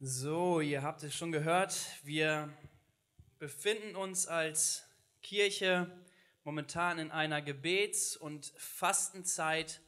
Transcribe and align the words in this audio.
So, 0.00 0.60
ihr 0.60 0.82
habt 0.82 1.02
es 1.02 1.12
schon 1.12 1.32
gehört, 1.32 1.76
wir 2.04 2.56
befinden 3.40 3.96
uns 3.96 4.28
als 4.28 4.84
Kirche 5.22 5.90
momentan 6.44 7.00
in 7.00 7.10
einer 7.10 7.42
Gebets- 7.42 8.16
und 8.16 8.52
Fastenzeit 8.56 9.80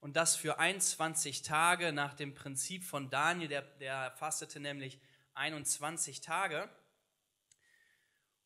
und 0.00 0.16
das 0.16 0.36
für 0.36 0.58
21 0.58 1.42
Tage 1.42 1.92
nach 1.92 2.14
dem 2.14 2.32
Prinzip 2.32 2.82
von 2.82 3.10
Daniel, 3.10 3.48
der, 3.48 3.60
der 3.60 4.10
fastete 4.12 4.58
nämlich 4.58 5.02
21 5.34 6.22
Tage. 6.22 6.70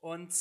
Und 0.00 0.34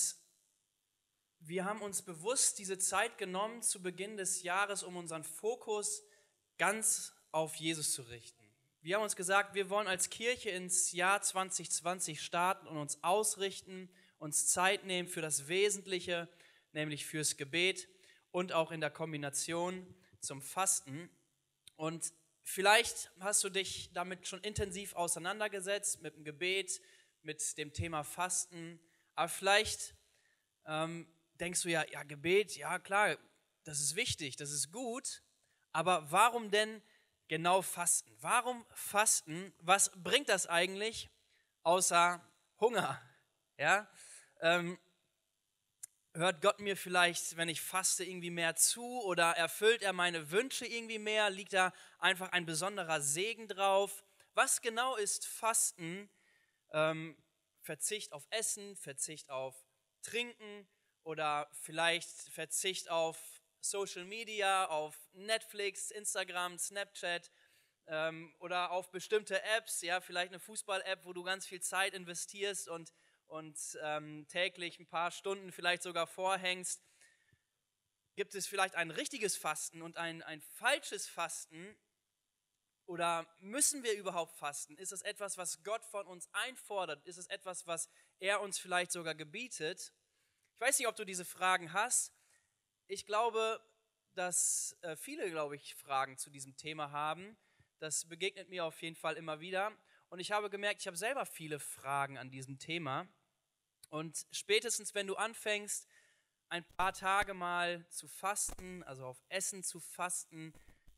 wir 1.42 1.64
haben 1.66 1.84
uns 1.84 2.02
bewusst 2.02 2.58
diese 2.58 2.80
Zeit 2.80 3.20
genommen 3.20 3.62
zu 3.62 3.84
Beginn 3.84 4.18
des 4.18 4.42
Jahres, 4.42 4.82
um 4.82 4.96
unseren 4.96 5.24
Fokus 5.24 6.02
ganz 6.58 7.14
auf 7.32 7.54
Jesus 7.58 7.94
zu 7.94 8.02
richten. 8.02 8.41
Wir 8.84 8.96
haben 8.96 9.04
uns 9.04 9.16
gesagt, 9.16 9.54
wir 9.54 9.70
wollen 9.70 9.88
als 9.88 10.10
Kirche 10.10 10.50
ins 10.50 10.92
Jahr 10.92 11.22
2020 11.22 12.20
starten 12.20 12.66
und 12.66 12.78
uns 12.78 13.04
ausrichten, 13.04 13.92
uns 14.18 14.48
Zeit 14.48 14.86
nehmen 14.86 15.08
für 15.08 15.22
das 15.22 15.48
Wesentliche, 15.48 16.28
nämlich 16.72 17.06
fürs 17.06 17.38
Gebet 17.38 17.88
und 18.32 18.54
auch 18.54 18.72
in 18.72 18.82
der 18.82 18.90
Kombination 18.90 19.86
zum 20.20 20.42
Fasten. 20.42 21.12
Und 21.76 22.12
vielleicht 22.42 23.12
hast 23.20 23.44
du 23.44 23.52
dich 23.52 23.94
damit 23.94 24.28
schon 24.28 24.42
intensiv 24.42 24.96
auseinandergesetzt, 24.96 26.02
mit 26.02 26.16
dem 26.16 26.24
Gebet, 26.24 26.82
mit 27.22 27.60
dem 27.60 27.74
Thema 27.74 28.04
Fasten. 28.04 28.80
Aber 29.14 29.30
vielleicht 29.30 29.94
ähm, 30.66 31.06
denkst 31.36 31.62
du 31.62 31.70
ja, 31.70 31.86
ja, 31.92 32.02
Gebet, 32.02 32.58
ja 32.58 32.80
klar, 32.80 33.16
das 33.64 33.80
ist 33.80 33.96
wichtig, 33.96 34.38
das 34.38 34.50
ist 34.50 34.72
gut. 34.72 35.22
Aber 35.72 36.12
warum 36.12 36.50
denn 36.50 36.82
genau 37.32 37.62
Fasten? 37.62 38.14
Warum 38.20 38.66
Fasten? 38.74 39.54
Was 39.60 39.90
bringt 40.04 40.28
das 40.28 40.48
eigentlich 40.48 41.10
außer 41.64 42.22
Hunger? 42.60 43.02
Ja? 43.58 43.90
Ähm, 44.42 44.78
hört 46.14 46.42
Gott 46.42 46.60
mir 46.60 46.76
vielleicht, 46.76 47.38
wenn 47.38 47.48
ich 47.48 47.62
faste, 47.62 48.04
irgendwie 48.04 48.32
mehr 48.32 48.58
zu 48.58 48.84
oder 49.04 49.32
erfüllt 49.38 49.82
er 49.82 49.94
meine 49.94 50.32
Wünsche 50.32 50.66
irgendwie 50.66 51.00
mehr? 51.00 51.30
Liegt 51.30 51.54
da 51.54 51.72
einfach 52.00 52.34
ein 52.34 52.46
besonderer 52.46 53.00
Segen 53.00 53.48
drauf? 53.48 54.04
Was 54.34 54.62
genau 54.62 54.98
ist 54.98 55.26
Fasten? 55.26 56.10
Ähm, 56.74 57.16
Verzicht 57.62 58.12
auf 58.12 58.28
Essen, 58.32 58.76
Verzicht 58.76 59.30
auf 59.30 59.56
Trinken 60.02 60.68
oder 61.04 61.50
vielleicht 61.54 62.10
Verzicht 62.10 62.90
auf 62.90 63.41
Social 63.62 64.06
Media, 64.06 64.66
auf 64.66 64.98
Netflix, 65.14 65.92
Instagram, 65.92 66.58
Snapchat 66.58 67.32
ähm, 67.88 68.34
oder 68.40 68.72
auf 68.72 68.92
bestimmte 68.92 69.42
Apps, 69.44 69.82
ja, 69.82 70.02
vielleicht 70.02 70.32
eine 70.32 70.40
Fußball-App, 70.40 71.06
wo 71.06 71.14
du 71.14 71.24
ganz 71.24 71.46
viel 71.46 71.62
Zeit 71.62 71.94
investierst 71.94 72.68
und, 72.68 72.94
und 73.28 73.58
ähm, 73.82 74.28
täglich 74.28 74.80
ein 74.80 74.88
paar 74.88 75.12
Stunden 75.12 75.52
vielleicht 75.52 75.84
sogar 75.84 76.08
vorhängst. 76.08 76.84
Gibt 78.16 78.36
es 78.36 78.48
vielleicht 78.48 78.76
ein 78.76 78.92
richtiges 78.92 79.38
Fasten 79.38 79.82
und 79.82 79.98
ein, 79.98 80.22
ein 80.24 80.42
falsches 80.42 81.08
Fasten? 81.08 81.78
Oder 82.86 83.26
müssen 83.40 83.84
wir 83.84 83.94
überhaupt 83.94 84.36
fasten? 84.36 84.78
Ist 84.78 84.92
es 84.92 85.02
etwas, 85.02 85.38
was 85.38 85.64
Gott 85.64 85.86
von 85.86 86.06
uns 86.08 86.28
einfordert? 86.34 87.06
Ist 87.06 87.18
es 87.18 87.28
etwas, 87.28 87.66
was 87.68 87.90
er 88.20 88.42
uns 88.42 88.60
vielleicht 88.60 88.92
sogar 88.92 89.16
gebietet? 89.16 89.94
Ich 90.56 90.60
weiß 90.60 90.80
nicht, 90.80 90.88
ob 90.88 90.96
du 90.96 91.06
diese 91.06 91.24
Fragen 91.24 91.72
hast 91.74 92.12
ich 92.92 93.06
glaube, 93.06 93.62
dass 94.16 94.78
äh, 94.82 94.98
viele, 94.98 95.30
glaube 95.32 95.56
ich, 95.56 95.76
Fragen 95.76 96.18
zu 96.18 96.30
diesem 96.30 96.58
Thema 96.58 96.92
haben. 96.92 97.38
Das 97.80 98.06
begegnet 98.06 98.50
mir 98.50 98.66
auf 98.66 98.82
jeden 98.82 98.98
Fall 98.98 99.16
immer 99.16 99.40
wieder. 99.40 99.72
Und 100.10 100.20
ich 100.20 100.34
habe 100.34 100.50
gemerkt, 100.50 100.82
ich 100.82 100.88
habe 100.88 100.98
selber 100.98 101.26
viele 101.26 101.60
Fragen 101.60 102.18
an 102.18 102.30
diesem 102.30 102.60
Thema. 102.60 103.08
Und 103.90 104.28
spätestens, 104.32 104.94
wenn 104.94 105.08
du 105.08 105.16
anfängst, 105.16 105.88
ein 106.50 106.66
paar 106.76 106.92
Tage 106.92 107.34
mal 107.34 107.88
zu 107.88 108.10
fasten, 108.10 108.84
also 108.84 109.06
auf 109.06 109.24
Essen 109.30 109.64
zu 109.64 109.80
fasten, 109.80 110.54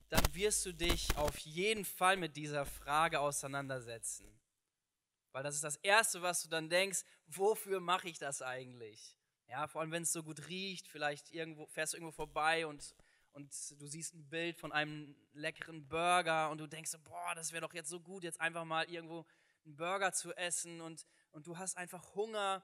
dann 0.10 0.34
wirst 0.34 0.66
du 0.66 0.74
dich 0.74 1.16
auf 1.16 1.38
jeden 1.40 1.86
Fall 1.86 2.18
mit 2.18 2.36
dieser 2.36 2.66
Frage 2.66 3.20
auseinandersetzen. 3.20 4.42
Weil 5.32 5.44
das 5.44 5.56
ist 5.56 5.64
das 5.64 5.76
Erste, 5.78 6.24
was 6.24 6.42
du 6.42 6.50
dann 6.50 6.70
denkst, 6.70 7.04
wofür 7.28 7.80
mache 7.80 8.10
ich 8.10 8.18
das 8.18 8.42
eigentlich? 8.42 9.16
Ja, 9.48 9.68
vor 9.68 9.82
allem, 9.82 9.92
wenn 9.92 10.04
es 10.04 10.12
so 10.12 10.24
gut 10.24 10.48
riecht, 10.48 10.88
vielleicht 10.88 11.32
irgendwo, 11.32 11.68
fährst 11.68 11.94
du 11.94 11.98
irgendwo 11.98 12.12
vorbei 12.12 12.66
und, 12.66 12.96
und 13.34 13.52
du 13.80 13.88
siehst 13.88 14.14
ein 14.14 14.28
Bild 14.30 14.58
von 14.58 14.72
einem 14.72 15.16
leckeren 15.34 15.88
Burger 15.88 16.50
und 16.50 16.60
du 16.60 16.68
denkst, 16.68 16.92
boah, 17.04 17.36
das 17.36 17.52
wäre 17.52 17.62
doch 17.62 17.74
jetzt 17.74 17.90
so 17.90 18.00
gut, 18.00 18.24
jetzt 18.24 18.42
einfach 18.42 18.66
mal 18.66 18.90
irgendwo 18.90 19.26
einen 19.66 19.76
Burger 19.76 20.12
zu 20.14 20.34
essen 20.36 20.82
und, 20.82 21.06
und 21.32 21.48
du 21.48 21.58
hast 21.58 21.78
einfach 21.78 22.16
Hunger. 22.16 22.64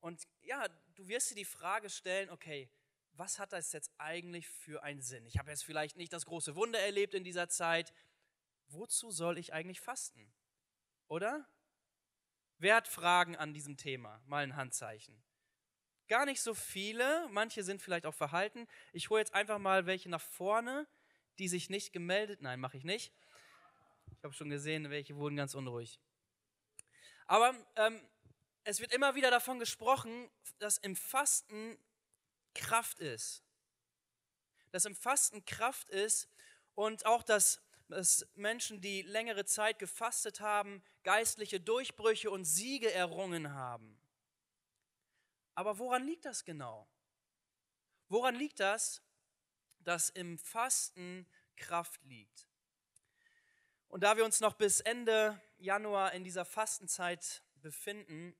Und 0.00 0.22
ja, 0.42 0.68
du 0.94 1.08
wirst 1.08 1.30
dir 1.30 1.36
die 1.36 1.44
Frage 1.44 1.90
stellen, 1.90 2.30
okay, 2.30 2.70
was 3.12 3.38
hat 3.38 3.52
das 3.52 3.72
jetzt 3.72 3.90
eigentlich 3.98 4.48
für 4.48 4.82
einen 4.82 5.00
Sinn? 5.00 5.26
Ich 5.26 5.38
habe 5.38 5.50
jetzt 5.50 5.64
vielleicht 5.64 5.96
nicht 5.96 6.12
das 6.12 6.26
große 6.26 6.54
Wunder 6.54 6.78
erlebt 6.78 7.14
in 7.14 7.24
dieser 7.24 7.48
Zeit. 7.48 7.92
Wozu 8.68 9.10
soll 9.10 9.38
ich 9.38 9.52
eigentlich 9.52 9.80
fasten? 9.80 10.32
Oder? 11.08 11.48
Wer 12.58 12.76
hat 12.76 12.88
Fragen 12.88 13.36
an 13.36 13.54
diesem 13.54 13.76
Thema? 13.76 14.22
Mal 14.26 14.42
ein 14.42 14.56
Handzeichen. 14.56 15.22
Gar 16.08 16.26
nicht 16.26 16.40
so 16.40 16.54
viele, 16.54 17.26
manche 17.30 17.64
sind 17.64 17.82
vielleicht 17.82 18.06
auch 18.06 18.14
verhalten. 18.14 18.68
Ich 18.92 19.10
hole 19.10 19.20
jetzt 19.20 19.34
einfach 19.34 19.58
mal 19.58 19.86
welche 19.86 20.08
nach 20.08 20.20
vorne, 20.20 20.86
die 21.38 21.48
sich 21.48 21.68
nicht 21.68 21.92
gemeldet. 21.92 22.42
Nein, 22.42 22.60
mache 22.60 22.76
ich 22.76 22.84
nicht. 22.84 23.12
Ich 24.16 24.22
habe 24.22 24.32
schon 24.32 24.48
gesehen, 24.48 24.88
welche 24.90 25.16
wurden 25.16 25.36
ganz 25.36 25.54
unruhig. 25.54 25.98
Aber 27.26 27.54
ähm, 27.74 28.00
es 28.62 28.80
wird 28.80 28.92
immer 28.92 29.16
wieder 29.16 29.30
davon 29.30 29.58
gesprochen, 29.58 30.30
dass 30.58 30.78
im 30.78 30.94
Fasten 30.94 31.76
Kraft 32.54 33.00
ist. 33.00 33.42
Dass 34.70 34.84
im 34.84 34.94
Fasten 34.94 35.44
Kraft 35.44 35.88
ist 35.90 36.28
und 36.76 37.04
auch, 37.04 37.24
dass, 37.24 37.60
dass 37.88 38.26
Menschen, 38.36 38.80
die 38.80 39.02
längere 39.02 39.44
Zeit 39.44 39.80
gefastet 39.80 40.40
haben, 40.40 40.84
geistliche 41.02 41.58
Durchbrüche 41.60 42.30
und 42.30 42.44
Siege 42.44 42.92
errungen 42.92 43.52
haben. 43.52 43.98
Aber 45.56 45.78
woran 45.78 46.04
liegt 46.04 46.26
das 46.26 46.44
genau? 46.44 46.86
Woran 48.08 48.36
liegt 48.36 48.60
das, 48.60 49.02
dass 49.80 50.10
im 50.10 50.38
Fasten 50.38 51.26
Kraft 51.56 52.04
liegt? 52.04 52.46
Und 53.88 54.02
da 54.02 54.18
wir 54.18 54.26
uns 54.26 54.40
noch 54.40 54.52
bis 54.52 54.80
Ende 54.80 55.40
Januar 55.56 56.12
in 56.12 56.24
dieser 56.24 56.44
Fastenzeit 56.44 57.42
befinden, 57.54 58.36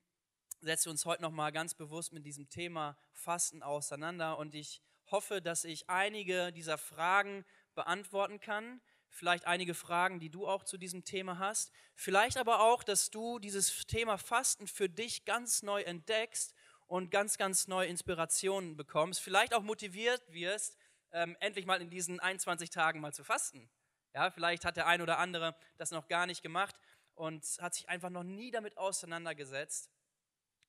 setzen 0.60 0.86
wir 0.86 0.90
uns 0.90 1.06
heute 1.06 1.22
noch 1.22 1.30
mal 1.30 1.52
ganz 1.52 1.74
bewusst 1.74 2.12
mit 2.12 2.26
diesem 2.26 2.50
Thema 2.50 2.98
Fasten 3.14 3.62
auseinander 3.62 4.36
und 4.36 4.54
ich 4.54 4.82
hoffe, 5.10 5.40
dass 5.40 5.64
ich 5.64 5.88
einige 5.88 6.52
dieser 6.52 6.76
Fragen 6.76 7.46
beantworten 7.74 8.40
kann, 8.40 8.82
vielleicht 9.08 9.46
einige 9.46 9.72
Fragen, 9.72 10.20
die 10.20 10.30
du 10.30 10.46
auch 10.46 10.64
zu 10.64 10.76
diesem 10.76 11.04
Thema 11.04 11.38
hast, 11.38 11.72
vielleicht 11.94 12.36
aber 12.36 12.60
auch, 12.60 12.82
dass 12.82 13.10
du 13.10 13.38
dieses 13.38 13.86
Thema 13.86 14.18
Fasten 14.18 14.66
für 14.66 14.90
dich 14.90 15.24
ganz 15.24 15.62
neu 15.62 15.80
entdeckst 15.82 16.54
und 16.86 17.10
ganz, 17.10 17.38
ganz 17.38 17.68
neue 17.68 17.88
Inspirationen 17.88 18.76
bekommst, 18.76 19.20
vielleicht 19.20 19.54
auch 19.54 19.62
motiviert 19.62 20.22
wirst, 20.32 20.76
ähm, 21.12 21.36
endlich 21.40 21.66
mal 21.66 21.80
in 21.80 21.90
diesen 21.90 22.20
21 22.20 22.70
Tagen 22.70 23.00
mal 23.00 23.12
zu 23.12 23.24
fasten. 23.24 23.68
Ja, 24.14 24.30
vielleicht 24.30 24.64
hat 24.64 24.76
der 24.76 24.86
ein 24.86 25.02
oder 25.02 25.18
andere 25.18 25.56
das 25.76 25.90
noch 25.90 26.08
gar 26.08 26.26
nicht 26.26 26.42
gemacht 26.42 26.74
und 27.14 27.44
hat 27.60 27.74
sich 27.74 27.88
einfach 27.88 28.10
noch 28.10 28.22
nie 28.22 28.50
damit 28.50 28.76
auseinandergesetzt. 28.78 29.90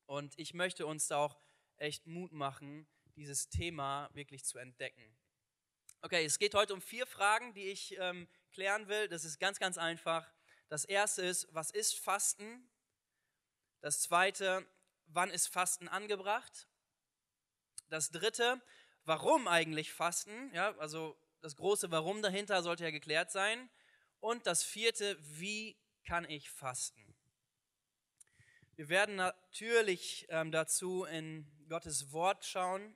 Und 0.06 0.34
ich 0.38 0.54
möchte 0.54 0.86
uns 0.86 1.08
da 1.08 1.18
auch 1.18 1.38
echt 1.78 2.08
Mut 2.08 2.32
machen, 2.32 2.88
dieses 3.16 3.50
Thema 3.50 4.10
wirklich 4.14 4.46
zu 4.46 4.58
entdecken. 4.58 5.18
Okay, 6.02 6.26
es 6.26 6.40
geht 6.40 6.54
heute 6.54 6.74
um 6.74 6.82
vier 6.82 7.06
Fragen, 7.08 7.54
die 7.54 7.70
ich 7.70 7.98
ähm, 8.00 8.28
klären 8.52 8.88
will. 8.88 9.08
Das 9.08 9.26
ist 9.26 9.40
ganz, 9.40 9.60
ganz 9.60 9.78
einfach. 9.78 10.32
Das 10.70 10.86
erste 10.86 11.24
ist, 11.24 11.48
was 11.52 11.72
ist 11.72 11.98
Fasten? 11.98 12.70
Das 13.82 14.02
zweite, 14.02 14.66
wann 15.08 15.30
ist 15.30 15.48
Fasten 15.48 15.88
angebracht? 15.88 16.68
Das 17.90 18.12
dritte, 18.12 18.62
warum 19.06 19.48
eigentlich 19.48 19.94
Fasten? 19.94 20.54
Ja, 20.54 20.78
also 20.78 21.18
das 21.42 21.56
große 21.56 21.92
Warum 21.92 22.22
dahinter 22.22 22.62
sollte 22.64 22.84
ja 22.84 22.92
geklärt 22.92 23.32
sein. 23.32 23.70
Und 24.20 24.48
das 24.48 24.64
vierte, 24.64 25.18
wie 25.40 25.78
kann 26.06 26.30
ich 26.30 26.50
fasten? 26.50 27.16
Wir 28.76 28.90
werden 28.90 29.16
natürlich 29.16 30.26
ähm, 30.30 30.52
dazu 30.52 31.06
in 31.06 31.48
Gottes 31.70 32.12
Wort 32.12 32.46
schauen, 32.46 32.96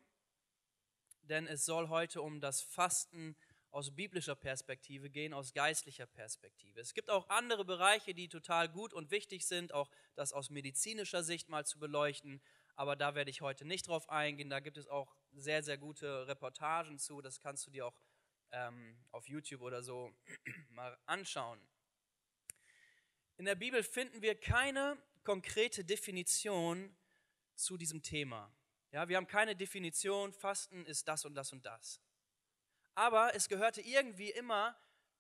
denn 1.23 1.47
es 1.47 1.65
soll 1.65 1.89
heute 1.89 2.21
um 2.21 2.39
das 2.39 2.61
Fasten 2.61 3.35
aus 3.71 3.95
biblischer 3.95 4.35
Perspektive 4.35 5.09
gehen, 5.09 5.33
aus 5.33 5.53
geistlicher 5.53 6.05
Perspektive. 6.05 6.79
Es 6.81 6.93
gibt 6.93 7.09
auch 7.09 7.29
andere 7.29 7.65
Bereiche, 7.65 8.13
die 8.13 8.27
total 8.27 8.69
gut 8.69 8.93
und 8.93 9.11
wichtig 9.11 9.47
sind, 9.47 9.73
auch 9.73 9.89
das 10.15 10.33
aus 10.33 10.49
medizinischer 10.49 11.23
Sicht 11.23 11.49
mal 11.49 11.65
zu 11.65 11.79
beleuchten, 11.79 12.41
aber 12.75 12.95
da 12.95 13.15
werde 13.15 13.31
ich 13.31 13.41
heute 13.41 13.65
nicht 13.65 13.87
drauf 13.87 14.09
eingehen. 14.09 14.49
Da 14.49 14.59
gibt 14.59 14.77
es 14.77 14.87
auch 14.87 15.15
sehr, 15.31 15.63
sehr 15.63 15.77
gute 15.77 16.27
Reportagen 16.27 16.99
zu, 16.99 17.21
das 17.21 17.39
kannst 17.39 17.65
du 17.65 17.71
dir 17.71 17.87
auch 17.87 17.99
ähm, 18.51 18.97
auf 19.11 19.27
YouTube 19.29 19.61
oder 19.61 19.81
so 19.81 20.13
mal 20.69 20.97
anschauen. 21.05 21.59
In 23.37 23.45
der 23.45 23.55
Bibel 23.55 23.83
finden 23.83 24.21
wir 24.21 24.35
keine 24.35 24.97
konkrete 25.23 25.83
Definition 25.83 26.95
zu 27.55 27.77
diesem 27.77 28.03
Thema. 28.03 28.53
Ja, 28.91 29.07
wir 29.07 29.17
haben 29.17 29.27
keine 29.27 29.55
Definition, 29.55 30.33
Fasten 30.33 30.85
ist 30.85 31.07
das 31.07 31.23
und 31.23 31.35
das 31.35 31.53
und 31.53 31.65
das. 31.65 32.01
Aber 32.95 33.35
es 33.35 33.47
gehörte 33.47 33.81
irgendwie 33.81 34.31
immer 34.31 34.77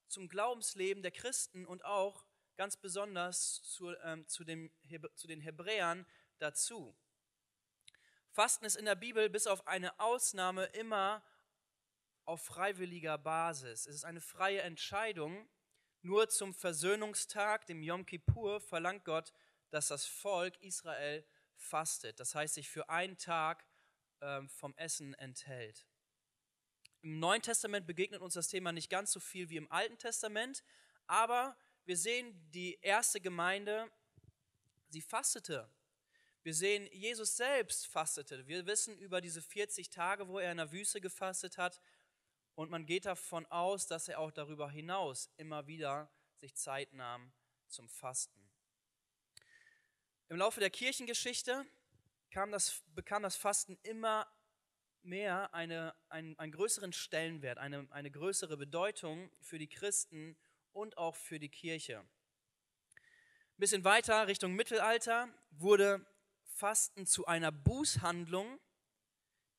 zum 0.07 0.27
Glaubensleben 0.27 1.03
der 1.03 1.11
Christen 1.11 1.65
und 1.65 1.85
auch 1.85 2.25
ganz 2.57 2.77
besonders 2.77 3.63
zu, 3.63 3.95
ähm, 4.03 4.27
zu, 4.27 4.43
dem, 4.43 4.71
zu 5.15 5.27
den 5.27 5.41
Hebräern 5.41 6.05
dazu. 6.37 6.95
Fasten 8.31 8.65
ist 8.65 8.75
in 8.75 8.85
der 8.85 8.95
Bibel 8.95 9.29
bis 9.29 9.47
auf 9.47 9.67
eine 9.67 9.99
Ausnahme 9.99 10.65
immer 10.65 11.23
auf 12.25 12.43
freiwilliger 12.43 13.17
Basis. 13.17 13.87
Es 13.87 13.95
ist 13.95 14.05
eine 14.05 14.21
freie 14.21 14.61
Entscheidung. 14.61 15.49
Nur 16.01 16.29
zum 16.29 16.53
Versöhnungstag, 16.53 17.65
dem 17.67 17.83
Yom 17.83 18.05
Kippur, 18.05 18.59
verlangt 18.61 19.05
Gott, 19.05 19.33
dass 19.69 19.87
das 19.87 20.05
Volk 20.05 20.59
Israel 20.61 21.25
fastet. 21.57 22.19
Das 22.19 22.33
heißt, 22.33 22.55
sich 22.55 22.69
für 22.69 22.89
einen 22.89 23.17
Tag 23.17 23.65
ähm, 24.21 24.49
vom 24.49 24.75
Essen 24.77 25.13
enthält. 25.15 25.85
Im 27.01 27.19
Neuen 27.19 27.41
Testament 27.41 27.87
begegnet 27.87 28.21
uns 28.21 28.35
das 28.35 28.47
Thema 28.47 28.71
nicht 28.71 28.89
ganz 28.89 29.11
so 29.11 29.19
viel 29.19 29.49
wie 29.49 29.57
im 29.57 29.71
Alten 29.71 29.97
Testament, 29.97 30.63
aber 31.07 31.57
wir 31.85 31.97
sehen 31.97 32.33
die 32.51 32.77
erste 32.81 33.19
Gemeinde, 33.19 33.91
sie 34.89 35.01
fastete. 35.01 35.67
Wir 36.43 36.53
sehen, 36.53 36.87
Jesus 36.91 37.37
selbst 37.37 37.87
fastete. 37.87 38.47
Wir 38.47 38.65
wissen 38.65 38.97
über 38.97 39.19
diese 39.19 39.41
40 39.41 39.89
Tage, 39.89 40.27
wo 40.27 40.39
er 40.39 40.51
in 40.51 40.57
der 40.57 40.71
Wüste 40.71 41.01
gefastet 41.01 41.57
hat. 41.57 41.81
Und 42.55 42.69
man 42.69 42.85
geht 42.85 43.05
davon 43.05 43.45
aus, 43.47 43.87
dass 43.87 44.07
er 44.07 44.19
auch 44.19 44.31
darüber 44.31 44.69
hinaus 44.69 45.29
immer 45.37 45.67
wieder 45.67 46.11
sich 46.39 46.55
Zeit 46.55 46.93
nahm 46.93 47.31
zum 47.67 47.89
Fasten. 47.89 48.49
Im 50.29 50.37
Laufe 50.37 50.59
der 50.59 50.69
Kirchengeschichte 50.69 51.65
kam 52.31 52.51
das, 52.51 52.83
bekam 52.95 53.23
das 53.23 53.35
Fasten 53.35 53.77
immer 53.83 54.27
mehr 55.03 55.53
eine, 55.53 55.95
einen, 56.09 56.37
einen 56.37 56.51
größeren 56.51 56.93
Stellenwert, 56.93 57.57
eine, 57.57 57.87
eine 57.91 58.11
größere 58.11 58.57
Bedeutung 58.57 59.31
für 59.39 59.57
die 59.57 59.67
Christen 59.67 60.37
und 60.73 60.97
auch 60.97 61.15
für 61.15 61.39
die 61.39 61.49
Kirche. 61.49 61.99
Ein 61.99 63.57
bisschen 63.57 63.83
weiter 63.83 64.27
Richtung 64.27 64.53
Mittelalter 64.53 65.29
wurde 65.51 66.05
Fasten 66.43 67.05
zu 67.05 67.25
einer 67.25 67.51
Bußhandlung, 67.51 68.59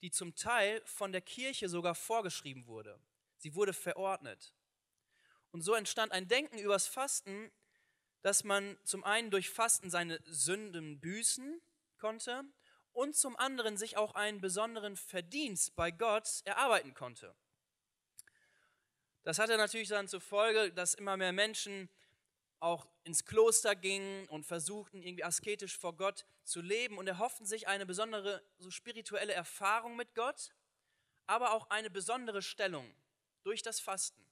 die 0.01 0.11
zum 0.11 0.35
Teil 0.35 0.83
von 0.85 1.13
der 1.13 1.21
Kirche 1.21 1.69
sogar 1.69 1.95
vorgeschrieben 1.95 2.67
wurde. 2.67 2.99
Sie 3.37 3.55
wurde 3.55 3.73
verordnet. 3.73 4.55
Und 5.51 5.63
so 5.63 5.75
entstand 5.75 6.13
ein 6.13 6.29
Denken 6.29 6.59
übers 6.59 6.87
Fasten, 6.87 7.51
dass 8.23 8.45
man 8.45 8.79
zum 8.85 9.05
einen 9.05 9.31
durch 9.31 9.51
Fasten 9.51 9.91
seine 9.91 10.21
Sünden 10.25 11.01
büßen 11.01 11.61
konnte 11.99 12.45
und 12.93 13.17
zum 13.17 13.37
anderen 13.37 13.77
sich 13.77 13.97
auch 13.97 14.15
einen 14.15 14.41
besonderen 14.41 14.97
Verdienst 14.97 15.75
bei 15.77 15.91
Gott 15.91 16.43
erarbeiten 16.45 16.95
konnte. 16.95 17.35
Das 19.23 19.39
hatte 19.39 19.57
natürlich 19.57 19.89
dann 19.89 20.09
zur 20.09 20.21
Folge, 20.21 20.73
dass 20.73 20.95
immer 20.95 21.17
mehr 21.17 21.33
Menschen 21.33 21.89
auch 22.59 22.87
ins 23.05 23.25
Kloster 23.25 23.75
gingen 23.75 24.27
und 24.29 24.45
versuchten, 24.45 25.03
irgendwie 25.03 25.25
asketisch 25.25 25.77
vor 25.77 25.97
Gott 25.97 26.27
zu 26.45 26.61
leben 26.61 26.99
und 26.99 27.09
erhofften 27.09 27.47
sich 27.47 27.67
eine 27.67 27.87
besondere 27.87 28.43
so 28.59 28.71
spirituelle 28.71 29.33
Erfahrung 29.33 29.97
mit 29.97 30.15
Gott, 30.15 30.55
aber 31.27 31.53
auch 31.53 31.71
eine 31.71 31.91
besondere 31.91 32.43
Stellung 32.43 32.95
durch 33.43 33.63
das 33.63 33.81
Fasten. 33.81 34.25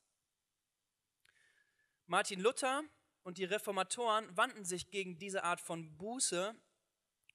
Martin 2.07 2.41
Luther 2.41 2.83
und 3.23 3.39
die 3.39 3.45
Reformatoren 3.45 4.37
wandten 4.37 4.65
sich 4.65 4.91
gegen 4.91 5.19
diese 5.19 5.45
Art 5.45 5.61
von 5.61 5.97
Buße 5.97 6.55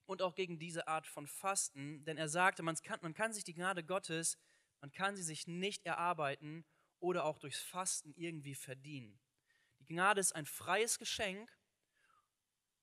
und 0.05 0.21
auch 0.21 0.35
gegen 0.35 0.59
diese 0.59 0.87
Art 0.87 1.07
von 1.07 1.27
Fasten, 1.27 2.03
denn 2.05 2.17
er 2.17 2.29
sagte, 2.29 2.63
man 2.63 2.75
kann, 2.75 2.99
man 3.01 3.13
kann 3.13 3.33
sich 3.33 3.43
die 3.43 3.53
Gnade 3.53 3.83
Gottes, 3.83 4.37
man 4.81 4.91
kann 4.91 5.15
sie 5.15 5.23
sich 5.23 5.47
nicht 5.47 5.85
erarbeiten 5.85 6.65
oder 6.99 7.25
auch 7.25 7.39
durchs 7.39 7.61
Fasten 7.61 8.13
irgendwie 8.15 8.55
verdienen. 8.55 9.19
Die 9.79 9.85
Gnade 9.85 10.21
ist 10.21 10.35
ein 10.35 10.45
freies 10.45 10.99
Geschenk 10.99 11.57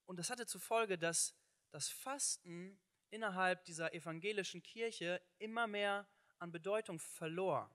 und 0.07 0.19
das 0.19 0.31
hatte 0.31 0.47
zur 0.47 0.61
Folge, 0.61 0.99
dass 0.99 1.35
das 1.71 1.89
Fasten 1.89 2.79
innerhalb 3.11 3.65
dieser 3.65 3.95
evangelischen 3.95 4.63
Kirche 4.63 5.23
immer 5.39 5.67
mehr 5.67 6.09
an 6.39 6.51
Bedeutung 6.51 6.99
verlor. 6.99 7.71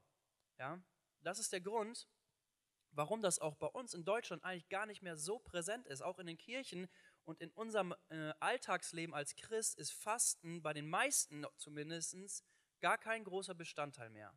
Ja? 0.58 0.82
Das 1.22 1.40
ist 1.40 1.54
der 1.54 1.62
Grund, 1.62 2.08
warum 2.92 3.22
das 3.22 3.40
auch 3.40 3.56
bei 3.56 3.68
uns 3.68 3.94
in 3.94 4.04
Deutschland 4.04 4.44
eigentlich 4.44 4.70
gar 4.70 4.86
nicht 4.86 5.02
mehr 5.02 5.16
so 5.16 5.40
präsent 5.40 5.88
ist. 5.88 6.02
Auch 6.02 6.20
in 6.20 6.28
den 6.28 6.38
Kirchen 6.38 6.88
und 7.28 7.42
in 7.42 7.52
unserem 7.52 7.94
äh, 8.08 8.34
Alltagsleben 8.40 9.14
als 9.14 9.36
Christ 9.36 9.78
ist 9.78 9.92
Fasten 9.92 10.62
bei 10.62 10.72
den 10.74 10.88
meisten 10.88 11.46
zumindest 11.58 12.46
gar 12.80 12.98
kein 12.98 13.26
großer 13.26 13.54
Bestandteil 13.54 14.10
mehr. 14.10 14.34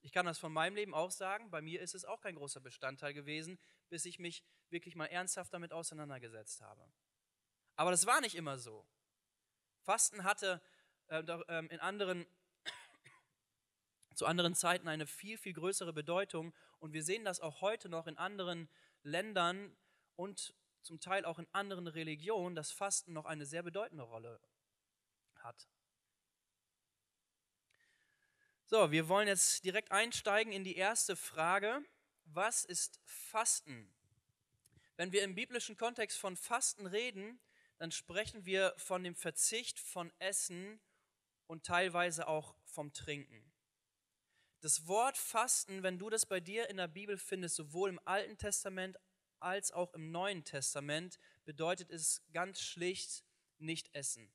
Ich 0.00 0.10
kann 0.10 0.24
das 0.24 0.38
von 0.38 0.52
meinem 0.52 0.74
Leben 0.74 0.94
auch 0.94 1.10
sagen, 1.10 1.50
bei 1.50 1.60
mir 1.60 1.82
ist 1.82 1.94
es 1.94 2.06
auch 2.06 2.22
kein 2.22 2.36
großer 2.36 2.60
Bestandteil 2.60 3.12
gewesen, 3.12 3.58
bis 3.90 4.06
ich 4.06 4.18
mich 4.18 4.42
wirklich 4.70 4.96
mal 4.96 5.06
ernsthaft 5.06 5.52
damit 5.52 5.74
auseinandergesetzt 5.74 6.62
habe. 6.62 6.90
Aber 7.74 7.90
das 7.90 8.06
war 8.06 8.22
nicht 8.22 8.36
immer 8.36 8.56
so. 8.56 8.86
Fasten 9.82 10.24
hatte 10.24 10.62
äh, 11.08 11.22
ähm, 11.48 11.68
in 11.68 11.80
anderen, 11.80 12.24
zu 14.14 14.24
anderen 14.24 14.54
Zeiten 14.54 14.88
eine 14.88 15.06
viel, 15.06 15.36
viel 15.36 15.52
größere 15.52 15.92
Bedeutung 15.92 16.54
und 16.78 16.94
wir 16.94 17.02
sehen 17.02 17.26
das 17.26 17.40
auch 17.40 17.60
heute 17.60 17.90
noch 17.90 18.06
in 18.06 18.16
anderen 18.16 18.70
Ländern 19.02 19.76
und 20.14 20.54
zum 20.86 21.00
Teil 21.00 21.24
auch 21.24 21.38
in 21.38 21.48
anderen 21.52 21.88
Religionen, 21.88 22.54
dass 22.54 22.70
Fasten 22.70 23.12
noch 23.12 23.24
eine 23.24 23.44
sehr 23.44 23.62
bedeutende 23.62 24.04
Rolle 24.04 24.40
hat. 25.36 25.68
So, 28.66 28.90
wir 28.90 29.08
wollen 29.08 29.28
jetzt 29.28 29.64
direkt 29.64 29.92
einsteigen 29.92 30.52
in 30.52 30.64
die 30.64 30.76
erste 30.76 31.16
Frage. 31.16 31.84
Was 32.24 32.64
ist 32.64 33.00
Fasten? 33.04 33.92
Wenn 34.96 35.12
wir 35.12 35.22
im 35.22 35.34
biblischen 35.34 35.76
Kontext 35.76 36.18
von 36.18 36.36
Fasten 36.36 36.86
reden, 36.86 37.38
dann 37.78 37.92
sprechen 37.92 38.46
wir 38.46 38.72
von 38.76 39.04
dem 39.04 39.14
Verzicht 39.14 39.78
von 39.78 40.12
Essen 40.18 40.80
und 41.46 41.66
teilweise 41.66 42.26
auch 42.26 42.56
vom 42.64 42.92
Trinken. 42.92 43.52
Das 44.60 44.86
Wort 44.86 45.16
Fasten, 45.16 45.82
wenn 45.82 45.98
du 45.98 46.10
das 46.10 46.26
bei 46.26 46.40
dir 46.40 46.70
in 46.70 46.78
der 46.78 46.88
Bibel 46.88 47.18
findest, 47.18 47.56
sowohl 47.56 47.90
im 47.90 48.00
Alten 48.04 48.38
Testament 48.38 48.96
als 49.46 49.70
auch 49.70 49.94
im 49.94 50.10
Neuen 50.10 50.44
Testament 50.44 51.20
bedeutet 51.44 51.90
es 51.90 52.20
ganz 52.32 52.60
schlicht 52.60 53.24
nicht 53.58 53.94
essen. 53.94 54.28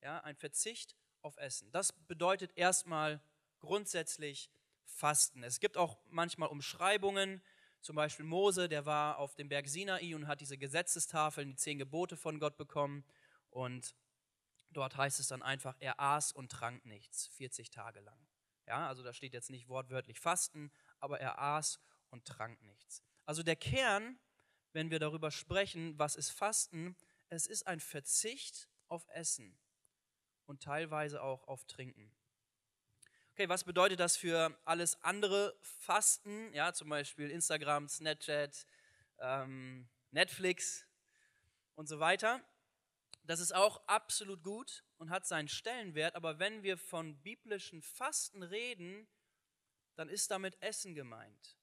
Ja, 0.00 0.20
ein 0.20 0.36
Verzicht 0.36 0.96
auf 1.22 1.36
Essen. 1.38 1.72
Das 1.72 1.92
bedeutet 1.92 2.52
erstmal 2.54 3.20
grundsätzlich 3.58 4.48
Fasten. 4.84 5.42
Es 5.42 5.58
gibt 5.58 5.76
auch 5.76 5.98
manchmal 6.08 6.48
Umschreibungen, 6.50 7.42
zum 7.80 7.96
Beispiel 7.96 8.24
Mose, 8.24 8.68
der 8.68 8.86
war 8.86 9.18
auf 9.18 9.34
dem 9.34 9.48
Berg 9.48 9.68
Sinai 9.68 10.14
und 10.14 10.28
hat 10.28 10.40
diese 10.40 10.56
Gesetzestafeln, 10.56 11.50
die 11.50 11.56
zehn 11.56 11.78
Gebote 11.78 12.16
von 12.16 12.38
Gott 12.38 12.56
bekommen. 12.56 13.04
Und 13.50 13.96
dort 14.70 14.96
heißt 14.96 15.18
es 15.18 15.26
dann 15.26 15.42
einfach, 15.42 15.76
er 15.80 15.98
aß 15.98 16.32
und 16.32 16.52
trank 16.52 16.84
nichts, 16.86 17.26
40 17.28 17.70
Tage 17.70 18.00
lang. 18.00 18.18
Ja, 18.66 18.86
also 18.86 19.02
da 19.02 19.12
steht 19.12 19.32
jetzt 19.32 19.50
nicht 19.50 19.68
wortwörtlich 19.68 20.20
Fasten, 20.20 20.70
aber 21.00 21.18
er 21.20 21.40
aß 21.40 21.80
und 22.10 22.24
trank 22.24 22.62
nichts. 22.62 23.02
Also 23.26 23.42
der 23.42 23.56
Kern, 23.56 24.18
wenn 24.78 24.92
wir 24.92 25.00
darüber 25.00 25.32
sprechen, 25.32 25.98
was 25.98 26.14
ist 26.14 26.30
Fasten, 26.30 26.94
es 27.30 27.48
ist 27.48 27.66
ein 27.66 27.80
Verzicht 27.80 28.68
auf 28.86 29.08
Essen 29.08 29.58
und 30.46 30.62
teilweise 30.62 31.20
auch 31.20 31.48
auf 31.48 31.64
Trinken. 31.64 32.14
Okay, 33.32 33.48
was 33.48 33.64
bedeutet 33.64 33.98
das 33.98 34.16
für 34.16 34.56
alles 34.64 35.02
andere 35.02 35.58
Fasten? 35.62 36.54
Ja, 36.54 36.72
zum 36.72 36.90
Beispiel 36.90 37.28
Instagram, 37.28 37.88
Snapchat, 37.88 38.66
ähm, 39.18 39.88
Netflix 40.12 40.86
und 41.74 41.88
so 41.88 41.98
weiter. 41.98 42.40
Das 43.24 43.40
ist 43.40 43.52
auch 43.52 43.82
absolut 43.88 44.44
gut 44.44 44.84
und 44.98 45.10
hat 45.10 45.26
seinen 45.26 45.48
Stellenwert, 45.48 46.14
aber 46.14 46.38
wenn 46.38 46.62
wir 46.62 46.78
von 46.78 47.20
biblischen 47.20 47.82
Fasten 47.82 48.44
reden, 48.44 49.08
dann 49.96 50.08
ist 50.08 50.30
damit 50.30 50.56
Essen 50.62 50.94
gemeint 50.94 51.57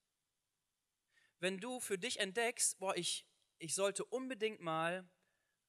wenn 1.39 1.59
du 1.59 1.79
für 1.79 1.97
dich 1.97 2.19
entdeckst, 2.19 2.79
boah, 2.79 2.95
ich, 2.95 3.25
ich 3.57 3.75
sollte 3.75 4.05
unbedingt 4.05 4.61
mal 4.61 5.07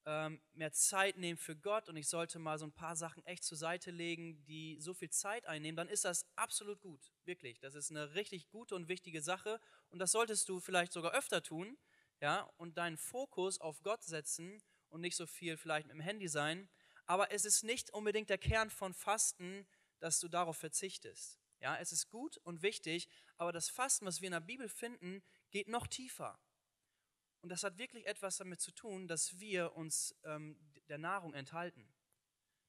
ähm, 0.06 0.40
mehr 0.52 0.72
Zeit 0.72 1.18
nehmen 1.18 1.36
für 1.36 1.56
Gott 1.56 1.88
und 1.88 1.96
ich 1.96 2.08
sollte 2.08 2.38
mal 2.38 2.58
so 2.58 2.64
ein 2.64 2.72
paar 2.72 2.96
Sachen 2.96 3.26
echt 3.26 3.42
zur 3.44 3.58
Seite 3.58 3.90
legen, 3.90 4.44
die 4.44 4.78
so 4.80 4.94
viel 4.94 5.10
Zeit 5.10 5.46
einnehmen, 5.46 5.76
dann 5.76 5.88
ist 5.88 6.04
das 6.04 6.26
absolut 6.36 6.80
gut, 6.80 7.12
wirklich. 7.24 7.58
Das 7.58 7.74
ist 7.74 7.90
eine 7.90 8.14
richtig 8.14 8.48
gute 8.48 8.76
und 8.76 8.88
wichtige 8.88 9.20
Sache 9.20 9.60
und 9.88 9.98
das 9.98 10.12
solltest 10.12 10.48
du 10.48 10.60
vielleicht 10.60 10.92
sogar 10.92 11.12
öfter 11.12 11.42
tun, 11.42 11.76
ja, 12.20 12.48
und 12.56 12.78
deinen 12.78 12.96
Fokus 12.96 13.60
auf 13.60 13.82
Gott 13.82 14.04
setzen 14.04 14.62
und 14.88 15.00
nicht 15.00 15.16
so 15.16 15.26
viel 15.26 15.56
vielleicht 15.56 15.88
mit 15.88 15.94
dem 15.94 16.00
Handy 16.00 16.28
sein. 16.28 16.68
Aber 17.04 17.30
es 17.32 17.44
ist 17.44 17.62
nicht 17.62 17.90
unbedingt 17.90 18.30
der 18.30 18.38
Kern 18.38 18.70
von 18.70 18.94
Fasten, 18.94 19.66
dass 19.98 20.20
du 20.20 20.28
darauf 20.28 20.56
verzichtest. 20.56 21.38
Ja, 21.60 21.76
es 21.78 21.92
ist 21.92 22.10
gut 22.10 22.36
und 22.38 22.62
wichtig, 22.62 23.08
aber 23.38 23.52
das 23.52 23.68
Fasten, 23.68 24.06
was 24.06 24.20
wir 24.20 24.26
in 24.26 24.32
der 24.32 24.40
Bibel 24.40 24.68
finden, 24.68 25.22
geht 25.50 25.68
noch 25.68 25.86
tiefer. 25.86 26.38
Und 27.42 27.50
das 27.50 27.62
hat 27.62 27.78
wirklich 27.78 28.06
etwas 28.06 28.38
damit 28.38 28.60
zu 28.60 28.72
tun, 28.72 29.06
dass 29.06 29.38
wir 29.38 29.76
uns 29.76 30.16
ähm, 30.24 30.58
der 30.88 30.98
Nahrung 30.98 31.34
enthalten, 31.34 31.88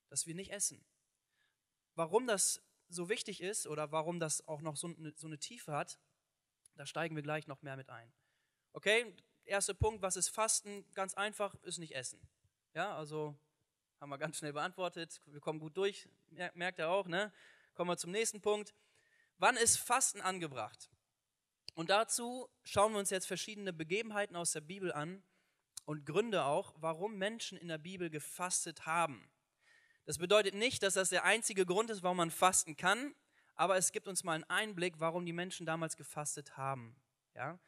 dass 0.09 0.27
wir 0.27 0.35
nicht 0.35 0.51
essen. 0.51 0.85
Warum 1.95 2.27
das 2.27 2.61
so 2.89 3.09
wichtig 3.09 3.41
ist 3.41 3.67
oder 3.67 3.91
warum 3.91 4.19
das 4.19 4.47
auch 4.47 4.61
noch 4.61 4.75
so 4.75 4.87
eine, 4.87 5.13
so 5.15 5.27
eine 5.27 5.39
Tiefe 5.39 5.73
hat, 5.73 5.99
da 6.75 6.85
steigen 6.85 7.15
wir 7.15 7.23
gleich 7.23 7.47
noch 7.47 7.61
mehr 7.61 7.75
mit 7.75 7.89
ein. 7.89 8.13
Okay, 8.73 9.15
erster 9.45 9.73
Punkt, 9.73 10.01
was 10.01 10.15
ist 10.15 10.29
Fasten? 10.29 10.85
Ganz 10.93 11.15
einfach, 11.15 11.55
ist 11.63 11.79
nicht 11.79 11.95
essen. 11.95 12.21
Ja, 12.73 12.95
also 12.95 13.35
haben 13.99 14.09
wir 14.09 14.17
ganz 14.19 14.37
schnell 14.37 14.53
beantwortet. 14.53 15.21
Wir 15.25 15.39
kommen 15.39 15.59
gut 15.59 15.75
durch, 15.75 16.07
merkt 16.53 16.77
ihr 16.79 16.89
auch, 16.89 17.07
ne? 17.07 17.33
Kommen 17.73 17.89
wir 17.89 17.97
zum 17.97 18.11
nächsten 18.11 18.41
Punkt. 18.41 18.75
Wann 19.37 19.57
ist 19.57 19.77
Fasten 19.77 20.21
angebracht? 20.21 20.89
Und 21.77 21.91
dazu 21.91 22.49
schauen 22.63 22.93
wir 22.93 22.97
uns 22.97 23.11
jetzt 23.11 23.27
verschiedene 23.27 23.71
Begebenheiten 23.71 24.35
aus 24.35 24.51
der 24.51 24.61
Bibel 24.61 24.91
an 24.91 25.21
und 25.85 26.07
Gründe 26.07 26.43
auch, 26.43 26.73
warum 26.79 27.19
Menschen 27.19 27.55
in 27.55 27.67
der 27.67 27.77
Bibel 27.77 28.09
gefastet 28.09 28.87
haben. 28.87 29.29
Das 30.05 30.17
bedeutet 30.17 30.55
nicht, 30.55 30.81
dass 30.81 30.95
das 30.95 31.09
der 31.09 31.23
einzige 31.23 31.67
Grund 31.67 31.91
ist, 31.91 32.01
warum 32.01 32.17
man 32.17 32.31
fasten 32.31 32.77
kann, 32.77 33.13
aber 33.53 33.77
es 33.77 33.91
gibt 33.91 34.07
uns 34.07 34.23
mal 34.23 34.33
einen 34.33 34.43
Einblick, 34.45 34.99
warum 34.99 35.23
die 35.23 35.33
Menschen 35.33 35.67
damals 35.67 35.95
gefastet 35.95 36.57
haben. 36.57 36.95
Ja? 37.35 37.59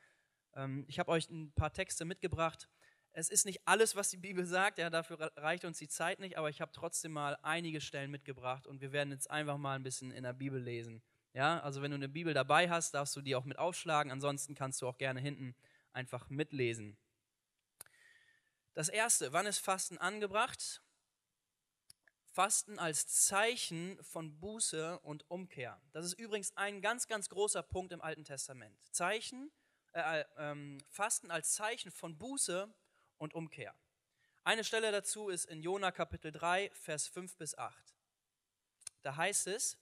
Ähm, 0.55 0.85
ich 0.87 0.97
habe 0.97 1.11
euch 1.11 1.29
ein 1.29 1.51
paar 1.51 1.71
Texte 1.71 2.03
mitgebracht. 2.03 2.67
Es 3.11 3.29
ist 3.29 3.45
nicht 3.45 3.61
alles, 3.67 3.95
was 3.95 4.09
die 4.09 4.17
Bibel 4.17 4.43
sagt, 4.43 4.79
ja, 4.79 4.89
dafür 4.89 5.19
reicht 5.35 5.65
uns 5.65 5.77
die 5.77 5.87
Zeit 5.87 6.19
nicht, 6.19 6.35
aber 6.35 6.49
ich 6.49 6.61
habe 6.61 6.71
trotzdem 6.71 7.11
mal 7.11 7.37
einige 7.43 7.79
Stellen 7.79 8.09
mitgebracht 8.09 8.65
und 8.65 8.81
wir 8.81 8.91
werden 8.91 9.11
jetzt 9.11 9.29
einfach 9.29 9.59
mal 9.59 9.75
ein 9.75 9.83
bisschen 9.83 10.09
in 10.09 10.23
der 10.23 10.33
Bibel 10.33 10.59
lesen. 10.59 11.03
Ja, 11.33 11.59
also 11.59 11.81
wenn 11.81 11.91
du 11.91 11.95
eine 11.95 12.09
Bibel 12.09 12.33
dabei 12.33 12.69
hast, 12.69 12.93
darfst 12.93 13.15
du 13.15 13.21
die 13.21 13.35
auch 13.35 13.45
mit 13.45 13.59
aufschlagen, 13.59 14.11
ansonsten 14.11 14.55
kannst 14.55 14.81
du 14.81 14.87
auch 14.87 14.97
gerne 14.97 15.19
hinten 15.19 15.55
einfach 15.93 16.29
mitlesen. 16.29 16.97
Das 18.73 18.89
erste, 18.89 19.33
wann 19.33 19.45
ist 19.45 19.59
Fasten 19.59 19.97
angebracht? 19.97 20.81
Fasten 22.31 22.79
als 22.79 23.07
Zeichen 23.07 24.01
von 24.03 24.39
Buße 24.39 24.99
und 24.99 25.29
Umkehr. 25.29 25.81
Das 25.91 26.05
ist 26.05 26.13
übrigens 26.13 26.55
ein 26.55 26.81
ganz, 26.81 27.07
ganz 27.07 27.29
großer 27.29 27.63
Punkt 27.63 27.91
im 27.91 28.01
Alten 28.01 28.23
Testament. 28.23 28.79
Zeichen, 28.91 29.51
äh, 29.93 30.21
äh, 30.21 30.77
Fasten 30.89 31.31
als 31.31 31.53
Zeichen 31.53 31.91
von 31.91 32.17
Buße 32.17 32.73
und 33.17 33.33
Umkehr. 33.33 33.75
Eine 34.43 34.63
Stelle 34.63 34.91
dazu 34.91 35.29
ist 35.29 35.45
in 35.45 35.61
Jona 35.61 35.91
Kapitel 35.91 36.31
3, 36.31 36.71
Vers 36.73 37.07
5 37.07 37.35
bis 37.37 37.57
8. 37.57 37.95
Da 39.01 39.15
heißt 39.15 39.47
es, 39.47 39.77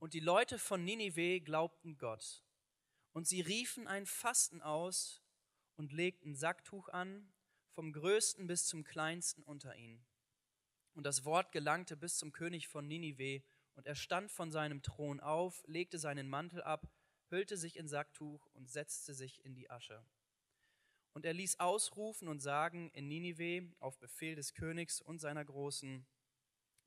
und 0.00 0.14
die 0.14 0.20
Leute 0.20 0.58
von 0.58 0.82
Ninive 0.82 1.40
glaubten 1.40 1.98
Gott, 1.98 2.42
und 3.12 3.28
sie 3.28 3.42
riefen 3.42 3.86
ein 3.86 4.06
Fasten 4.06 4.62
aus 4.62 5.22
und 5.76 5.92
legten 5.92 6.34
Sacktuch 6.34 6.88
an, 6.88 7.32
vom 7.68 7.92
größten 7.92 8.46
bis 8.46 8.66
zum 8.66 8.82
kleinsten 8.82 9.42
unter 9.42 9.76
ihnen. 9.76 10.04
Und 10.94 11.04
das 11.04 11.24
Wort 11.24 11.52
gelangte 11.52 11.96
bis 11.96 12.16
zum 12.16 12.32
König 12.32 12.66
von 12.66 12.88
Ninive, 12.88 13.42
und 13.74 13.86
er 13.86 13.94
stand 13.94 14.32
von 14.32 14.50
seinem 14.50 14.82
Thron 14.82 15.20
auf, 15.20 15.62
legte 15.66 15.98
seinen 15.98 16.28
Mantel 16.28 16.62
ab, 16.62 16.90
hüllte 17.28 17.56
sich 17.56 17.76
in 17.76 17.86
Sacktuch 17.86 18.46
und 18.54 18.68
setzte 18.68 19.14
sich 19.14 19.44
in 19.44 19.54
die 19.54 19.70
Asche. 19.70 20.04
Und 21.12 21.24
er 21.26 21.34
ließ 21.34 21.60
ausrufen 21.60 22.28
und 22.28 22.40
sagen 22.40 22.90
in 22.90 23.06
Ninive 23.08 23.70
auf 23.80 23.98
Befehl 23.98 24.34
des 24.34 24.54
Königs 24.54 25.00
und 25.00 25.18
seiner 25.18 25.44
Großen, 25.44 26.06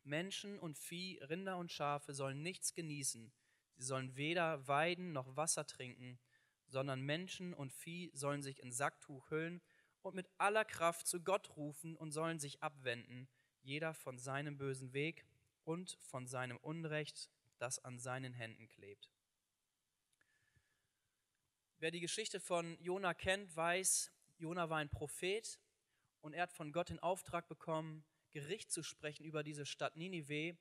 Menschen 0.04 0.60
und 0.60 0.78
Vieh, 0.78 1.20
Rinder 1.24 1.58
und 1.58 1.72
Schafe 1.72 2.14
sollen 2.14 2.42
nichts 2.42 2.74
genießen, 2.74 3.32
sie 3.76 3.86
sollen 3.86 4.16
weder 4.16 4.68
weiden 4.68 5.14
noch 5.14 5.36
Wasser 5.36 5.66
trinken, 5.66 6.20
sondern 6.68 7.02
Menschen 7.02 7.54
und 7.54 7.72
Vieh 7.72 8.12
sollen 8.14 8.42
sich 8.42 8.62
in 8.62 8.72
Sacktuch 8.72 9.30
hüllen 9.30 9.62
und 10.02 10.16
mit 10.16 10.30
aller 10.38 10.66
Kraft 10.66 11.08
zu 11.08 11.22
Gott 11.22 11.56
rufen 11.56 11.96
und 11.96 12.12
sollen 12.12 12.40
sich 12.40 12.62
abwenden, 12.62 13.30
jeder 13.62 13.94
von 13.94 14.18
seinem 14.18 14.58
bösen 14.58 14.94
Weg 14.94 15.26
und 15.64 15.98
von 16.02 16.28
seinem 16.28 16.58
Unrecht, 16.58 17.30
das 17.58 17.80
an 17.80 18.00
seinen 18.00 18.34
Händen 18.34 18.68
klebt. 18.68 19.10
Wer 21.78 21.92
die 21.92 22.02
Geschichte 22.02 22.40
von 22.40 22.78
Jona 22.82 23.14
kennt, 23.14 23.56
weiß, 23.56 24.12
Jona 24.38 24.70
war 24.70 24.78
ein 24.78 24.90
Prophet 24.90 25.60
und 26.22 26.34
er 26.34 26.44
hat 26.44 26.54
von 26.54 26.72
Gott 26.72 26.90
den 26.90 27.00
Auftrag 27.00 27.48
bekommen, 27.48 28.04
Gericht 28.34 28.72
zu 28.72 28.84
sprechen 28.84 29.24
über 29.24 29.44
diese 29.44 29.66
Stadt 29.66 29.96
Ninive, 29.96 30.58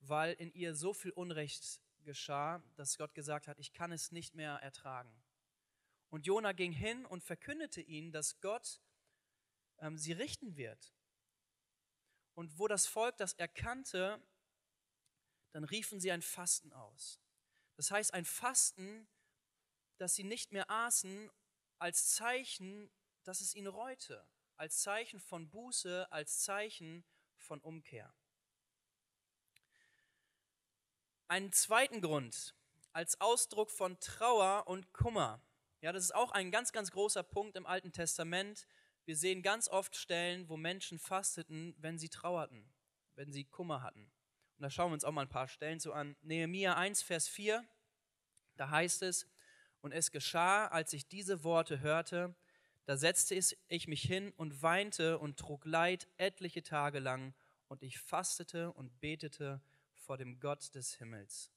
weil 0.00 0.34
in 0.34 0.52
ihr 0.52 0.74
so 0.74 0.92
viel 0.92 1.12
Unrecht 1.12 1.80
geschah, 2.02 2.62
dass 2.76 2.98
Gott 2.98 3.14
gesagt 3.14 3.46
hat, 3.46 3.58
ich 3.58 3.72
kann 3.72 3.92
es 3.92 4.12
nicht 4.12 4.34
mehr 4.34 4.54
ertragen. 4.56 5.14
Und 6.10 6.26
Jona 6.26 6.52
ging 6.52 6.72
hin 6.72 7.06
und 7.06 7.22
verkündete 7.22 7.80
ihnen, 7.80 8.12
dass 8.12 8.40
Gott 8.40 8.80
ähm, 9.78 9.98
sie 9.98 10.12
richten 10.12 10.56
wird. 10.56 10.94
Und 12.34 12.58
wo 12.58 12.68
das 12.68 12.86
Volk 12.86 13.16
das 13.16 13.34
erkannte, 13.34 14.22
dann 15.52 15.64
riefen 15.64 16.00
sie 16.00 16.10
ein 16.10 16.22
Fasten 16.22 16.72
aus. 16.72 17.20
Das 17.76 17.90
heißt, 17.90 18.14
ein 18.14 18.24
Fasten, 18.24 19.08
dass 19.98 20.14
sie 20.14 20.24
nicht 20.24 20.52
mehr 20.52 20.70
aßen, 20.70 21.30
als 21.78 22.08
Zeichen, 22.14 22.90
dass 23.24 23.40
es 23.40 23.54
ihnen 23.54 23.68
reute, 23.68 24.26
als 24.56 24.82
Zeichen 24.82 25.20
von 25.20 25.48
Buße, 25.48 26.10
als 26.10 26.40
Zeichen 26.40 27.04
von 27.36 27.60
Umkehr. 27.60 28.12
Einen 31.28 31.52
zweiten 31.52 32.00
Grund, 32.00 32.54
als 32.92 33.20
Ausdruck 33.20 33.70
von 33.70 33.98
Trauer 33.98 34.66
und 34.66 34.92
Kummer. 34.92 35.40
Ja, 35.80 35.92
das 35.92 36.04
ist 36.04 36.14
auch 36.14 36.32
ein 36.32 36.50
ganz, 36.50 36.72
ganz 36.72 36.90
großer 36.90 37.22
Punkt 37.22 37.56
im 37.56 37.66
Alten 37.66 37.92
Testament. 37.92 38.66
Wir 39.04 39.16
sehen 39.16 39.42
ganz 39.42 39.68
oft 39.68 39.96
Stellen, 39.96 40.48
wo 40.48 40.56
Menschen 40.56 40.98
fasteten, 40.98 41.74
wenn 41.78 41.98
sie 41.98 42.08
trauerten, 42.08 42.72
wenn 43.16 43.32
sie 43.32 43.44
Kummer 43.44 43.82
hatten. 43.82 44.10
Und 44.56 44.62
da 44.62 44.70
schauen 44.70 44.90
wir 44.90 44.94
uns 44.94 45.04
auch 45.04 45.12
mal 45.12 45.22
ein 45.22 45.28
paar 45.28 45.48
Stellen 45.48 45.80
zu 45.80 45.92
an. 45.92 46.16
Nehemiah 46.22 46.76
1, 46.76 47.02
Vers 47.02 47.28
4, 47.28 47.66
da 48.56 48.70
heißt 48.70 49.02
es, 49.02 49.28
und 49.80 49.92
es 49.92 50.10
geschah, 50.10 50.68
als 50.68 50.92
ich 50.92 51.08
diese 51.08 51.44
Worte 51.44 51.80
hörte, 51.80 52.34
da 52.86 52.96
setzte 52.96 53.34
ich 53.68 53.88
mich 53.88 54.02
hin 54.02 54.32
und 54.36 54.62
weinte 54.62 55.18
und 55.18 55.38
trug 55.38 55.64
Leid 55.64 56.08
etliche 56.16 56.62
Tage 56.62 56.98
lang, 56.98 57.34
und 57.68 57.82
ich 57.82 57.98
fastete 57.98 58.72
und 58.72 59.00
betete 59.00 59.60
vor 59.94 60.16
dem 60.16 60.38
Gott 60.38 60.74
des 60.74 60.94
Himmels. 60.94 61.50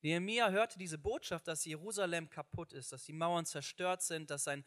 Nehemiah 0.00 0.50
hörte 0.50 0.78
diese 0.78 0.98
Botschaft, 0.98 1.46
dass 1.48 1.64
Jerusalem 1.64 2.30
kaputt 2.30 2.72
ist, 2.72 2.92
dass 2.92 3.04
die 3.04 3.12
Mauern 3.12 3.46
zerstört 3.46 4.02
sind, 4.02 4.30
dass 4.30 4.44
sein 4.44 4.64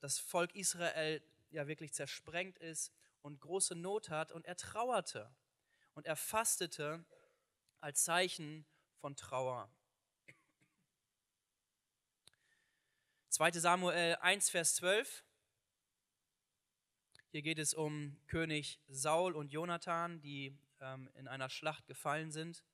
das 0.00 0.18
Volk 0.18 0.54
Israel 0.54 1.22
ja 1.50 1.66
wirklich 1.66 1.92
zersprengt 1.92 2.58
ist 2.58 2.92
und 3.22 3.40
große 3.40 3.74
Not 3.74 4.10
hat 4.10 4.32
und 4.32 4.46
er 4.46 4.56
trauerte 4.56 5.34
und 5.94 6.06
er 6.06 6.16
fastete 6.16 7.04
als 7.80 8.04
Zeichen 8.04 8.66
von 9.00 9.16
Trauer. 9.16 9.70
2 13.36 13.50
Samuel 13.52 14.16
1, 14.22 14.48
Vers 14.48 14.76
12. 14.76 15.22
Hier 17.32 17.42
geht 17.42 17.58
es 17.58 17.74
um 17.74 18.16
König 18.28 18.80
Saul 18.88 19.36
und 19.36 19.52
Jonathan, 19.52 20.22
die 20.22 20.56
ähm, 20.80 21.10
in 21.16 21.28
einer 21.28 21.50
Schlacht 21.50 21.86
gefallen 21.86 22.30
sind. 22.30 22.64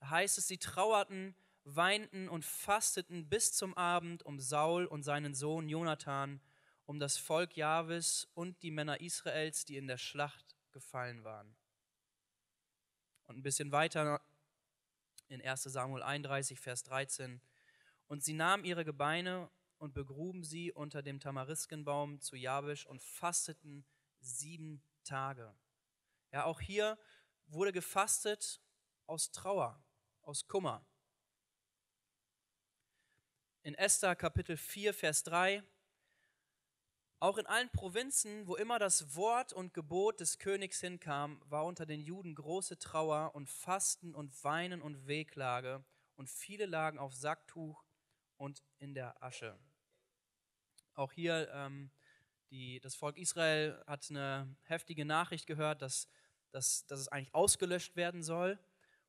Da 0.00 0.08
heißt 0.08 0.38
es, 0.38 0.48
sie 0.48 0.56
trauerten, 0.56 1.36
weinten 1.64 2.30
und 2.30 2.46
fasteten 2.46 3.28
bis 3.28 3.52
zum 3.52 3.76
Abend 3.76 4.22
um 4.22 4.40
Saul 4.40 4.86
und 4.86 5.02
seinen 5.02 5.34
Sohn 5.34 5.68
Jonathan 5.68 6.40
um 6.86 6.98
das 6.98 7.18
Volk 7.18 7.54
Jahwes 7.54 8.28
und 8.32 8.62
die 8.62 8.70
Männer 8.70 9.02
Israels, 9.02 9.66
die 9.66 9.76
in 9.76 9.88
der 9.88 9.98
Schlacht 9.98 10.56
gefallen 10.72 11.22
waren. 11.22 11.54
Und 13.26 13.36
ein 13.36 13.42
bisschen 13.42 13.72
weiter 13.72 14.22
in 15.28 15.42
1 15.42 15.64
Samuel 15.64 16.02
31, 16.02 16.58
Vers 16.58 16.82
13. 16.84 17.42
Und 18.06 18.24
sie 18.24 18.32
nahmen 18.32 18.64
ihre 18.64 18.86
Gebeine 18.86 19.50
und 19.78 19.94
begruben 19.94 20.44
sie 20.44 20.72
unter 20.72 21.02
dem 21.02 21.20
Tamariskenbaum 21.20 22.20
zu 22.20 22.36
Jabesh 22.36 22.86
und 22.86 23.02
fasteten 23.02 23.86
sieben 24.20 24.82
Tage. 25.04 25.54
Ja, 26.32 26.44
auch 26.44 26.60
hier 26.60 26.98
wurde 27.46 27.72
gefastet 27.72 28.60
aus 29.06 29.30
Trauer, 29.30 29.82
aus 30.22 30.46
Kummer. 30.46 30.84
In 33.62 33.74
Esther 33.74 34.14
Kapitel 34.16 34.56
4, 34.56 34.92
Vers 34.92 35.22
3 35.24 35.62
auch 37.20 37.36
in 37.36 37.46
allen 37.46 37.68
Provinzen, 37.70 38.46
wo 38.46 38.54
immer 38.54 38.78
das 38.78 39.16
Wort 39.16 39.52
und 39.52 39.74
Gebot 39.74 40.20
des 40.20 40.38
Königs 40.38 40.80
hinkam, 40.80 41.42
war 41.46 41.64
unter 41.64 41.84
den 41.84 42.00
Juden 42.00 42.36
große 42.36 42.78
Trauer 42.78 43.34
und 43.34 43.48
Fasten 43.48 44.14
und 44.14 44.44
Weinen 44.44 44.80
und 44.80 45.08
Wehklage, 45.08 45.84
und 46.14 46.30
viele 46.30 46.66
lagen 46.66 46.98
auf 46.98 47.12
Sacktuch 47.14 47.84
und 48.36 48.62
in 48.78 48.94
der 48.94 49.20
Asche. 49.20 49.58
Auch 50.98 51.12
hier, 51.12 51.48
ähm, 51.52 51.92
die, 52.50 52.80
das 52.80 52.96
Volk 52.96 53.18
Israel 53.18 53.80
hat 53.86 54.10
eine 54.10 54.56
heftige 54.64 55.04
Nachricht 55.04 55.46
gehört, 55.46 55.80
dass, 55.80 56.08
dass, 56.50 56.86
dass 56.86 56.98
es 56.98 57.06
eigentlich 57.06 57.32
ausgelöscht 57.34 57.94
werden 57.94 58.24
soll. 58.24 58.58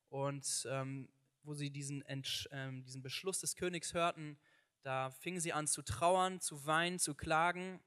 Und 0.08 0.68
ähm, 0.70 1.08
wo 1.42 1.52
sie 1.54 1.70
diesen, 1.70 2.04
ähm, 2.06 2.84
diesen 2.84 3.02
Beschluss 3.02 3.40
des 3.40 3.56
Königs 3.56 3.92
hörten, 3.92 4.38
Da 4.82 5.10
fingen 5.10 5.40
sie 5.40 5.52
an 5.52 5.66
zu 5.66 5.82
trauern, 5.82 6.40
zu 6.40 6.64
weinen, 6.64 6.98
zu 6.98 7.14
klagen 7.14 7.80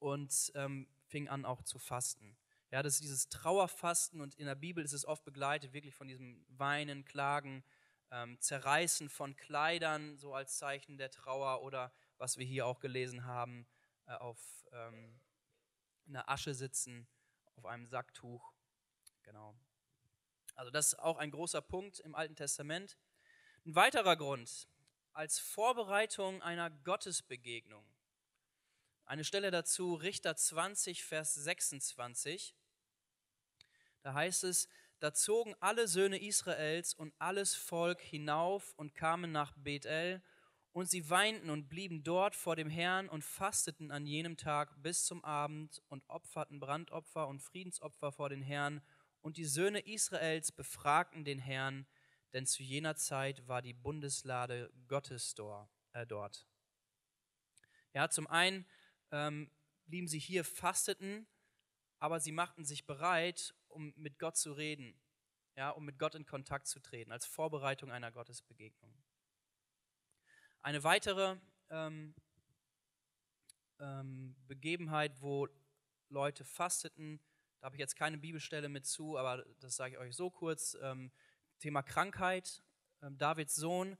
und 0.00 0.50
ähm, 0.54 0.88
fingen 1.06 1.28
an 1.28 1.44
auch 1.44 1.62
zu 1.62 1.78
fasten. 1.78 2.36
Ja, 2.70 2.82
das 2.82 2.94
ist 2.94 3.02
dieses 3.02 3.28
Trauerfasten 3.28 4.20
und 4.20 4.34
in 4.36 4.46
der 4.46 4.54
Bibel 4.54 4.84
ist 4.84 4.92
es 4.92 5.04
oft 5.04 5.24
begleitet 5.24 5.72
wirklich 5.72 5.94
von 5.94 6.08
diesem 6.08 6.44
Weinen, 6.48 7.04
Klagen, 7.04 7.64
ähm, 8.10 8.40
Zerreißen 8.40 9.08
von 9.08 9.36
Kleidern, 9.36 10.16
so 10.16 10.34
als 10.34 10.58
Zeichen 10.58 10.96
der 10.96 11.10
Trauer 11.10 11.62
oder 11.62 11.92
was 12.20 12.36
wir 12.36 12.44
hier 12.44 12.66
auch 12.66 12.80
gelesen 12.80 13.24
haben, 13.24 13.66
äh, 14.06 14.12
auf 14.12 14.38
ähm, 14.72 15.18
in 16.04 16.12
der 16.12 16.28
Asche 16.28 16.54
sitzen, 16.54 17.08
auf 17.56 17.64
einem 17.64 17.86
Sacktuch. 17.86 18.52
Genau. 19.22 19.58
Also 20.54 20.70
das 20.70 20.88
ist 20.88 20.98
auch 20.98 21.16
ein 21.16 21.30
großer 21.30 21.62
Punkt 21.62 21.98
im 22.00 22.14
Alten 22.14 22.36
Testament. 22.36 22.98
Ein 23.64 23.74
weiterer 23.74 24.16
Grund, 24.16 24.68
als 25.12 25.38
Vorbereitung 25.38 26.42
einer 26.42 26.70
Gottesbegegnung. 26.70 27.86
Eine 29.06 29.24
Stelle 29.24 29.50
dazu, 29.50 29.94
Richter 29.94 30.36
20, 30.36 31.02
Vers 31.02 31.34
26. 31.34 32.54
Da 34.02 34.12
heißt 34.12 34.44
es, 34.44 34.68
da 34.98 35.14
zogen 35.14 35.54
alle 35.60 35.88
Söhne 35.88 36.20
Israels 36.20 36.92
und 36.92 37.14
alles 37.18 37.54
Volk 37.54 38.02
hinauf 38.02 38.74
und 38.76 38.94
kamen 38.94 39.32
nach 39.32 39.54
Bethel, 39.56 40.22
und 40.72 40.88
sie 40.88 41.10
weinten 41.10 41.50
und 41.50 41.68
blieben 41.68 42.04
dort 42.04 42.36
vor 42.36 42.54
dem 42.54 42.70
Herrn 42.70 43.08
und 43.08 43.24
fasteten 43.24 43.90
an 43.90 44.06
jenem 44.06 44.36
Tag 44.36 44.80
bis 44.82 45.04
zum 45.04 45.24
Abend 45.24 45.82
und 45.88 46.08
opferten 46.08 46.60
Brandopfer 46.60 47.26
und 47.26 47.42
Friedensopfer 47.42 48.12
vor 48.12 48.28
den 48.28 48.42
Herrn. 48.42 48.80
Und 49.20 49.36
die 49.36 49.44
Söhne 49.44 49.80
Israels 49.80 50.52
befragten 50.52 51.24
den 51.24 51.38
Herrn, 51.38 51.86
denn 52.32 52.46
zu 52.46 52.62
jener 52.62 52.94
Zeit 52.94 53.46
war 53.48 53.62
die 53.62 53.74
Bundeslade 53.74 54.72
Gottes 54.86 55.34
äh, 55.92 56.06
dort. 56.06 56.46
Ja, 57.92 58.08
zum 58.08 58.28
einen 58.28 58.64
ähm, 59.10 59.50
blieben 59.86 60.06
sie 60.06 60.20
hier, 60.20 60.44
fasteten, 60.44 61.26
aber 61.98 62.20
sie 62.20 62.32
machten 62.32 62.64
sich 62.64 62.86
bereit, 62.86 63.54
um 63.66 63.92
mit 63.96 64.20
Gott 64.20 64.36
zu 64.36 64.52
reden, 64.52 64.94
ja, 65.56 65.70
um 65.70 65.84
mit 65.84 65.98
Gott 65.98 66.14
in 66.14 66.24
Kontakt 66.24 66.68
zu 66.68 66.80
treten, 66.80 67.10
als 67.10 67.26
Vorbereitung 67.26 67.90
einer 67.90 68.12
Gottesbegegnung. 68.12 68.94
Eine 70.62 70.84
weitere 70.84 71.36
ähm, 71.70 72.14
ähm, 73.78 74.36
Begebenheit, 74.46 75.20
wo 75.22 75.48
Leute 76.10 76.44
fasteten, 76.44 77.18
da 77.60 77.66
habe 77.66 77.76
ich 77.76 77.80
jetzt 77.80 77.96
keine 77.96 78.18
Bibelstelle 78.18 78.68
mit 78.68 78.86
zu, 78.86 79.16
aber 79.16 79.44
das 79.60 79.76
sage 79.76 79.94
ich 79.94 79.98
euch 79.98 80.16
so 80.16 80.30
kurz. 80.30 80.76
Ähm, 80.82 81.10
Thema 81.58 81.82
Krankheit. 81.82 82.62
Ähm, 83.02 83.16
Davids 83.16 83.54
Sohn, 83.54 83.96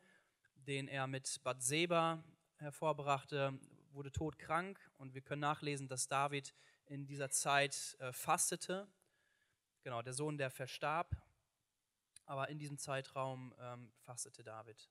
den 0.55 0.87
er 0.87 1.07
mit 1.07 1.43
Bathseba 1.43 2.23
hervorbrachte, 2.57 3.59
wurde 3.93 4.13
todkrank 4.13 4.79
und 4.99 5.15
wir 5.15 5.23
können 5.23 5.41
nachlesen, 5.41 5.89
dass 5.89 6.09
David 6.09 6.55
in 6.87 7.07
dieser 7.07 7.31
Zeit 7.31 7.97
äh, 8.01 8.13
fastete. 8.13 8.87
Genau, 9.83 10.03
der 10.03 10.13
Sohn, 10.13 10.37
der 10.37 10.51
verstarb, 10.51 11.17
aber 12.27 12.51
in 12.51 12.59
diesem 12.59 12.77
Zeitraum 12.77 13.55
ähm, 13.59 13.93
fastete 14.01 14.45
David. 14.45 14.91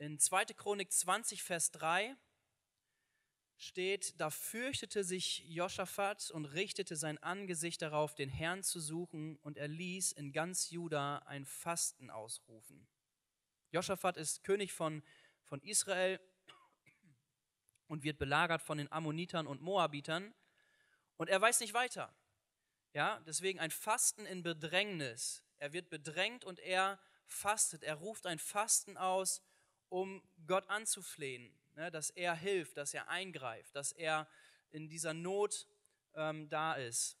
In 0.00 0.18
2. 0.18 0.46
Chronik 0.56 0.90
20, 0.90 1.42
Vers 1.42 1.72
3 1.72 2.16
steht, 3.58 4.18
da 4.18 4.30
fürchtete 4.30 5.04
sich 5.04 5.40
Josaphat 5.46 6.30
und 6.30 6.46
richtete 6.46 6.96
sein 6.96 7.22
Angesicht 7.22 7.82
darauf, 7.82 8.14
den 8.14 8.30
Herrn 8.30 8.62
zu 8.62 8.80
suchen, 8.80 9.36
und 9.42 9.58
er 9.58 9.68
ließ 9.68 10.12
in 10.12 10.32
ganz 10.32 10.70
Juda 10.70 11.18
ein 11.26 11.44
Fasten 11.44 12.08
ausrufen. 12.08 12.88
Josaphat 13.72 14.16
ist 14.16 14.42
König 14.42 14.72
von, 14.72 15.02
von 15.42 15.60
Israel 15.60 16.18
und 17.86 18.02
wird 18.02 18.16
belagert 18.16 18.62
von 18.62 18.78
den 18.78 18.90
Ammonitern 18.90 19.46
und 19.46 19.60
Moabitern 19.60 20.32
und 21.18 21.28
er 21.28 21.42
weiß 21.42 21.60
nicht 21.60 21.74
weiter. 21.74 22.10
Ja, 22.94 23.20
deswegen 23.26 23.60
ein 23.60 23.70
Fasten 23.70 24.24
in 24.24 24.42
Bedrängnis. 24.42 25.44
Er 25.58 25.74
wird 25.74 25.90
bedrängt 25.90 26.46
und 26.46 26.58
er 26.58 26.98
fastet. 27.26 27.82
Er 27.82 27.96
ruft 27.96 28.26
ein 28.26 28.38
Fasten 28.38 28.96
aus, 28.96 29.42
um 29.90 30.22
Gott 30.46 30.68
anzuflehen, 30.70 31.52
ne, 31.74 31.90
dass 31.90 32.10
er 32.10 32.34
hilft, 32.34 32.76
dass 32.76 32.94
er 32.94 33.08
eingreift, 33.08 33.76
dass 33.76 33.92
er 33.92 34.26
in 34.70 34.88
dieser 34.88 35.12
Not 35.12 35.66
ähm, 36.14 36.48
da 36.48 36.74
ist. 36.74 37.18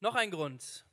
Noch 0.00 0.14
ein 0.14 0.30
Grund. 0.30 0.86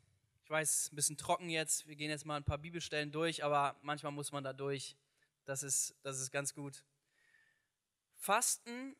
Ich 0.43 0.49
weiß, 0.49 0.91
ein 0.91 0.95
bisschen 0.95 1.17
trocken 1.17 1.49
jetzt. 1.49 1.87
Wir 1.87 1.95
gehen 1.95 2.09
jetzt 2.09 2.25
mal 2.25 2.35
ein 2.35 2.43
paar 2.43 2.57
Bibelstellen 2.57 3.11
durch, 3.11 3.43
aber 3.43 3.77
manchmal 3.81 4.11
muss 4.11 4.31
man 4.31 4.43
da 4.43 4.51
durch. 4.51 4.97
Das 5.45 5.63
ist, 5.63 5.95
das 6.03 6.19
ist 6.19 6.31
ganz 6.31 6.53
gut. 6.53 6.83
Fasten 8.15 8.95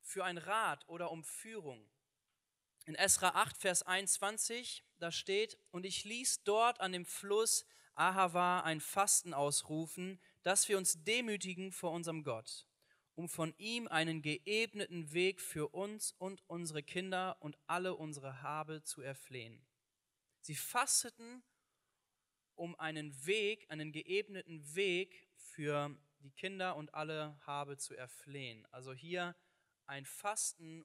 für 0.00 0.24
ein 0.24 0.38
Rat 0.38 0.86
oder 0.88 1.10
um 1.10 1.24
Führung. 1.24 1.88
In 2.86 2.94
Esra 2.94 3.28
8, 3.30 3.56
Vers 3.56 3.82
21, 3.82 4.84
da 4.98 5.10
steht, 5.10 5.58
und 5.70 5.86
ich 5.86 6.04
ließ 6.04 6.44
dort 6.44 6.80
an 6.80 6.92
dem 6.92 7.06
Fluss 7.06 7.64
Ahava 7.94 8.60
ein 8.60 8.80
Fasten 8.80 9.34
ausrufen, 9.34 10.20
dass 10.42 10.68
wir 10.68 10.78
uns 10.78 11.02
demütigen 11.04 11.72
vor 11.72 11.92
unserem 11.92 12.22
Gott, 12.22 12.66
um 13.14 13.28
von 13.28 13.54
ihm 13.58 13.88
einen 13.88 14.22
geebneten 14.22 15.12
Weg 15.12 15.40
für 15.40 15.68
uns 15.68 16.12
und 16.18 16.42
unsere 16.48 16.82
Kinder 16.82 17.36
und 17.40 17.56
alle 17.66 17.94
unsere 17.94 18.42
Habe 18.42 18.82
zu 18.82 19.00
erflehen. 19.00 19.64
Sie 20.40 20.54
fasteten, 20.54 21.42
um 22.56 22.74
einen 22.78 23.26
Weg, 23.26 23.70
einen 23.70 23.92
geebneten 23.92 24.74
Weg 24.74 25.28
für 25.36 25.96
die 26.18 26.32
Kinder 26.32 26.76
und 26.76 26.94
alle 26.94 27.38
Habe 27.46 27.76
zu 27.76 27.94
erflehen. 27.94 28.66
Also 28.70 28.92
hier 28.92 29.36
ein 29.86 30.06
Fasten 30.06 30.84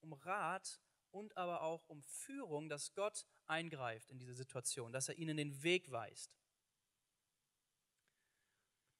um 0.00 0.12
Rat 0.12 0.80
und 1.10 1.36
aber 1.36 1.62
auch 1.62 1.88
um 1.88 2.02
Führung, 2.02 2.68
dass 2.68 2.94
Gott 2.94 3.26
eingreift 3.46 4.10
in 4.10 4.18
diese 4.18 4.34
Situation, 4.34 4.92
dass 4.92 5.08
er 5.08 5.18
ihnen 5.18 5.36
den 5.36 5.62
Weg 5.62 5.90
weist. 5.90 6.37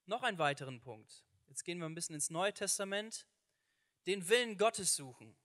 Noch 0.08 0.22
einen 0.22 0.38
weiteren 0.38 0.80
Punkt. 0.80 1.22
Jetzt 1.48 1.64
gehen 1.64 1.80
wir 1.80 1.84
ein 1.84 1.94
bisschen 1.94 2.14
ins 2.14 2.30
Neue 2.30 2.54
Testament. 2.54 3.26
Den 4.06 4.26
Willen 4.30 4.56
Gottes 4.56 4.96
suchen. 4.96 5.36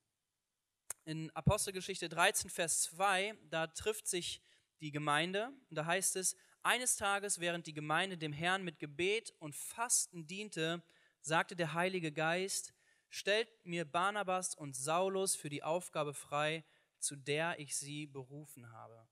In 1.04 1.30
Apostelgeschichte 1.32 2.08
13, 2.08 2.49
Vers 2.49 2.84
2, 2.84 3.38
da 3.49 3.67
trifft 3.67 4.08
sich 4.08 4.41
die 4.80 4.91
Gemeinde 4.91 5.52
und 5.69 5.76
da 5.76 5.86
heißt 5.86 6.15
es, 6.15 6.38
eines 6.62 6.95
Tages, 6.95 7.41
während 7.41 7.67
die 7.67 7.73
Gemeinde 7.73 8.17
dem 8.17 8.32
Herrn 8.32 8.63
mit 8.63 8.80
Gebet 8.80 9.34
und 9.39 9.54
Fasten 9.54 10.28
diente, 10.28 10.82
sagte 11.19 11.58
der 11.58 11.73
Heilige 11.73 12.13
Geist, 12.13 12.73
stellt 13.10 13.49
mir 13.65 13.84
Barnabas 13.84 14.56
und 14.56 14.78
Saulus 14.78 15.36
für 15.36 15.49
die 15.49 15.63
Aufgabe 15.63 16.13
frei, 16.13 16.63
zu 16.99 17.17
der 17.17 17.60
ich 17.60 17.76
sie 17.76 18.08
berufen 18.08 18.71
habe. 18.71 19.10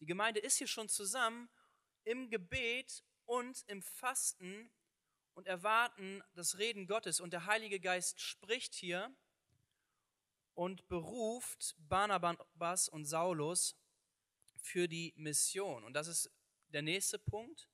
Die 0.00 0.06
Gemeinde 0.06 0.40
ist 0.40 0.58
hier 0.58 0.68
schon 0.68 0.90
zusammen 0.90 1.48
im 2.04 2.28
Gebet 2.28 3.04
und 3.28 3.62
im 3.66 3.82
Fasten 3.82 4.70
und 5.34 5.46
erwarten 5.46 6.22
das 6.34 6.58
Reden 6.58 6.86
Gottes. 6.86 7.20
Und 7.20 7.32
der 7.32 7.44
Heilige 7.44 7.78
Geist 7.78 8.20
spricht 8.20 8.74
hier 8.74 9.14
und 10.54 10.88
beruft 10.88 11.76
Barnabas 11.78 12.88
und 12.88 13.04
Saulus 13.04 13.76
für 14.56 14.88
die 14.88 15.12
Mission. 15.16 15.84
Und 15.84 15.92
das 15.92 16.08
ist 16.08 16.30
der 16.68 16.80
nächste 16.82 17.18
Punkt, 17.18 17.68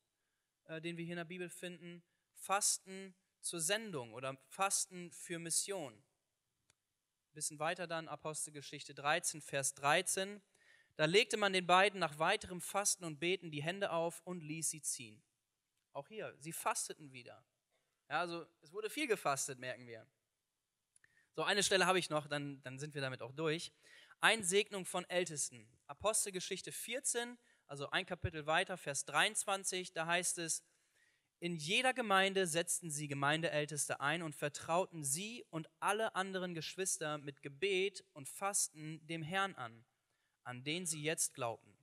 äh, 0.65 0.81
den 0.81 0.97
wir 0.97 1.05
hier 1.05 1.15
in 1.15 1.19
der 1.19 1.25
Bibel 1.25 1.49
finden. 1.49 2.03
Fasten 2.35 3.15
zur 3.41 3.61
Sendung 3.61 4.13
oder 4.13 4.37
Fasten 4.49 5.13
für 5.13 5.39
Mission. 5.39 5.95
Ein 5.95 7.35
bisschen 7.35 7.59
weiter 7.61 7.87
dann 7.87 8.09
Apostelgeschichte 8.09 8.93
13, 8.93 9.41
Vers 9.41 9.75
13. 9.75 10.43
Da 10.97 11.05
legte 11.05 11.37
man 11.37 11.53
den 11.53 11.67
beiden 11.67 12.01
nach 12.01 12.19
weiterem 12.19 12.61
Fasten 12.61 13.05
und 13.05 13.21
Beten 13.21 13.53
die 13.53 13.63
Hände 13.63 13.93
auf 13.93 14.21
und 14.25 14.43
ließ 14.43 14.71
sie 14.71 14.83
ziehen. 14.83 15.23
Auch 15.95 16.09
hier, 16.09 16.35
sie 16.39 16.53
fasteten 16.53 17.13
wieder. 17.13 17.45
Ja, 18.11 18.21
also 18.21 18.45
es 18.61 18.73
wurde 18.73 18.91
viel 18.91 19.07
gefastet, 19.07 19.59
merken 19.61 19.87
wir. 19.87 20.07
So, 21.37 21.45
eine 21.45 21.63
Stelle 21.63 21.87
habe 21.87 21.99
ich 21.99 22.11
noch, 22.11 22.27
dann, 22.27 22.61
dann 22.63 22.79
sind 22.79 22.95
wir 22.95 23.01
damit 23.01 23.23
auch 23.23 23.33
durch. 23.33 23.73
Einsegnung 24.21 24.87
von 24.87 25.09
Ältesten. 25.09 25.69
Apostelgeschichte 25.87 26.73
14, 26.73 27.39
also 27.67 27.91
ein 27.91 28.07
Kapitel 28.07 28.47
weiter, 28.47 28.77
Vers 28.77 29.05
23, 29.05 29.93
da 29.93 30.07
heißt 30.07 30.39
es, 30.39 30.65
in 31.39 31.57
jeder 31.57 31.95
Gemeinde 31.95 32.47
setzten 32.47 32.91
sie 32.91 33.07
Gemeindeälteste 33.07 34.01
ein 34.01 34.23
und 34.23 34.35
vertrauten 34.35 35.05
sie 35.05 35.45
und 35.51 35.69
alle 35.79 36.15
anderen 36.17 36.55
Geschwister 36.55 37.19
mit 37.19 37.43
Gebet 37.43 38.05
und 38.15 38.29
Fasten 38.29 39.07
dem 39.07 39.23
Herrn 39.23 39.55
an, 39.55 39.85
an 40.43 40.65
den 40.65 40.87
sie 40.87 41.03
jetzt 41.03 41.35
glaubten. 41.35 41.77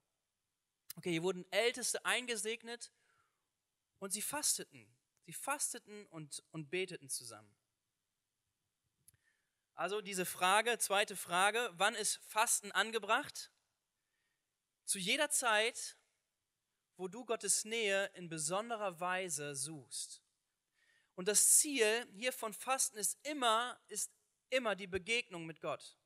Okay, 0.97 1.11
hier 1.11 1.23
wurden 1.23 1.45
Älteste 1.51 2.03
eingesegnet 2.05 2.91
und 4.01 4.11
sie 4.11 4.21
fasteten. 4.21 4.85
Sie 5.25 5.31
fasteten 5.33 6.05
und, 6.07 6.43
und 6.51 6.69
beteten 6.69 7.07
zusammen. 7.07 7.55
Also 9.75 10.01
diese 10.01 10.25
Frage, 10.25 10.77
zweite 10.77 11.15
Frage, 11.15 11.69
wann 11.75 11.95
ist 11.95 12.17
Fasten 12.27 12.73
angebracht? 12.73 13.53
Zu 14.83 14.99
jeder 14.99 15.29
Zeit 15.29 15.95
wo 17.01 17.07
du 17.07 17.25
Gottes 17.25 17.65
Nähe 17.65 18.11
in 18.13 18.29
besonderer 18.29 18.99
Weise 18.99 19.55
suchst. 19.55 20.21
Und 21.15 21.27
das 21.27 21.57
Ziel 21.57 22.07
hier 22.13 22.31
von 22.31 22.53
Fasten 22.53 22.95
ist 22.95 23.17
immer, 23.23 23.81
ist 23.87 24.11
immer 24.51 24.75
die 24.75 24.85
Begegnung 24.85 25.47
mit 25.47 25.61
Gott. 25.61 25.97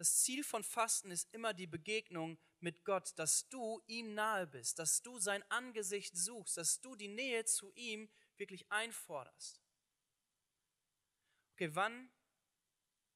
Das 0.00 0.22
Ziel 0.22 0.42
von 0.44 0.64
Fasten 0.64 1.10
ist 1.10 1.28
immer 1.34 1.52
die 1.52 1.66
Begegnung 1.66 2.38
mit 2.60 2.86
Gott, 2.86 3.12
dass 3.18 3.50
du 3.50 3.82
ihm 3.86 4.14
nahe 4.14 4.46
bist, 4.46 4.78
dass 4.78 5.02
du 5.02 5.18
sein 5.18 5.44
Angesicht 5.50 6.16
suchst, 6.16 6.56
dass 6.56 6.80
du 6.80 6.96
die 6.96 7.08
Nähe 7.08 7.44
zu 7.44 7.70
ihm 7.74 8.08
wirklich 8.38 8.64
einforderst. 8.72 9.60
Okay, 11.52 11.74
wann 11.74 12.10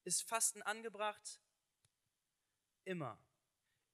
ist 0.03 0.29
Fasten 0.29 0.61
angebracht? 0.61 1.41
Immer. 2.83 3.19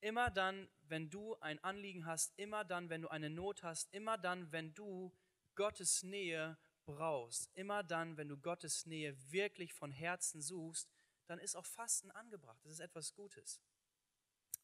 Immer 0.02 0.30
dann, 0.30 0.68
wenn 0.82 1.08
du 1.08 1.34
ein 1.36 1.64
Anliegen 1.64 2.04
hast, 2.04 2.38
immer 2.38 2.62
dann, 2.62 2.90
wenn 2.90 3.00
du 3.00 3.08
eine 3.08 3.30
Not 3.30 3.62
hast, 3.62 3.90
immer 3.94 4.18
dann, 4.18 4.52
wenn 4.52 4.74
du 4.74 5.16
Gottes 5.54 6.02
Nähe 6.02 6.58
brauchst, 6.84 7.48
immer 7.54 7.82
dann, 7.82 8.18
wenn 8.18 8.28
du 8.28 8.36
Gottes 8.36 8.84
Nähe 8.84 9.16
wirklich 9.32 9.72
von 9.72 9.92
Herzen 9.92 10.42
suchst, 10.42 10.90
dann 11.26 11.38
ist 11.38 11.56
auch 11.56 11.66
Fasten 11.66 12.10
angebracht. 12.10 12.58
Das 12.64 12.72
ist 12.72 12.80
etwas 12.80 13.14
Gutes. 13.14 13.60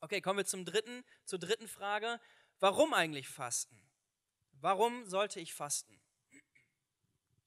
Okay, 0.01 0.21
kommen 0.21 0.39
wir 0.39 0.45
zum 0.45 0.65
dritten, 0.65 1.05
zur 1.25 1.39
dritten 1.39 1.69
Frage. 1.69 2.21
Warum 2.61 2.95
eigentlich 2.95 3.29
fasten? 3.29 3.81
Warum 4.53 5.07
sollte 5.07 5.41
ich 5.41 5.55
fasten? 5.55 6.01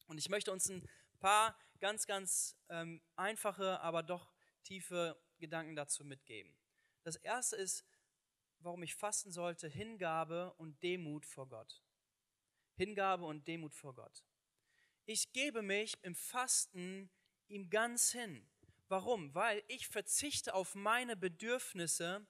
Und 0.08 0.18
ich 0.18 0.30
möchte 0.30 0.52
uns 0.52 0.70
ein 0.70 0.88
paar 1.20 1.58
ganz, 1.80 2.06
ganz 2.06 2.58
ähm, 2.70 3.02
einfache, 3.16 3.80
aber 3.82 4.04
doch 4.04 4.32
tiefe 4.64 5.22
Gedanken 5.40 5.76
dazu 5.76 6.04
mitgeben. 6.04 6.54
Das 7.04 7.16
erste 7.16 7.56
ist, 7.56 7.86
warum 8.60 8.84
ich 8.84 8.96
fasten 8.96 9.32
sollte, 9.32 9.68
Hingabe 9.68 10.54
und 10.58 10.82
Demut 10.84 11.26
vor 11.26 11.48
Gott. 11.48 11.82
Hingabe 12.76 13.26
und 13.26 13.48
Demut 13.48 13.74
vor 13.74 13.96
Gott. 13.96 14.24
Ich 15.06 15.32
gebe 15.34 15.62
mich 15.62 15.94
im 16.04 16.16
Fasten 16.16 17.10
ihm 17.48 17.70
ganz 17.70 18.12
hin. 18.12 18.48
Warum? 18.92 19.34
Weil 19.34 19.64
ich 19.70 19.88
verzichte 19.88 20.54
auf 20.54 20.76
meine 20.76 21.16
Bedürfnisse, 21.16 22.28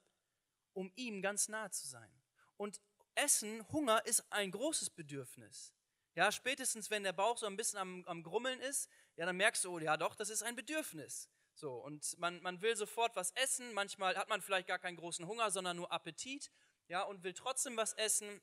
um 0.73 0.91
ihm 0.95 1.23
ganz 1.23 1.47
nahe 1.47 1.71
zu 1.71 1.87
sein. 1.87 2.11
Und 2.55 2.79
Essen, 3.15 3.67
Hunger 3.69 4.05
ist 4.05 4.31
ein 4.31 4.51
großes 4.51 4.91
Bedürfnis. 4.91 5.73
Ja, 6.13 6.31
spätestens 6.31 6.91
wenn 6.91 7.01
der 7.01 7.13
Bauch 7.13 7.39
so 7.39 7.47
ein 7.47 7.57
bisschen 7.57 7.79
am, 7.79 8.05
am 8.05 8.21
Grummeln 8.21 8.59
ist, 8.59 8.87
ja, 9.15 9.25
dann 9.25 9.37
merkst 9.37 9.63
du, 9.63 9.73
oh, 9.73 9.79
ja 9.79 9.97
doch, 9.97 10.13
das 10.13 10.29
ist 10.29 10.43
ein 10.43 10.55
Bedürfnis. 10.55 11.31
So, 11.55 11.73
und 11.73 12.15
man, 12.19 12.39
man 12.43 12.61
will 12.61 12.75
sofort 12.75 13.15
was 13.15 13.31
essen, 13.31 13.73
manchmal 13.73 14.15
hat 14.15 14.29
man 14.29 14.43
vielleicht 14.43 14.67
gar 14.67 14.77
keinen 14.77 14.97
großen 14.97 15.25
Hunger, 15.25 15.49
sondern 15.49 15.77
nur 15.77 15.91
Appetit, 15.91 16.51
ja, 16.87 17.01
und 17.01 17.23
will 17.23 17.33
trotzdem 17.33 17.75
was 17.75 17.93
essen. 17.93 18.39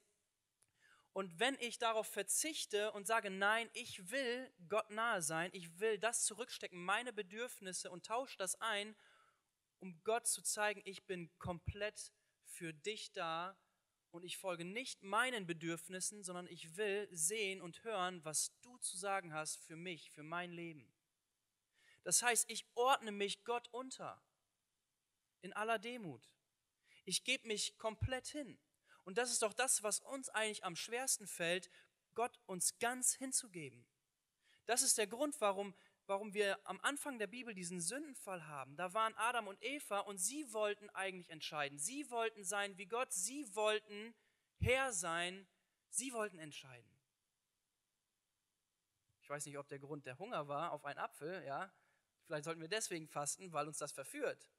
Und 1.19 1.41
wenn 1.41 1.57
ich 1.59 1.81
darauf 1.81 2.07
verzichte 2.07 2.93
und 2.93 3.09
sage, 3.09 3.29
nein, 3.29 3.69
ich 3.73 4.13
will 4.13 4.49
Gott 4.69 4.89
nahe 4.91 5.21
sein, 5.21 5.51
ich 5.53 5.81
will 5.81 5.99
das 5.99 6.25
zurückstecken, 6.25 6.81
meine 6.81 7.13
Bedürfnisse 7.13 7.91
und 7.91 8.07
tausche 8.07 8.39
das 8.39 8.61
ein, 8.61 8.95
um 9.81 10.01
Gott 10.05 10.29
zu 10.29 10.43
zeigen, 10.43 10.81
ich 10.85 11.07
bin 11.07 11.37
komplett 11.41 12.13
für 12.45 12.73
dich 12.73 13.11
da 13.11 13.59
und 14.13 14.23
ich 14.23 14.37
folge 14.37 14.65
nicht 14.65 15.03
meinen 15.03 15.45
Bedürfnissen, 15.45 16.23
sondern 16.23 16.47
ich 16.47 16.77
will 16.77 17.09
sehen 17.11 17.63
und 17.63 17.83
hören, 17.83 18.25
was 18.25 18.57
du 18.61 18.79
zu 18.79 18.97
sagen 18.97 19.35
hast 19.35 19.57
für 19.65 19.75
mich, 19.75 20.13
für 20.13 20.23
mein 20.23 20.53
Leben. 20.53 20.89
Das 22.05 22.23
heißt, 22.23 22.49
ich 22.49 22.65
ordne 22.77 23.11
mich 23.11 23.43
Gott 23.43 23.67
unter 23.73 24.23
in 25.41 25.53
aller 25.53 25.81
Demut. 25.81 26.31
Ich 27.05 27.25
gebe 27.25 27.49
mich 27.49 27.77
komplett 27.77 28.29
hin. 28.29 28.57
Und 29.09 29.17
das 29.17 29.33
ist 29.33 29.41
doch 29.41 29.55
das, 29.55 29.83
was 29.83 30.01
uns 30.01 30.29
eigentlich 30.29 30.65
am 30.65 30.77
schwersten 30.77 31.27
fällt, 31.27 31.71
Gott 32.15 32.39
uns 32.45 32.79
ganz 32.79 33.15
hinzugeben. 33.15 33.87
Das 34.67 34.83
ist 34.83 34.99
der 34.99 35.07
Grund, 35.07 35.41
warum, 35.41 35.75
warum 36.05 36.35
wir 36.35 36.59
am 36.69 36.79
Anfang 36.83 37.19
der 37.19 37.27
Bibel 37.27 37.55
diesen 37.55 37.81
Sündenfall 37.81 38.47
haben. 38.49 38.77
Da 38.77 38.93
waren 38.93 39.15
Adam 39.17 39.47
und 39.47 39.63
Eva 39.63 40.01
und 40.01 40.19
sie 40.19 40.53
wollten 40.53 40.91
eigentlich 40.91 41.31
entscheiden. 41.31 41.79
Sie 41.79 42.11
wollten 42.11 42.45
sein 42.45 42.77
wie 42.77 42.85
Gott, 42.85 43.11
sie 43.11 43.47
wollten 43.57 44.15
Herr 44.59 44.93
sein, 44.93 45.49
sie 45.89 46.13
wollten 46.13 46.39
entscheiden. 46.39 46.95
Ich 49.23 49.31
weiß 49.31 49.47
nicht, 49.47 49.57
ob 49.57 49.69
der 49.69 49.79
Grund 49.79 50.05
der 50.05 50.19
Hunger 50.19 50.49
war 50.49 50.73
auf 50.73 50.85
einen 50.85 50.99
Apfel, 50.99 51.43
ja, 51.47 51.73
Vielleicht 52.27 52.45
sollten 52.45 52.61
wir 52.61 52.69
deswegen 52.69 53.09
fasten, 53.09 53.55
weil 53.55 53.67
uns 53.67 53.79
das 53.79 53.93
verführt. 53.93 54.51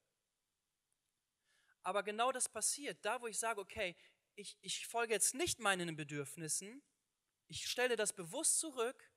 Aber 1.83 2.03
genau 2.03 2.31
das 2.31 2.49
passiert. 2.49 3.03
Da, 3.05 3.21
wo 3.21 3.27
ich 3.27 3.37
sage, 3.37 3.61
okay, 3.61 3.95
ich, 4.39 4.57
ich 4.61 4.87
folge 4.87 5.13
jetzt 5.13 5.33
nicht 5.33 5.59
meinen 5.59 5.95
Bedürfnissen, 5.95 6.81
ich 7.47 7.67
stelle 7.67 7.95
das 7.95 8.13
bewusst 8.13 8.59
zurück, 8.59 9.11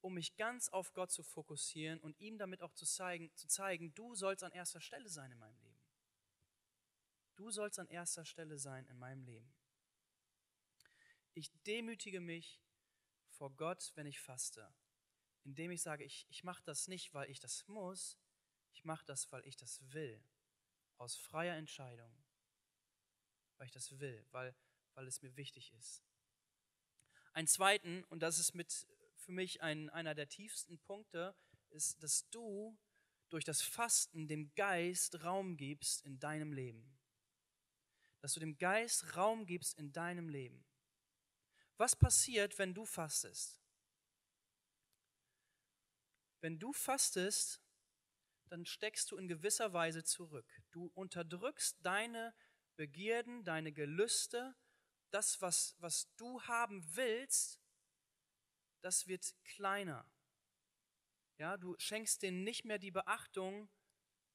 um 0.00 0.14
mich 0.14 0.36
ganz 0.36 0.68
auf 0.68 0.92
Gott 0.92 1.10
zu 1.10 1.22
fokussieren 1.22 2.00
und 2.00 2.18
ihm 2.20 2.36
damit 2.38 2.60
auch 2.60 2.74
zu 2.74 2.84
zeigen, 2.84 3.34
zu 3.36 3.46
zeigen, 3.46 3.94
du 3.94 4.14
sollst 4.14 4.42
an 4.42 4.52
erster 4.52 4.80
Stelle 4.80 5.08
sein 5.08 5.30
in 5.30 5.38
meinem 5.38 5.58
Leben. 5.60 5.82
Du 7.36 7.50
sollst 7.50 7.78
an 7.78 7.88
erster 7.88 8.24
Stelle 8.24 8.58
sein 8.58 8.86
in 8.86 8.98
meinem 8.98 9.24
Leben. 9.24 9.54
Ich 11.32 11.50
demütige 11.62 12.20
mich 12.20 12.60
vor 13.28 13.50
Gott, 13.56 13.92
wenn 13.94 14.06
ich 14.06 14.20
faste 14.20 14.72
indem 15.44 15.70
ich 15.70 15.82
sage, 15.82 16.04
ich, 16.04 16.26
ich 16.30 16.42
mache 16.42 16.62
das 16.64 16.88
nicht, 16.88 17.12
weil 17.14 17.30
ich 17.30 17.38
das 17.38 17.68
muss, 17.68 18.18
ich 18.72 18.84
mache 18.84 19.04
das, 19.04 19.30
weil 19.30 19.46
ich 19.46 19.56
das 19.56 19.80
will, 19.92 20.22
aus 20.96 21.16
freier 21.16 21.56
Entscheidung, 21.56 22.23
weil 23.56 23.66
ich 23.66 23.72
das 23.72 23.98
will, 23.98 24.24
weil, 24.30 24.54
weil 24.94 25.06
es 25.06 25.22
mir 25.22 25.36
wichtig 25.36 25.72
ist. 25.72 26.04
Ein 27.32 27.46
zweiten, 27.46 28.04
und 28.04 28.20
das 28.20 28.38
ist 28.38 28.54
mit 28.54 28.86
für 29.16 29.32
mich 29.32 29.62
ein, 29.62 29.90
einer 29.90 30.14
der 30.14 30.28
tiefsten 30.28 30.78
Punkte, 30.80 31.34
ist, 31.70 32.02
dass 32.02 32.28
du 32.30 32.78
durch 33.30 33.44
das 33.44 33.62
Fasten 33.62 34.28
dem 34.28 34.54
Geist 34.54 35.24
Raum 35.24 35.56
gibst 35.56 36.04
in 36.04 36.18
deinem 36.20 36.52
Leben. 36.52 36.96
Dass 38.20 38.34
du 38.34 38.40
dem 38.40 38.58
Geist 38.58 39.16
Raum 39.16 39.46
gibst 39.46 39.78
in 39.78 39.92
deinem 39.92 40.28
Leben. 40.28 40.64
Was 41.76 41.96
passiert, 41.96 42.58
wenn 42.58 42.74
du 42.74 42.86
fastest? 42.86 43.60
Wenn 46.40 46.58
du 46.58 46.72
fastest, 46.72 47.60
dann 48.48 48.66
steckst 48.66 49.10
du 49.10 49.16
in 49.16 49.26
gewisser 49.26 49.72
Weise 49.72 50.04
zurück. 50.04 50.62
Du 50.70 50.92
unterdrückst 50.94 51.78
deine 51.82 52.34
Begierden, 52.76 53.44
deine 53.44 53.72
Gelüste, 53.72 54.54
das, 55.10 55.40
was, 55.40 55.76
was 55.78 56.12
du 56.16 56.42
haben 56.42 56.84
willst, 56.96 57.60
das 58.80 59.06
wird 59.06 59.34
kleiner. 59.44 60.06
Ja, 61.38 61.56
du 61.56 61.74
schenkst 61.78 62.22
denen 62.22 62.44
nicht 62.44 62.64
mehr 62.64 62.78
die 62.78 62.90
Beachtung, 62.90 63.68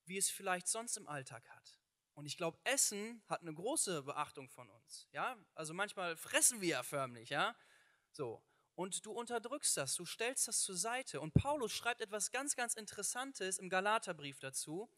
wie 0.05 0.17
es 0.17 0.29
vielleicht 0.29 0.67
sonst 0.67 0.97
im 0.97 1.07
Alltag 1.07 1.47
hat. 1.49 1.79
Und 2.13 2.25
ich 2.25 2.35
glaube, 2.35 2.59
Essen 2.63 3.23
hat 3.27 3.41
eine 3.41 3.53
große 3.53 4.03
Beachtung 4.03 4.49
von 4.49 4.69
uns. 4.69 5.07
Ja, 5.11 5.37
also 5.55 5.73
manchmal 5.73 6.17
fressen 6.17 6.61
wir 6.61 6.69
ja 6.69 6.83
förmlich, 6.83 7.29
ja. 7.29 7.55
So 8.11 8.43
und 8.79 9.05
du 9.05 9.11
unterdrückst 9.11 9.75
das, 9.75 9.95
du 9.95 10.05
stellst 10.05 10.47
das 10.47 10.61
zur 10.61 10.77
Seite. 10.77 11.19
Und 11.19 11.33
Paulus 11.33 11.73
schreibt 11.73 11.99
etwas 11.99 12.31
ganz, 12.31 12.55
ganz 12.55 12.75
Interessantes 12.75 13.57
im 13.57 13.67
Galaterbrief 13.67 14.39
dazu. 14.39 14.89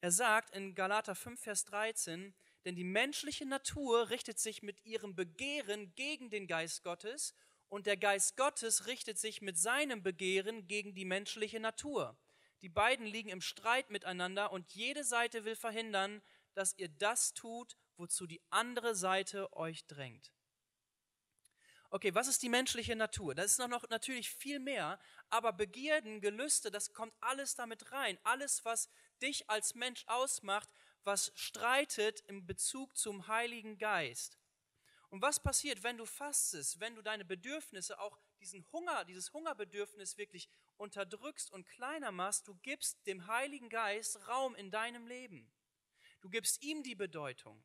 Er 0.00 0.10
sagt 0.10 0.56
in 0.56 0.74
Galater 0.74 1.14
5, 1.14 1.38
Vers 1.38 1.66
13, 1.66 2.34
denn 2.64 2.76
die 2.76 2.84
menschliche 2.84 3.46
Natur 3.46 4.10
richtet 4.10 4.38
sich 4.38 4.62
mit 4.62 4.84
ihrem 4.84 5.14
Begehren 5.14 5.94
gegen 5.94 6.30
den 6.30 6.46
Geist 6.46 6.82
Gottes 6.82 7.34
und 7.68 7.86
der 7.86 7.96
Geist 7.96 8.36
Gottes 8.36 8.86
richtet 8.86 9.18
sich 9.18 9.40
mit 9.40 9.58
seinem 9.58 10.02
Begehren 10.02 10.66
gegen 10.66 10.94
die 10.94 11.04
menschliche 11.04 11.60
Natur. 11.60 12.18
Die 12.62 12.68
beiden 12.68 13.06
liegen 13.06 13.30
im 13.30 13.40
Streit 13.40 13.90
miteinander 13.90 14.52
und 14.52 14.72
jede 14.72 15.04
Seite 15.04 15.44
will 15.44 15.56
verhindern, 15.56 16.20
dass 16.54 16.76
ihr 16.76 16.88
das 16.88 17.32
tut, 17.32 17.76
wozu 17.96 18.26
die 18.26 18.42
andere 18.50 18.94
Seite 18.94 19.52
euch 19.54 19.86
drängt. 19.86 20.32
Okay, 21.92 22.14
was 22.14 22.28
ist 22.28 22.42
die 22.42 22.48
menschliche 22.48 22.94
Natur? 22.94 23.34
Das 23.34 23.52
ist 23.52 23.58
noch 23.58 23.88
natürlich 23.88 24.30
viel 24.30 24.60
mehr, 24.60 25.00
aber 25.28 25.52
Begierden, 25.52 26.20
Gelüste, 26.20 26.70
das 26.70 26.92
kommt 26.92 27.12
alles 27.20 27.56
damit 27.56 27.90
rein. 27.90 28.16
Alles, 28.22 28.64
was 28.64 28.88
dich 29.20 29.50
als 29.50 29.74
Mensch 29.74 30.04
ausmacht, 30.06 30.68
was 31.04 31.32
streitet 31.34 32.20
im 32.26 32.46
Bezug 32.46 32.96
zum 32.96 33.26
Heiligen 33.26 33.78
Geist. 33.78 34.38
Und 35.10 35.22
was 35.22 35.42
passiert, 35.42 35.82
wenn 35.82 35.96
du 35.96 36.06
fastest, 36.06 36.78
wenn 36.78 36.94
du 36.94 37.02
deine 37.02 37.24
Bedürfnisse, 37.24 37.98
auch 37.98 38.18
diesen 38.38 38.64
Hunger, 38.70 39.04
dieses 39.04 39.32
Hungerbedürfnis 39.32 40.16
wirklich 40.16 40.48
unterdrückst 40.76 41.50
und 41.50 41.66
kleiner 41.66 42.12
machst, 42.12 42.46
du 42.46 42.54
gibst 42.62 43.04
dem 43.06 43.26
Heiligen 43.26 43.68
Geist 43.68 44.28
Raum 44.28 44.54
in 44.54 44.70
deinem 44.70 45.06
Leben. 45.06 45.50
Du 46.20 46.28
gibst 46.28 46.62
ihm 46.62 46.82
die 46.82 46.94
Bedeutung. 46.94 47.62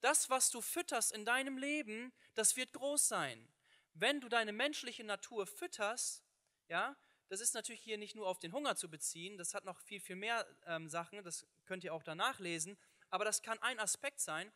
Das, 0.00 0.28
was 0.30 0.50
du 0.50 0.60
fütterst 0.60 1.12
in 1.12 1.24
deinem 1.24 1.56
Leben, 1.56 2.12
das 2.34 2.56
wird 2.56 2.72
groß 2.72 3.08
sein. 3.08 3.48
Wenn 3.94 4.20
du 4.20 4.28
deine 4.28 4.52
menschliche 4.52 5.04
Natur 5.04 5.46
fütterst, 5.46 6.22
ja, 6.68 6.96
das 7.32 7.40
ist 7.40 7.54
natürlich 7.54 7.80
hier 7.80 7.96
nicht 7.96 8.14
nur 8.14 8.28
auf 8.28 8.38
den 8.38 8.52
Hunger 8.52 8.76
zu 8.76 8.90
beziehen, 8.90 9.38
das 9.38 9.54
hat 9.54 9.64
noch 9.64 9.80
viel, 9.80 10.00
viel 10.00 10.16
mehr 10.16 10.46
ähm, 10.66 10.90
Sachen, 10.90 11.24
das 11.24 11.46
könnt 11.64 11.82
ihr 11.82 11.94
auch 11.94 12.02
danach 12.02 12.40
lesen, 12.40 12.76
aber 13.08 13.24
das 13.24 13.40
kann 13.40 13.58
ein 13.62 13.80
Aspekt 13.80 14.20
sein. 14.20 14.52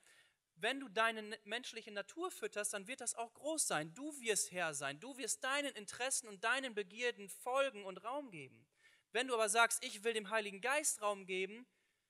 wenn 0.57 0.81
du 0.81 0.91
deine 0.91 1.39
menschliche 1.45 1.91
Natur 1.91 2.31
fütterst, 2.31 2.75
dann 2.75 2.87
wird 2.87 3.01
das 3.01 3.15
auch 3.15 3.33
groß 3.33 3.67
sein. 3.67 3.95
Du 3.95 4.21
wirst 4.21 4.53
Herr 4.53 4.75
sein. 4.75 5.01
Du 5.01 5.17
wirst 5.17 5.43
deinen 5.43 5.75
Interessen 5.75 6.29
und 6.29 6.45
deinen 6.45 6.75
Begierden 6.75 7.31
folgen 7.31 7.85
und 7.85 8.05
Raum 8.05 8.31
geben. 8.31 8.67
Wenn 9.13 9.29
du 9.29 9.35
aber 9.35 9.49
sagst, 9.49 9.83
ich 9.83 10.05
will 10.05 10.13
dem 10.13 10.29
Heiligen 10.29 10.61
Geist 10.61 11.01
Raum 11.01 11.25
geben, 11.25 11.67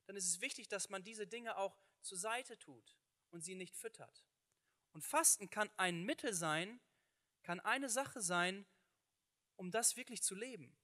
dann 0.07 0.17
ist 0.17 0.29
es 0.29 0.41
wichtig, 0.41 0.69
dass 0.69 0.89
man 0.89 1.05
diese 1.05 1.29
Dinge 1.29 1.57
auch 1.57 1.77
zur 2.03 2.19
Seite 2.19 2.59
tut 2.59 2.97
und 3.31 3.43
sie 3.43 3.55
nicht 3.55 3.77
füttert. 3.77 4.25
Und 4.93 5.05
Fasten 5.05 5.49
kann 5.49 5.71
ein 5.77 6.03
Mittel 6.03 6.33
sein, 6.33 6.81
kann 7.43 7.61
eine 7.61 7.89
Sache 7.89 8.21
sein, 8.21 8.67
um 9.57 9.71
das 9.71 9.97
wirklich 9.97 10.23
zu 10.23 10.35
leben, 10.35 10.77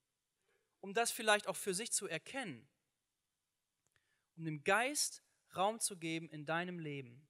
um 0.81 0.95
das 0.95 1.13
vielleicht 1.13 1.47
auch 1.47 1.57
für 1.57 1.75
sich 1.75 1.93
zu 1.93 2.07
erkennen, 2.07 2.69
um 4.37 4.45
dem 4.45 4.65
Geist 4.65 5.23
Raum 5.55 5.81
zu 5.81 5.99
geben 5.99 6.29
in 6.31 6.47
deinem 6.47 6.79
Leben. 6.79 7.29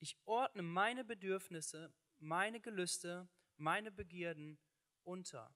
Ich 0.00 0.18
ordne 0.24 0.62
meine 0.62 1.04
Bedürfnisse, 1.04 1.94
meine 2.18 2.60
Gelüste, 2.60 3.28
meine 3.56 3.92
Begierden 3.92 4.58
unter. 5.04 5.54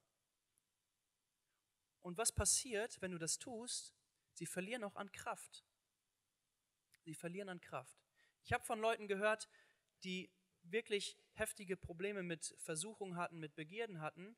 Und 2.01 2.17
was 2.17 2.31
passiert, 2.31 3.01
wenn 3.01 3.11
du 3.11 3.17
das 3.17 3.37
tust? 3.37 3.93
Sie 4.33 4.45
verlieren 4.45 4.83
auch 4.85 4.95
an 4.95 5.11
Kraft. 5.11 5.65
Sie 7.03 7.13
verlieren 7.13 7.49
an 7.49 7.59
Kraft. 7.59 8.01
Ich 8.43 8.53
habe 8.53 8.63
von 8.63 8.79
Leuten 8.79 9.07
gehört, 9.07 9.49
die 10.03 10.31
wirklich 10.63 11.17
heftige 11.33 11.75
Probleme 11.75 12.23
mit 12.23 12.55
Versuchungen 12.57 13.17
hatten, 13.17 13.39
mit 13.39 13.55
Begierden 13.55 14.01
hatten 14.01 14.37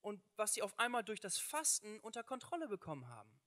und 0.00 0.22
was 0.36 0.54
sie 0.54 0.62
auf 0.62 0.78
einmal 0.78 1.04
durch 1.04 1.20
das 1.20 1.38
Fasten 1.38 2.00
unter 2.00 2.22
Kontrolle 2.22 2.68
bekommen 2.68 3.08
haben. 3.08 3.40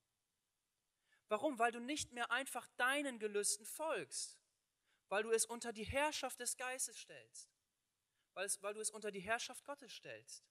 Warum? 1.28 1.58
Weil 1.58 1.72
du 1.72 1.80
nicht 1.80 2.12
mehr 2.12 2.30
einfach 2.30 2.68
deinen 2.76 3.18
Gelüsten 3.18 3.66
folgst, 3.66 4.38
weil 5.08 5.22
du 5.22 5.30
es 5.30 5.46
unter 5.46 5.72
die 5.72 5.84
Herrschaft 5.84 6.40
des 6.40 6.56
Geistes 6.56 6.98
stellst, 6.98 7.50
weil, 8.34 8.46
es, 8.46 8.62
weil 8.62 8.74
du 8.74 8.80
es 8.80 8.90
unter 8.90 9.10
die 9.10 9.20
Herrschaft 9.20 9.64
Gottes 9.64 9.92
stellst. 9.92 10.44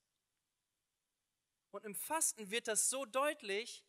Und 1.70 1.84
im 1.84 1.94
Fasten 1.94 2.50
wird 2.50 2.68
das 2.68 2.88
so 2.88 3.04
deutlich, 3.04 3.84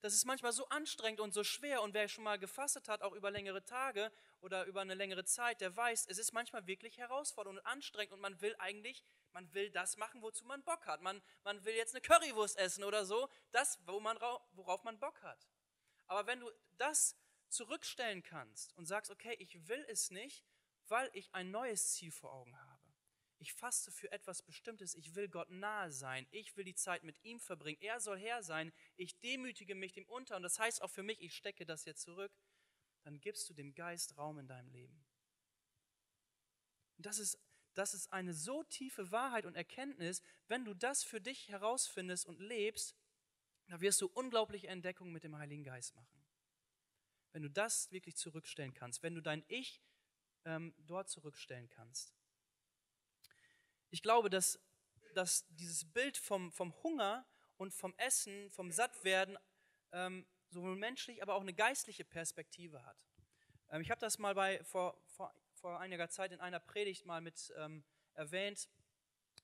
das 0.00 0.14
ist 0.14 0.24
manchmal 0.24 0.52
so 0.52 0.68
anstrengend 0.68 1.20
und 1.20 1.32
so 1.32 1.44
schwer. 1.44 1.82
Und 1.82 1.94
wer 1.94 2.08
schon 2.08 2.24
mal 2.24 2.38
gefastet 2.38 2.88
hat, 2.88 3.02
auch 3.02 3.12
über 3.12 3.30
längere 3.30 3.64
Tage 3.64 4.12
oder 4.40 4.64
über 4.66 4.80
eine 4.80 4.94
längere 4.94 5.24
Zeit, 5.24 5.60
der 5.60 5.76
weiß, 5.76 6.06
es 6.08 6.18
ist 6.18 6.32
manchmal 6.32 6.66
wirklich 6.66 6.98
herausfordernd 6.98 7.58
und 7.58 7.66
anstrengend 7.66 8.12
und 8.12 8.20
man 8.20 8.40
will 8.40 8.54
eigentlich, 8.58 9.04
man 9.32 9.52
will 9.54 9.70
das 9.70 9.96
machen, 9.96 10.22
wozu 10.22 10.44
man 10.44 10.62
Bock 10.62 10.86
hat. 10.86 11.02
Man, 11.02 11.22
man 11.44 11.64
will 11.64 11.74
jetzt 11.74 11.94
eine 11.94 12.02
Currywurst 12.02 12.58
essen 12.58 12.84
oder 12.84 13.04
so, 13.04 13.28
das, 13.50 13.78
wo 13.86 14.00
man, 14.00 14.18
worauf 14.52 14.84
man 14.84 14.98
Bock 14.98 15.22
hat. 15.22 15.48
Aber 16.06 16.26
wenn 16.26 16.40
du 16.40 16.50
das 16.76 17.16
zurückstellen 17.48 18.22
kannst 18.22 18.76
und 18.76 18.86
sagst, 18.86 19.10
okay, 19.10 19.34
ich 19.38 19.66
will 19.68 19.84
es 19.88 20.10
nicht, 20.10 20.44
weil 20.88 21.10
ich 21.14 21.34
ein 21.34 21.50
neues 21.50 21.94
Ziel 21.94 22.12
vor 22.12 22.32
Augen 22.32 22.56
habe. 22.56 22.75
Ich 23.38 23.52
faste 23.52 23.90
für 23.90 24.10
etwas 24.12 24.42
Bestimmtes. 24.42 24.94
Ich 24.94 25.14
will 25.14 25.28
Gott 25.28 25.50
nahe 25.50 25.92
sein. 25.92 26.26
Ich 26.30 26.56
will 26.56 26.64
die 26.64 26.74
Zeit 26.74 27.02
mit 27.04 27.22
ihm 27.22 27.38
verbringen. 27.38 27.78
Er 27.80 28.00
soll 28.00 28.18
Herr 28.18 28.42
sein. 28.42 28.72
Ich 28.96 29.18
demütige 29.20 29.74
mich 29.74 29.92
dem 29.92 30.06
unter. 30.06 30.36
Und 30.36 30.42
das 30.42 30.58
heißt 30.58 30.82
auch 30.82 30.90
für 30.90 31.02
mich, 31.02 31.20
ich 31.20 31.34
stecke 31.34 31.66
das 31.66 31.84
jetzt 31.84 32.02
zurück. 32.02 32.32
Dann 33.02 33.20
gibst 33.20 33.48
du 33.48 33.54
dem 33.54 33.74
Geist 33.74 34.16
Raum 34.16 34.38
in 34.38 34.48
deinem 34.48 34.68
Leben. 34.70 35.04
Und 36.96 37.06
das 37.06 37.18
ist, 37.18 37.38
das 37.74 37.92
ist 37.92 38.12
eine 38.12 38.32
so 38.32 38.64
tiefe 38.64 39.10
Wahrheit 39.12 39.44
und 39.44 39.54
Erkenntnis. 39.54 40.22
Wenn 40.48 40.64
du 40.64 40.74
das 40.74 41.04
für 41.04 41.20
dich 41.20 41.48
herausfindest 41.48 42.26
und 42.26 42.40
lebst, 42.40 42.96
da 43.68 43.80
wirst 43.80 44.00
du 44.00 44.06
unglaubliche 44.06 44.68
Entdeckungen 44.68 45.12
mit 45.12 45.24
dem 45.24 45.36
Heiligen 45.36 45.64
Geist 45.64 45.94
machen 45.94 46.26
wenn 47.36 47.42
du 47.42 47.50
das 47.50 47.92
wirklich 47.92 48.16
zurückstellen 48.16 48.72
kannst, 48.72 49.02
wenn 49.02 49.14
du 49.14 49.20
dein 49.20 49.44
Ich 49.48 49.82
ähm, 50.46 50.72
dort 50.78 51.10
zurückstellen 51.10 51.68
kannst. 51.68 52.14
Ich 53.96 54.02
glaube, 54.02 54.28
dass, 54.28 54.60
dass 55.14 55.46
dieses 55.48 55.90
Bild 55.90 56.18
vom, 56.18 56.52
vom 56.52 56.74
Hunger 56.82 57.24
und 57.56 57.72
vom 57.72 57.94
Essen, 57.96 58.50
vom 58.50 58.70
Sattwerden, 58.70 59.38
ähm, 59.90 60.26
sowohl 60.50 60.76
menschlich, 60.76 61.22
aber 61.22 61.34
auch 61.34 61.40
eine 61.40 61.54
geistliche 61.54 62.04
Perspektive 62.04 62.84
hat. 62.84 62.98
Ähm, 63.70 63.80
ich 63.80 63.90
habe 63.90 63.98
das 63.98 64.18
mal 64.18 64.34
bei, 64.34 64.62
vor, 64.64 65.00
vor, 65.06 65.34
vor 65.54 65.80
einiger 65.80 66.10
Zeit 66.10 66.32
in 66.32 66.40
einer 66.40 66.60
Predigt 66.60 67.06
mal 67.06 67.22
mit 67.22 67.50
ähm, 67.56 67.84
erwähnt. 68.12 68.68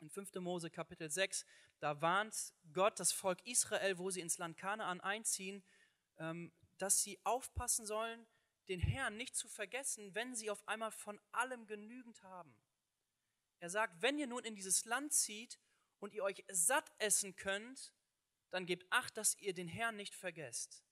In 0.00 0.10
5. 0.10 0.34
Mose 0.34 0.68
Kapitel 0.68 1.08
6, 1.08 1.46
da 1.78 2.02
warnt 2.02 2.52
Gott 2.74 3.00
das 3.00 3.10
Volk 3.10 3.40
Israel, 3.46 3.96
wo 3.96 4.10
sie 4.10 4.20
ins 4.20 4.36
Land 4.36 4.58
Kanaan 4.58 5.00
einziehen, 5.00 5.64
ähm, 6.18 6.52
dass 6.76 7.00
sie 7.00 7.18
aufpassen 7.24 7.86
sollen, 7.86 8.26
den 8.68 8.80
Herrn 8.80 9.16
nicht 9.16 9.34
zu 9.34 9.48
vergessen, 9.48 10.14
wenn 10.14 10.34
sie 10.34 10.50
auf 10.50 10.68
einmal 10.68 10.92
von 10.92 11.18
allem 11.30 11.66
genügend 11.66 12.22
haben. 12.22 12.54
Er 13.62 13.70
sagt, 13.70 14.02
wenn 14.02 14.18
ihr 14.18 14.26
nun 14.26 14.42
in 14.42 14.56
dieses 14.56 14.86
Land 14.86 15.12
zieht 15.12 15.60
und 16.00 16.12
ihr 16.14 16.24
euch 16.24 16.44
satt 16.50 16.92
essen 16.98 17.36
könnt, 17.36 17.92
dann 18.50 18.66
gebt 18.66 18.84
acht, 18.90 19.16
dass 19.16 19.38
ihr 19.38 19.54
den 19.54 19.68
Herrn 19.68 19.94
nicht 19.94 20.16
vergesst. 20.16 20.82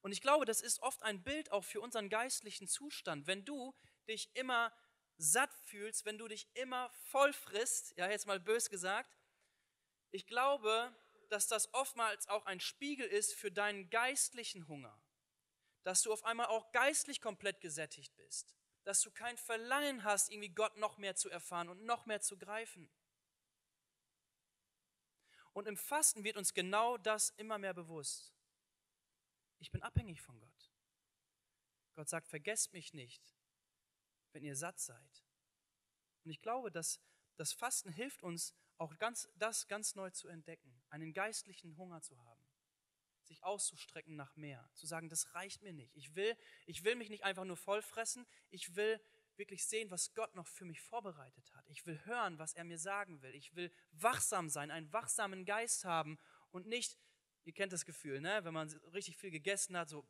Und 0.00 0.12
ich 0.12 0.22
glaube, 0.22 0.46
das 0.46 0.62
ist 0.62 0.80
oft 0.80 1.02
ein 1.02 1.22
Bild 1.22 1.52
auch 1.52 1.62
für 1.62 1.82
unseren 1.82 2.08
geistlichen 2.08 2.68
Zustand. 2.68 3.26
Wenn 3.26 3.44
du 3.44 3.74
dich 4.08 4.34
immer 4.34 4.74
satt 5.18 5.52
fühlst, 5.66 6.06
wenn 6.06 6.16
du 6.16 6.26
dich 6.26 6.48
immer 6.54 6.90
voll 7.10 7.34
frisst, 7.34 7.94
ja, 7.98 8.08
jetzt 8.08 8.26
mal 8.26 8.40
bös 8.40 8.70
gesagt, 8.70 9.14
ich 10.10 10.26
glaube, 10.26 10.96
dass 11.28 11.48
das 11.48 11.74
oftmals 11.74 12.28
auch 12.28 12.46
ein 12.46 12.60
Spiegel 12.60 13.06
ist 13.06 13.34
für 13.34 13.52
deinen 13.52 13.90
geistlichen 13.90 14.68
Hunger. 14.68 14.98
Dass 15.82 16.00
du 16.00 16.14
auf 16.14 16.24
einmal 16.24 16.46
auch 16.46 16.72
geistlich 16.72 17.20
komplett 17.20 17.60
gesättigt 17.60 18.16
bist. 18.16 18.56
Dass 18.84 19.00
du 19.02 19.10
kein 19.10 19.36
Verlangen 19.36 20.04
hast, 20.04 20.30
irgendwie 20.30 20.48
Gott 20.48 20.76
noch 20.76 20.98
mehr 20.98 21.14
zu 21.14 21.30
erfahren 21.30 21.68
und 21.68 21.84
noch 21.84 22.06
mehr 22.06 22.20
zu 22.20 22.36
greifen. 22.36 22.90
Und 25.52 25.68
im 25.68 25.76
Fasten 25.76 26.24
wird 26.24 26.36
uns 26.36 26.54
genau 26.54 26.96
das 26.96 27.30
immer 27.30 27.58
mehr 27.58 27.74
bewusst. 27.74 28.34
Ich 29.58 29.70
bin 29.70 29.82
abhängig 29.82 30.20
von 30.22 30.38
Gott. 30.40 30.72
Gott 31.94 32.08
sagt, 32.08 32.26
vergesst 32.26 32.72
mich 32.72 32.94
nicht, 32.94 33.22
wenn 34.32 34.44
ihr 34.44 34.56
satt 34.56 34.80
seid. 34.80 35.24
Und 36.24 36.30
ich 36.30 36.40
glaube, 36.40 36.70
dass 36.70 37.00
das 37.36 37.52
Fasten 37.52 37.92
hilft 37.92 38.22
uns, 38.22 38.54
auch 38.78 38.96
ganz, 38.98 39.28
das 39.36 39.68
ganz 39.68 39.94
neu 39.94 40.10
zu 40.10 40.28
entdecken, 40.28 40.82
einen 40.88 41.12
geistlichen 41.12 41.76
Hunger 41.76 42.00
zu 42.00 42.18
haben, 42.24 42.44
sich 43.32 43.42
auszustrecken 43.44 44.14
nach 44.14 44.36
mehr, 44.36 44.68
zu 44.74 44.86
sagen, 44.86 45.08
das 45.08 45.34
reicht 45.34 45.62
mir 45.62 45.72
nicht. 45.72 45.96
Ich 45.96 46.14
will, 46.14 46.36
ich 46.66 46.84
will 46.84 46.96
mich 46.96 47.08
nicht 47.08 47.24
einfach 47.24 47.44
nur 47.44 47.56
vollfressen, 47.56 48.26
ich 48.50 48.76
will 48.76 49.00
wirklich 49.36 49.66
sehen, 49.66 49.90
was 49.90 50.12
Gott 50.14 50.34
noch 50.34 50.46
für 50.46 50.66
mich 50.66 50.80
vorbereitet 50.80 51.52
hat. 51.54 51.66
Ich 51.68 51.86
will 51.86 51.98
hören, 52.04 52.38
was 52.38 52.52
er 52.52 52.64
mir 52.64 52.78
sagen 52.78 53.22
will. 53.22 53.34
Ich 53.34 53.54
will 53.56 53.72
wachsam 53.92 54.50
sein, 54.50 54.70
einen 54.70 54.92
wachsamen 54.92 55.44
Geist 55.46 55.84
haben 55.84 56.18
und 56.50 56.66
nicht, 56.66 56.98
ihr 57.44 57.54
kennt 57.54 57.72
das 57.72 57.86
Gefühl, 57.86 58.20
ne, 58.20 58.44
wenn 58.44 58.52
man 58.52 58.68
richtig 58.92 59.16
viel 59.16 59.30
gegessen 59.30 59.76
hat, 59.76 59.88
so, 59.88 60.06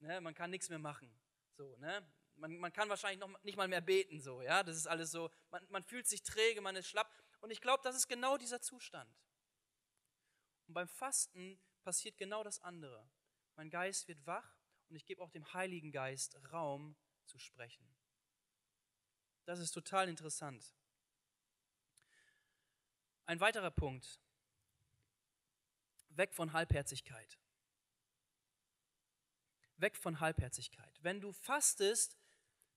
ne, 0.00 0.20
man 0.20 0.34
kann 0.34 0.50
nichts 0.50 0.68
mehr 0.68 0.78
machen. 0.78 1.10
So, 1.56 1.76
ne? 1.78 2.06
Man, 2.36 2.56
man 2.56 2.72
kann 2.72 2.88
wahrscheinlich 2.88 3.20
noch 3.20 3.42
nicht 3.42 3.56
mal 3.56 3.68
mehr 3.68 3.80
beten, 3.80 4.20
so, 4.20 4.42
ja. 4.42 4.62
Das 4.62 4.76
ist 4.76 4.86
alles 4.86 5.10
so, 5.10 5.30
man, 5.50 5.66
man 5.70 5.82
fühlt 5.82 6.06
sich 6.06 6.22
träge, 6.22 6.60
man 6.60 6.76
ist 6.76 6.88
schlapp. 6.88 7.10
Und 7.40 7.50
ich 7.50 7.60
glaube, 7.60 7.82
das 7.82 7.96
ist 7.96 8.08
genau 8.08 8.36
dieser 8.36 8.60
Zustand. 8.60 9.10
Und 10.66 10.74
beim 10.74 10.88
Fasten 10.88 11.60
passiert 11.82 12.16
genau 12.16 12.42
das 12.42 12.60
andere. 12.60 13.08
Mein 13.56 13.70
Geist 13.70 14.08
wird 14.08 14.24
wach 14.26 14.56
und 14.88 14.96
ich 14.96 15.06
gebe 15.06 15.22
auch 15.22 15.30
dem 15.30 15.52
Heiligen 15.52 15.92
Geist 15.92 16.36
Raum 16.52 16.96
zu 17.26 17.38
sprechen. 17.38 17.86
Das 19.44 19.58
ist 19.58 19.72
total 19.72 20.08
interessant. 20.08 20.74
Ein 23.26 23.40
weiterer 23.40 23.70
Punkt. 23.70 24.20
Weg 26.10 26.34
von 26.34 26.52
Halbherzigkeit. 26.52 27.38
Weg 29.76 29.96
von 29.96 30.20
Halbherzigkeit. 30.20 30.98
Wenn 31.02 31.20
du 31.20 31.32
fastest, 31.32 32.18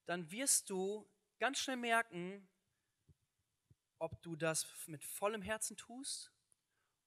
dann 0.06 0.30
wirst 0.32 0.70
du 0.70 1.10
ganz 1.40 1.60
schnell 1.60 1.78
merken, 1.78 2.48
ob 4.00 4.22
du 4.22 4.36
das 4.36 4.68
mit 4.88 5.04
vollem 5.04 5.42
Herzen 5.42 5.76
tust 5.76 6.32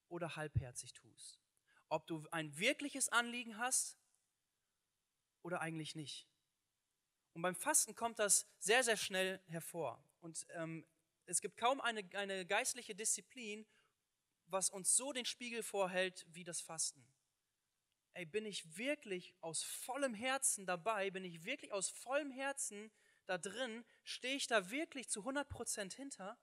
oder 0.09 0.37
halbherzig 0.37 0.93
tust. 0.93 1.46
Ob 1.89 2.07
du 2.07 2.27
ein 2.31 2.57
wirkliches 2.59 3.09
Anliegen 3.09 3.59
hast 3.59 3.99
oder 5.43 5.61
eigentlich 5.61 5.95
nicht. 5.95 6.27
Und 7.33 7.43
beim 7.43 7.55
Fasten 7.55 7.95
kommt 7.95 8.19
das 8.19 8.47
sehr, 8.59 8.83
sehr 8.83 8.97
schnell 8.97 9.41
hervor. 9.47 10.03
Und 10.21 10.47
ähm, 10.51 10.87
es 11.27 11.41
gibt 11.41 11.57
kaum 11.57 11.81
eine, 11.81 12.03
eine 12.15 12.47
geistliche 12.47 12.95
Disziplin, 12.95 13.67
was 14.47 14.71
uns 14.71 14.97
so 14.97 15.13
den 15.13 15.25
Spiegel 15.25 15.63
vorhält 15.63 16.25
wie 16.29 16.45
das 16.45 16.61
Fasten. 16.61 17.07
Ey, 18.15 18.25
bin 18.25 18.47
ich 18.47 18.79
wirklich 18.79 19.35
aus 19.41 19.63
vollem 19.63 20.15
Herzen 20.15 20.65
dabei? 20.65 21.11
Bin 21.11 21.25
ich 21.25 21.45
wirklich 21.45 21.73
aus 21.73 21.91
vollem 21.91 22.31
Herzen 22.31 22.91
da 23.27 23.37
drin? 23.37 23.85
Stehe 24.05 24.37
ich 24.37 24.47
da 24.47 24.71
wirklich 24.71 25.11
zu 25.11 25.21
100% 25.21 25.95
hinter? 25.95 26.39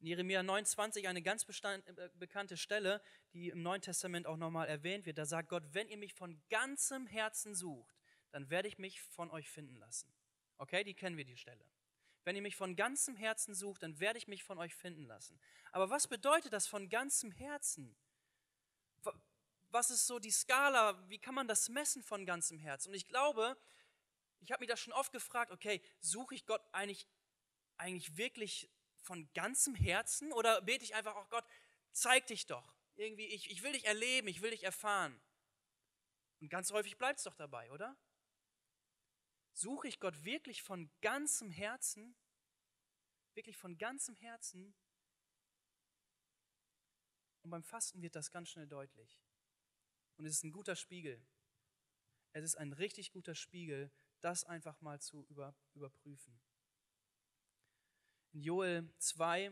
In 0.00 0.06
Jeremia 0.06 0.42
29 0.42 1.08
eine 1.08 1.22
ganz 1.22 1.44
äh, 1.44 2.10
bekannte 2.14 2.56
Stelle, 2.56 3.02
die 3.32 3.48
im 3.48 3.62
Neuen 3.62 3.80
Testament 3.80 4.26
auch 4.26 4.36
nochmal 4.36 4.68
erwähnt 4.68 5.06
wird. 5.06 5.18
Da 5.18 5.24
sagt 5.24 5.48
Gott, 5.48 5.64
wenn 5.72 5.88
ihr 5.88 5.96
mich 5.96 6.14
von 6.14 6.40
ganzem 6.50 7.06
Herzen 7.06 7.54
sucht, 7.54 7.96
dann 8.30 8.50
werde 8.50 8.68
ich 8.68 8.78
mich 8.78 9.00
von 9.00 9.30
euch 9.30 9.48
finden 9.48 9.76
lassen. 9.76 10.12
Okay, 10.58 10.84
die 10.84 10.94
kennen 10.94 11.16
wir 11.16 11.24
die 11.24 11.36
Stelle. 11.36 11.64
Wenn 12.24 12.36
ihr 12.36 12.42
mich 12.42 12.56
von 12.56 12.76
ganzem 12.76 13.16
Herzen 13.16 13.54
sucht, 13.54 13.82
dann 13.82 14.00
werde 14.00 14.18
ich 14.18 14.26
mich 14.26 14.42
von 14.42 14.58
euch 14.58 14.74
finden 14.74 15.04
lassen. 15.04 15.38
Aber 15.72 15.90
was 15.90 16.08
bedeutet 16.08 16.52
das 16.52 16.66
von 16.66 16.88
ganzem 16.88 17.30
Herzen? 17.30 17.96
Was 19.70 19.90
ist 19.90 20.06
so 20.06 20.18
die 20.18 20.30
Skala? 20.30 21.08
Wie 21.08 21.18
kann 21.18 21.34
man 21.34 21.48
das 21.48 21.68
messen 21.68 22.02
von 22.02 22.26
ganzem 22.26 22.58
Herzen? 22.58 22.88
Und 22.88 22.94
ich 22.94 23.06
glaube, 23.06 23.56
ich 24.40 24.50
habe 24.50 24.60
mich 24.60 24.68
das 24.68 24.80
schon 24.80 24.92
oft 24.92 25.12
gefragt, 25.12 25.52
okay, 25.52 25.80
suche 26.00 26.34
ich 26.34 26.46
Gott 26.46 26.62
eigentlich, 26.72 27.06
eigentlich 27.76 28.16
wirklich 28.16 28.70
von 29.06 29.32
ganzem 29.32 29.74
Herzen 29.74 30.32
oder 30.32 30.60
bete 30.60 30.84
ich 30.84 30.94
einfach, 30.94 31.14
auch 31.14 31.30
Gott, 31.30 31.44
zeig 31.92 32.26
dich 32.26 32.46
doch. 32.46 32.74
Irgendwie, 32.96 33.26
ich, 33.26 33.50
ich 33.50 33.62
will 33.62 33.72
dich 33.72 33.86
erleben, 33.86 34.28
ich 34.28 34.42
will 34.42 34.50
dich 34.50 34.64
erfahren. 34.64 35.18
Und 36.40 36.48
ganz 36.48 36.70
häufig 36.72 36.98
bleibt 36.98 37.18
es 37.18 37.24
doch 37.24 37.34
dabei, 37.34 37.70
oder? 37.70 37.96
Suche 39.52 39.88
ich 39.88 40.00
Gott 40.00 40.24
wirklich 40.24 40.62
von 40.62 40.90
ganzem 41.00 41.50
Herzen? 41.50 42.14
Wirklich 43.34 43.56
von 43.56 43.78
ganzem 43.78 44.16
Herzen? 44.16 44.74
Und 47.42 47.50
beim 47.50 47.62
Fasten 47.62 48.02
wird 48.02 48.16
das 48.16 48.30
ganz 48.30 48.50
schnell 48.50 48.66
deutlich. 48.66 49.22
Und 50.16 50.26
es 50.26 50.34
ist 50.34 50.44
ein 50.44 50.52
guter 50.52 50.76
Spiegel. 50.76 51.24
Es 52.32 52.44
ist 52.44 52.56
ein 52.56 52.72
richtig 52.72 53.12
guter 53.12 53.34
Spiegel, 53.34 53.90
das 54.20 54.44
einfach 54.44 54.80
mal 54.80 55.00
zu 55.00 55.24
über, 55.28 55.54
überprüfen. 55.74 56.40
In 58.36 58.42
Joel 58.42 58.86
2 58.98 59.50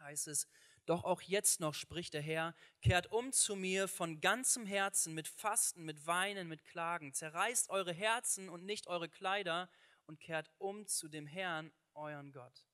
heißt 0.00 0.28
es, 0.28 0.48
doch 0.86 1.04
auch 1.04 1.20
jetzt 1.20 1.60
noch 1.60 1.74
spricht 1.74 2.14
der 2.14 2.22
Herr, 2.22 2.54
kehrt 2.80 3.12
um 3.12 3.32
zu 3.32 3.54
mir 3.54 3.86
von 3.86 4.22
ganzem 4.22 4.64
Herzen 4.64 5.12
mit 5.12 5.28
Fasten, 5.28 5.84
mit 5.84 6.06
Weinen, 6.06 6.48
mit 6.48 6.64
Klagen. 6.64 7.12
Zerreißt 7.12 7.68
eure 7.68 7.92
Herzen 7.92 8.48
und 8.48 8.64
nicht 8.64 8.86
eure 8.86 9.10
Kleider 9.10 9.68
und 10.06 10.20
kehrt 10.20 10.50
um 10.56 10.86
zu 10.86 11.08
dem 11.08 11.26
Herrn, 11.26 11.70
euren 11.92 12.32
Gott. 12.32 12.64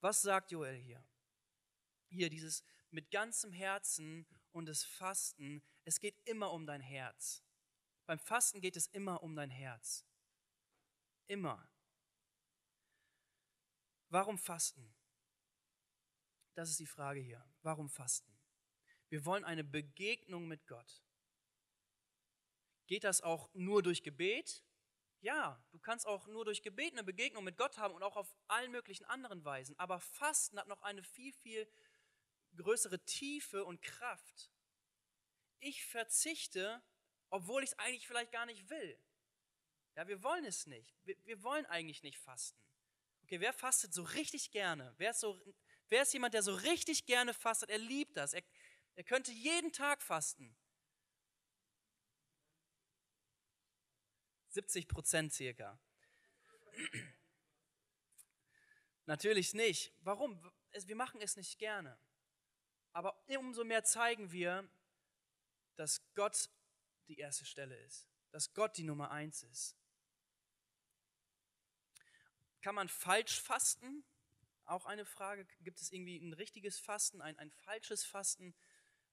Was 0.00 0.22
sagt 0.22 0.52
Joel 0.52 0.76
hier? 0.76 1.04
Hier 2.10 2.30
dieses 2.30 2.62
mit 2.90 3.10
ganzem 3.10 3.50
Herzen 3.50 4.28
und 4.52 4.66
das 4.66 4.84
Fasten. 4.84 5.60
Es 5.82 5.98
geht 5.98 6.16
immer 6.24 6.52
um 6.52 6.66
dein 6.66 6.80
Herz. 6.80 7.42
Beim 8.06 8.20
Fasten 8.20 8.60
geht 8.60 8.76
es 8.76 8.86
immer 8.86 9.24
um 9.24 9.34
dein 9.34 9.50
Herz. 9.50 10.04
Immer. 11.26 11.68
Warum 14.14 14.38
Fasten? 14.38 14.94
Das 16.54 16.70
ist 16.70 16.78
die 16.78 16.86
Frage 16.86 17.18
hier. 17.18 17.44
Warum 17.62 17.90
fasten? 17.90 18.32
Wir 19.08 19.24
wollen 19.24 19.44
eine 19.44 19.64
Begegnung 19.64 20.46
mit 20.46 20.68
Gott. 20.68 21.02
Geht 22.86 23.02
das 23.02 23.22
auch 23.22 23.52
nur 23.54 23.82
durch 23.82 24.04
Gebet? 24.04 24.62
Ja, 25.18 25.60
du 25.72 25.80
kannst 25.80 26.06
auch 26.06 26.28
nur 26.28 26.44
durch 26.44 26.62
Gebet 26.62 26.92
eine 26.92 27.02
Begegnung 27.02 27.42
mit 27.42 27.56
Gott 27.56 27.76
haben 27.76 27.92
und 27.92 28.04
auch 28.04 28.14
auf 28.14 28.32
allen 28.46 28.70
möglichen 28.70 29.04
anderen 29.06 29.44
Weisen. 29.44 29.76
Aber 29.80 29.98
Fasten 29.98 30.60
hat 30.60 30.68
noch 30.68 30.82
eine 30.82 31.02
viel, 31.02 31.32
viel 31.32 31.68
größere 32.54 33.04
Tiefe 33.06 33.64
und 33.64 33.82
Kraft. 33.82 34.48
Ich 35.58 35.84
verzichte, 35.86 36.84
obwohl 37.30 37.64
ich 37.64 37.70
es 37.70 37.78
eigentlich 37.80 38.06
vielleicht 38.06 38.30
gar 38.30 38.46
nicht 38.46 38.70
will. 38.70 38.96
Ja, 39.96 40.06
wir 40.06 40.22
wollen 40.22 40.44
es 40.44 40.66
nicht. 40.66 40.94
Wir, 41.02 41.16
wir 41.24 41.42
wollen 41.42 41.66
eigentlich 41.66 42.04
nicht 42.04 42.18
fasten. 42.18 42.64
Okay, 43.24 43.40
wer 43.40 43.52
fastet 43.52 43.92
so 43.92 44.02
richtig 44.02 44.50
gerne? 44.50 44.94
Wer 44.98 45.10
ist 45.10 45.20
so 45.20 45.40
Wer 45.88 46.02
ist 46.02 46.12
jemand, 46.12 46.34
der 46.34 46.42
so 46.42 46.54
richtig 46.54 47.06
gerne 47.06 47.34
fastet? 47.34 47.70
Er 47.70 47.78
liebt 47.78 48.16
das. 48.16 48.32
Er, 48.32 48.42
er 48.96 49.04
könnte 49.04 49.32
jeden 49.32 49.72
Tag 49.72 50.02
fasten. 50.02 50.56
70 54.48 54.88
Prozent 54.88 55.32
circa. 55.32 55.78
Natürlich 59.06 59.52
nicht. 59.52 59.92
Warum? 60.00 60.40
Wir 60.72 60.96
machen 60.96 61.20
es 61.20 61.36
nicht 61.36 61.58
gerne. 61.58 61.98
Aber 62.92 63.22
umso 63.28 63.64
mehr 63.64 63.84
zeigen 63.84 64.32
wir, 64.32 64.68
dass 65.76 66.00
Gott 66.14 66.48
die 67.08 67.18
erste 67.18 67.44
Stelle 67.44 67.76
ist, 67.80 68.08
dass 68.30 68.54
Gott 68.54 68.76
die 68.76 68.84
Nummer 68.84 69.10
eins 69.10 69.42
ist. 69.42 69.76
Kann 72.64 72.76
man 72.76 72.88
falsch 72.88 73.42
fasten? 73.42 74.04
Auch 74.64 74.86
eine 74.86 75.04
Frage, 75.04 75.46
gibt 75.60 75.82
es 75.82 75.92
irgendwie 75.92 76.16
ein 76.16 76.32
richtiges 76.32 76.78
Fasten, 76.78 77.20
ein, 77.20 77.38
ein 77.38 77.50
falsches 77.50 78.06
Fasten? 78.06 78.54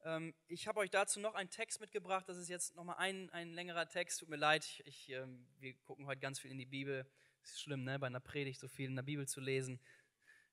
Ähm, 0.06 0.34
ich 0.48 0.70
habe 0.70 0.80
euch 0.80 0.90
dazu 0.90 1.20
noch 1.20 1.36
einen 1.36 1.50
Text 1.50 1.82
mitgebracht, 1.82 2.30
das 2.30 2.38
ist 2.38 2.48
jetzt 2.48 2.76
nochmal 2.76 2.96
ein, 2.96 3.30
ein 3.32 3.52
längerer 3.52 3.90
Text, 3.90 4.22
tut 4.22 4.30
mir 4.30 4.38
leid, 4.38 4.82
ich, 4.86 5.10
ähm, 5.10 5.46
wir 5.60 5.74
gucken 5.80 6.06
heute 6.06 6.22
ganz 6.22 6.40
viel 6.40 6.50
in 6.50 6.60
die 6.60 6.66
Bibel. 6.66 7.06
Ist 7.44 7.62
schlimm, 7.62 7.84
ne, 7.84 8.00
bei 8.00 8.08
einer 8.08 8.22
Predigt 8.22 8.62
so 8.62 8.70
viel 8.70 8.88
in 8.88 8.96
der 8.96 9.04
Bibel 9.04 9.28
zu 9.28 9.42
lesen. 9.42 9.82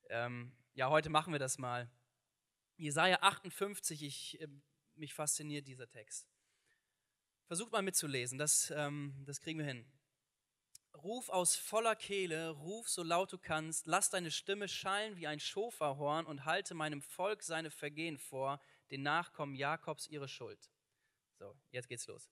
Ähm, 0.09 0.51
ja, 0.75 0.91
heute 0.91 1.09
machen 1.09 1.33
wir 1.33 1.39
das 1.39 1.57
mal. 1.57 1.89
Jesaja 2.79 3.19
58, 3.21 4.03
ich, 4.03 4.41
äh, 4.41 4.49
mich 4.97 5.15
fasziniert 5.15 5.69
dieser 5.69 5.89
Text. 5.89 6.27
Versucht 7.47 7.71
mal 7.71 7.83
mitzulesen, 7.83 8.39
das, 8.39 8.73
ähm, 8.75 9.15
das 9.25 9.41
kriegen 9.41 9.61
wir 9.61 9.67
hin. 9.67 9.87
Ruf 11.03 11.29
aus 11.29 11.55
voller 11.55 11.95
Kehle, 11.95 12.51
ruf 12.51 12.89
so 12.89 13.05
laut 13.05 13.33
du 13.33 13.39
kannst, 13.39 13.87
lass 13.87 14.11
deine 14.11 14.33
Stimme 14.33 14.67
schallen 14.67 15.17
wie 15.17 15.29
ein 15.29 15.39
Schoferhorn 15.39 16.27
und 16.27 16.45
halte 16.45 16.75
meinem 16.75 17.03
Volk 17.03 17.45
seine 17.45 17.71
Vergehen 17.71 18.19
vor, 18.19 18.61
den 18.91 19.03
Nachkommen 19.03 19.55
Jakobs 19.55 20.09
ihre 20.09 20.27
Schuld. 20.27 20.71
So, 21.39 21.57
jetzt 21.71 21.89
geht's 21.89 22.09
los. 22.09 22.29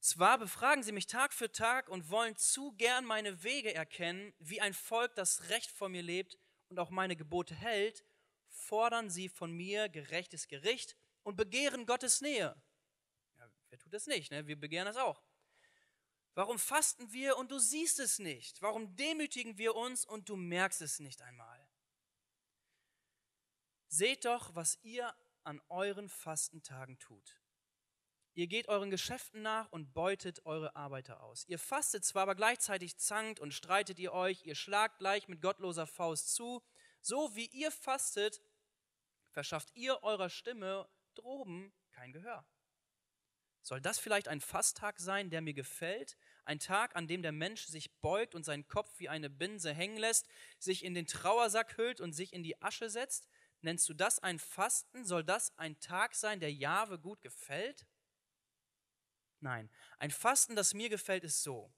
Zwar 0.00 0.38
befragen 0.38 0.82
sie 0.82 0.90
mich 0.90 1.06
Tag 1.06 1.32
für 1.32 1.52
Tag 1.52 1.88
und 1.88 2.10
wollen 2.10 2.34
zu 2.36 2.72
gern 2.72 3.04
meine 3.04 3.44
Wege 3.44 3.72
erkennen, 3.72 4.34
wie 4.40 4.60
ein 4.60 4.74
Volk, 4.74 5.14
das 5.14 5.48
recht 5.48 5.70
vor 5.70 5.88
mir 5.88 6.02
lebt 6.02 6.36
und 6.68 6.80
auch 6.80 6.90
meine 6.90 7.14
Gebote 7.14 7.54
hält, 7.54 8.04
fordern 8.48 9.08
sie 9.08 9.28
von 9.28 9.52
mir 9.52 9.88
gerechtes 9.88 10.48
Gericht 10.48 10.96
und 11.22 11.36
begehren 11.36 11.86
Gottes 11.86 12.20
Nähe. 12.20 12.60
Ja, 13.38 13.50
wer 13.70 13.78
tut 13.78 13.94
das 13.94 14.06
nicht? 14.06 14.32
Ne? 14.32 14.46
Wir 14.48 14.58
begehren 14.58 14.86
das 14.86 14.96
auch. 14.96 15.22
Warum 16.38 16.60
fasten 16.60 17.12
wir 17.12 17.36
und 17.36 17.50
du 17.50 17.58
siehst 17.58 17.98
es 17.98 18.20
nicht? 18.20 18.62
Warum 18.62 18.94
demütigen 18.94 19.58
wir 19.58 19.74
uns 19.74 20.04
und 20.04 20.28
du 20.28 20.36
merkst 20.36 20.80
es 20.82 21.00
nicht 21.00 21.20
einmal? 21.20 21.68
Seht 23.88 24.24
doch, 24.24 24.54
was 24.54 24.78
ihr 24.84 25.12
an 25.42 25.60
euren 25.68 26.08
Fastentagen 26.08 26.96
tut. 27.00 27.40
Ihr 28.34 28.46
geht 28.46 28.68
euren 28.68 28.88
Geschäften 28.88 29.42
nach 29.42 29.72
und 29.72 29.92
beutet 29.94 30.46
eure 30.46 30.76
Arbeiter 30.76 31.24
aus. 31.24 31.44
Ihr 31.48 31.58
fastet 31.58 32.04
zwar, 32.04 32.22
aber 32.22 32.36
gleichzeitig 32.36 32.98
zankt 32.98 33.40
und 33.40 33.52
streitet 33.52 33.98
ihr 33.98 34.12
euch, 34.12 34.46
ihr 34.46 34.54
schlagt 34.54 35.00
gleich 35.00 35.26
mit 35.26 35.42
gottloser 35.42 35.88
Faust 35.88 36.36
zu. 36.36 36.62
So 37.00 37.34
wie 37.34 37.46
ihr 37.46 37.72
fastet, 37.72 38.40
verschafft 39.32 39.74
ihr 39.74 40.04
eurer 40.04 40.30
Stimme 40.30 40.88
droben 41.16 41.74
kein 41.90 42.12
Gehör. 42.12 42.46
Soll 43.68 43.82
das 43.82 43.98
vielleicht 43.98 44.28
ein 44.28 44.40
Fasttag 44.40 44.98
sein, 44.98 45.28
der 45.28 45.42
mir 45.42 45.52
gefällt? 45.52 46.16
Ein 46.46 46.58
Tag, 46.58 46.96
an 46.96 47.06
dem 47.06 47.20
der 47.20 47.32
Mensch 47.32 47.66
sich 47.66 48.00
beugt 48.00 48.34
und 48.34 48.42
seinen 48.42 48.66
Kopf 48.66 48.90
wie 48.96 49.10
eine 49.10 49.28
Binse 49.28 49.74
hängen 49.74 49.98
lässt, 49.98 50.26
sich 50.58 50.82
in 50.82 50.94
den 50.94 51.06
Trauersack 51.06 51.76
hüllt 51.76 52.00
und 52.00 52.14
sich 52.14 52.32
in 52.32 52.42
die 52.42 52.62
Asche 52.62 52.88
setzt? 52.88 53.28
Nennst 53.60 53.86
du 53.86 53.92
das 53.92 54.20
ein 54.20 54.38
Fasten? 54.38 55.04
Soll 55.04 55.22
das 55.22 55.52
ein 55.58 55.78
Tag 55.80 56.14
sein, 56.14 56.40
der 56.40 56.50
Jahwe 56.50 56.98
gut 56.98 57.20
gefällt? 57.20 57.84
Nein, 59.40 59.68
ein 59.98 60.12
Fasten, 60.12 60.56
das 60.56 60.72
mir 60.72 60.88
gefällt, 60.88 61.24
ist 61.24 61.42
so. 61.42 61.70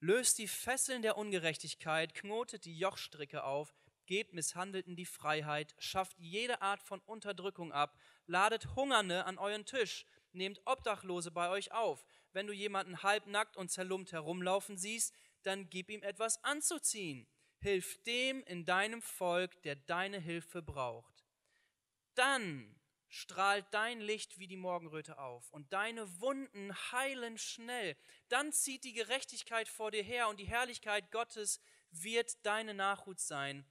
Löst 0.00 0.38
die 0.38 0.48
Fesseln 0.48 1.02
der 1.02 1.18
Ungerechtigkeit, 1.18 2.14
knotet 2.14 2.64
die 2.64 2.78
Jochstricke 2.78 3.44
auf, 3.44 3.74
gebt 4.06 4.32
Misshandelten 4.32 4.96
die 4.96 5.04
Freiheit, 5.04 5.74
schafft 5.78 6.18
jede 6.18 6.62
Art 6.62 6.82
von 6.82 7.00
Unterdrückung 7.00 7.70
ab, 7.70 8.00
ladet 8.26 8.74
Hungernde 8.74 9.26
an 9.26 9.36
euren 9.36 9.66
Tisch, 9.66 10.06
nehmt 10.32 10.60
Obdachlose 10.64 11.30
bei 11.30 11.50
euch 11.50 11.72
auf. 11.72 12.04
Wenn 12.32 12.46
du 12.46 12.52
jemanden 12.52 13.02
halbnackt 13.02 13.56
und 13.56 13.70
zerlumpt 13.70 14.12
herumlaufen 14.12 14.76
siehst, 14.76 15.14
dann 15.42 15.70
gib 15.70 15.90
ihm 15.90 16.02
etwas 16.02 16.42
anzuziehen. 16.44 17.26
Hilf 17.60 18.02
dem 18.04 18.42
in 18.44 18.64
deinem 18.64 19.02
Volk, 19.02 19.62
der 19.62 19.76
deine 19.76 20.18
Hilfe 20.18 20.62
braucht. 20.62 21.24
Dann 22.14 22.78
strahlt 23.08 23.66
dein 23.72 24.00
Licht 24.00 24.38
wie 24.38 24.46
die 24.46 24.56
Morgenröte 24.56 25.18
auf 25.18 25.50
und 25.50 25.72
deine 25.72 26.20
Wunden 26.20 26.74
heilen 26.92 27.38
schnell. 27.38 27.96
Dann 28.28 28.52
zieht 28.52 28.84
die 28.84 28.92
Gerechtigkeit 28.92 29.68
vor 29.68 29.90
dir 29.90 30.02
her 30.02 30.28
und 30.28 30.38
die 30.38 30.46
Herrlichkeit 30.46 31.10
Gottes 31.10 31.60
wird 31.90 32.44
deine 32.44 32.74
Nachhut 32.74 33.18
sein. 33.18 33.64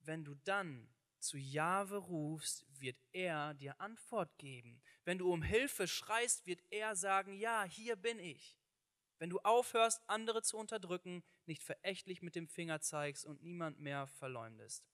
Wenn 0.00 0.24
du 0.24 0.34
dann 0.44 0.93
zu 1.24 1.38
Jahwe 1.38 1.96
rufst, 1.96 2.64
wird 2.80 2.96
er 3.12 3.54
dir 3.54 3.80
Antwort 3.80 4.36
geben. 4.38 4.82
Wenn 5.04 5.18
du 5.18 5.32
um 5.32 5.42
Hilfe 5.42 5.88
schreist, 5.88 6.46
wird 6.46 6.62
er 6.70 6.94
sagen, 6.96 7.34
ja, 7.34 7.64
hier 7.64 7.96
bin 7.96 8.18
ich. 8.18 8.56
Wenn 9.18 9.30
du 9.30 9.38
aufhörst, 9.40 10.02
andere 10.06 10.42
zu 10.42 10.56
unterdrücken, 10.56 11.22
nicht 11.46 11.62
verächtlich 11.62 12.22
mit 12.22 12.34
dem 12.34 12.48
Finger 12.48 12.80
zeigst 12.80 13.24
und 13.24 13.42
niemand 13.42 13.78
mehr 13.78 14.06
verleumdest. 14.06 14.84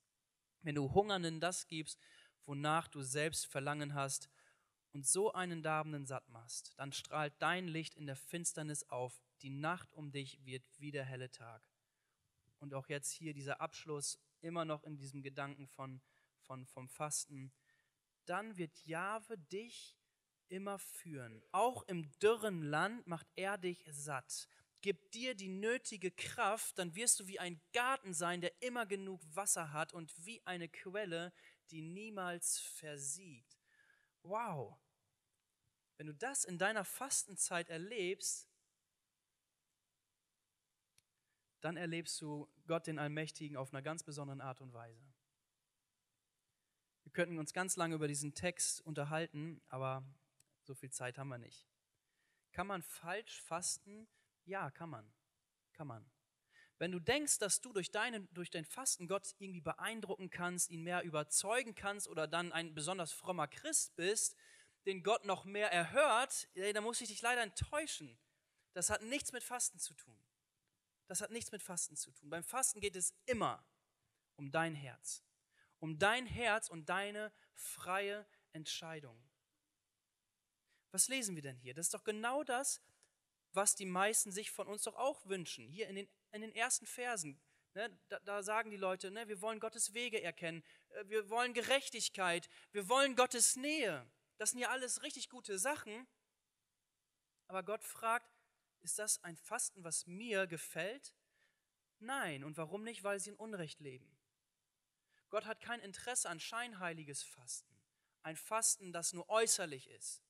wenn 0.62 0.74
du 0.74 0.92
Hungernden 0.92 1.40
das 1.40 1.66
gibst, 1.66 1.98
wonach 2.44 2.86
du 2.86 3.02
selbst 3.02 3.46
Verlangen 3.46 3.94
hast, 3.94 4.28
und 4.92 5.06
so 5.06 5.32
einen 5.32 5.62
Darbenden 5.62 6.06
satt 6.06 6.28
machst, 6.28 6.72
dann 6.76 6.92
strahlt 6.92 7.34
dein 7.38 7.68
Licht 7.68 7.94
in 7.94 8.06
der 8.06 8.16
Finsternis 8.16 8.82
auf, 8.84 9.20
die 9.42 9.50
Nacht 9.50 9.92
um 9.92 10.10
dich 10.10 10.44
wird 10.44 10.64
wie 10.78 10.90
der 10.90 11.04
helle 11.04 11.30
Tag. 11.30 11.62
Und 12.58 12.74
auch 12.74 12.88
jetzt 12.88 13.10
hier 13.10 13.32
dieser 13.32 13.60
Abschluss, 13.60 14.18
immer 14.40 14.64
noch 14.64 14.84
in 14.84 14.96
diesem 14.96 15.22
Gedanken 15.22 15.66
von, 15.68 16.00
von, 16.50 16.66
vom 16.66 16.88
Fasten. 16.88 17.52
Dann 18.24 18.56
wird 18.56 18.76
Jahwe 18.84 19.38
dich 19.38 19.96
immer 20.48 20.80
führen. 20.80 21.44
Auch 21.52 21.84
im 21.84 22.10
dürren 22.18 22.62
Land 22.62 23.06
macht 23.06 23.28
er 23.36 23.56
dich 23.56 23.86
satt. 23.88 24.48
Gib 24.80 25.12
dir 25.12 25.36
die 25.36 25.48
nötige 25.48 26.10
Kraft, 26.10 26.76
dann 26.78 26.96
wirst 26.96 27.20
du 27.20 27.28
wie 27.28 27.38
ein 27.38 27.60
Garten 27.72 28.14
sein, 28.14 28.40
der 28.40 28.60
immer 28.62 28.84
genug 28.84 29.20
Wasser 29.36 29.72
hat 29.72 29.92
und 29.92 30.12
wie 30.26 30.44
eine 30.44 30.68
Quelle, 30.68 31.32
die 31.70 31.82
niemals 31.82 32.58
versiegt. 32.58 33.60
Wow. 34.24 34.76
Wenn 35.98 36.08
du 36.08 36.14
das 36.14 36.42
in 36.44 36.58
deiner 36.58 36.84
Fastenzeit 36.84 37.68
erlebst, 37.68 38.48
dann 41.60 41.76
erlebst 41.76 42.20
du 42.20 42.48
Gott 42.66 42.88
den 42.88 42.98
Allmächtigen 42.98 43.56
auf 43.56 43.72
einer 43.72 43.82
ganz 43.82 44.02
besonderen 44.02 44.40
Art 44.40 44.60
und 44.60 44.72
Weise. 44.72 45.09
Wir 47.10 47.24
könnten 47.24 47.40
uns 47.40 47.52
ganz 47.52 47.74
lange 47.74 47.96
über 47.96 48.06
diesen 48.06 48.34
Text 48.34 48.82
unterhalten, 48.82 49.60
aber 49.68 50.04
so 50.62 50.76
viel 50.76 50.92
Zeit 50.92 51.18
haben 51.18 51.26
wir 51.26 51.38
nicht. 51.38 51.66
Kann 52.52 52.68
man 52.68 52.84
falsch 52.84 53.42
fasten? 53.42 54.06
Ja, 54.44 54.70
kann 54.70 54.90
man. 54.90 55.12
Kann 55.72 55.88
man. 55.88 56.08
Wenn 56.78 56.92
du 56.92 57.00
denkst, 57.00 57.38
dass 57.38 57.60
du 57.60 57.72
durch, 57.72 57.90
deine, 57.90 58.20
durch 58.28 58.48
dein 58.50 58.64
Fasten 58.64 59.08
Gott 59.08 59.34
irgendwie 59.40 59.60
beeindrucken 59.60 60.30
kannst, 60.30 60.70
ihn 60.70 60.84
mehr 60.84 61.02
überzeugen 61.02 61.74
kannst 61.74 62.06
oder 62.06 62.28
dann 62.28 62.52
ein 62.52 62.76
besonders 62.76 63.10
frommer 63.10 63.48
Christ 63.48 63.96
bist, 63.96 64.36
den 64.86 65.02
Gott 65.02 65.24
noch 65.24 65.44
mehr 65.44 65.72
erhört, 65.72 66.48
dann 66.54 66.84
muss 66.84 67.00
ich 67.00 67.08
dich 67.08 67.22
leider 67.22 67.42
enttäuschen. 67.42 68.16
Das 68.72 68.88
hat 68.88 69.02
nichts 69.02 69.32
mit 69.32 69.42
Fasten 69.42 69.80
zu 69.80 69.94
tun. 69.94 70.16
Das 71.08 71.20
hat 71.22 71.32
nichts 71.32 71.50
mit 71.50 71.60
Fasten 71.60 71.96
zu 71.96 72.12
tun. 72.12 72.30
Beim 72.30 72.44
Fasten 72.44 72.78
geht 72.78 72.94
es 72.94 73.16
immer 73.26 73.66
um 74.36 74.52
dein 74.52 74.76
Herz. 74.76 75.24
Um 75.80 75.98
dein 75.98 76.26
Herz 76.26 76.68
und 76.68 76.88
deine 76.88 77.32
freie 77.54 78.26
Entscheidung. 78.52 79.20
Was 80.92 81.08
lesen 81.08 81.34
wir 81.34 81.42
denn 81.42 81.56
hier? 81.56 81.74
Das 81.74 81.86
ist 81.86 81.94
doch 81.94 82.04
genau 82.04 82.44
das, 82.44 82.80
was 83.52 83.74
die 83.74 83.86
meisten 83.86 84.30
sich 84.30 84.50
von 84.50 84.66
uns 84.66 84.82
doch 84.82 84.96
auch 84.96 85.26
wünschen. 85.26 85.68
Hier 85.68 85.88
in 85.88 85.96
den, 85.96 86.08
in 86.32 86.42
den 86.42 86.54
ersten 86.54 86.86
Versen, 86.86 87.40
ne, 87.74 87.98
da, 88.08 88.18
da, 88.20 88.42
sagen 88.42 88.70
die 88.70 88.76
Leute, 88.76 89.10
ne, 89.10 89.28
wir 89.28 89.40
wollen 89.40 89.60
Gottes 89.60 89.94
Wege 89.94 90.22
erkennen, 90.22 90.62
äh, 90.90 91.04
wir 91.08 91.28
wollen 91.30 91.54
Gerechtigkeit, 91.54 92.48
wir 92.72 92.88
wollen 92.88 93.16
Gottes 93.16 93.56
Nähe. 93.56 94.08
Das 94.38 94.50
sind 94.50 94.60
ja 94.60 94.70
alles 94.70 95.02
richtig 95.02 95.28
gute 95.28 95.58
Sachen. 95.58 96.06
Aber 97.46 97.62
Gott 97.62 97.84
fragt, 97.84 98.30
ist 98.80 98.98
das 98.98 99.22
ein 99.24 99.36
Fasten, 99.36 99.84
was 99.84 100.06
mir 100.06 100.46
gefällt? 100.46 101.14
Nein. 101.98 102.44
Und 102.44 102.56
warum 102.56 102.82
nicht? 102.82 103.04
Weil 103.04 103.20
sie 103.20 103.30
in 103.30 103.36
Unrecht 103.36 103.80
leben. 103.80 104.19
Gott 105.30 105.46
hat 105.46 105.60
kein 105.60 105.80
Interesse 105.80 106.28
an 106.28 106.40
scheinheiliges 106.40 107.22
Fasten. 107.22 107.74
Ein 108.22 108.36
Fasten, 108.36 108.92
das 108.92 109.12
nur 109.12 109.28
äußerlich 109.28 109.88
ist. 109.88 110.22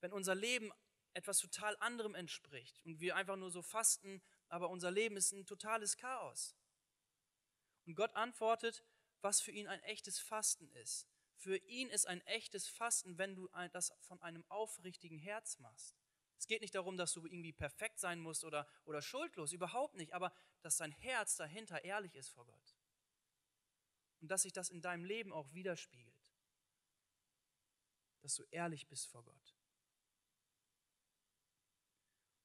Wenn 0.00 0.12
unser 0.12 0.34
Leben 0.34 0.72
etwas 1.14 1.38
total 1.38 1.76
anderem 1.80 2.14
entspricht 2.14 2.84
und 2.84 3.00
wir 3.00 3.16
einfach 3.16 3.36
nur 3.36 3.50
so 3.50 3.62
fasten, 3.62 4.22
aber 4.48 4.68
unser 4.68 4.90
Leben 4.90 5.16
ist 5.16 5.32
ein 5.32 5.46
totales 5.46 5.96
Chaos. 5.96 6.54
Und 7.86 7.94
Gott 7.94 8.14
antwortet, 8.14 8.84
was 9.20 9.40
für 9.40 9.50
ihn 9.50 9.68
ein 9.68 9.82
echtes 9.82 10.18
Fasten 10.18 10.70
ist. 10.72 11.08
Für 11.36 11.56
ihn 11.56 11.88
ist 11.88 12.06
ein 12.06 12.20
echtes 12.26 12.68
Fasten, 12.68 13.18
wenn 13.18 13.34
du 13.34 13.48
das 13.72 13.92
von 14.00 14.20
einem 14.20 14.44
aufrichtigen 14.48 15.18
Herz 15.18 15.58
machst. 15.58 15.96
Es 16.38 16.46
geht 16.46 16.60
nicht 16.60 16.74
darum, 16.74 16.96
dass 16.96 17.12
du 17.12 17.24
irgendwie 17.24 17.52
perfekt 17.52 17.98
sein 17.98 18.20
musst 18.20 18.44
oder, 18.44 18.66
oder 18.84 19.02
schuldlos, 19.02 19.52
überhaupt 19.52 19.94
nicht, 19.94 20.12
aber 20.12 20.32
dass 20.62 20.76
dein 20.76 20.92
Herz 20.92 21.36
dahinter 21.36 21.84
ehrlich 21.84 22.14
ist 22.14 22.30
vor 22.30 22.46
Gott. 22.46 22.69
Und 24.20 24.30
dass 24.30 24.42
sich 24.42 24.52
das 24.52 24.68
in 24.68 24.82
deinem 24.82 25.04
Leben 25.04 25.32
auch 25.32 25.52
widerspiegelt. 25.52 26.14
Dass 28.20 28.34
du 28.34 28.44
ehrlich 28.50 28.86
bist 28.86 29.08
vor 29.08 29.24
Gott. 29.24 29.56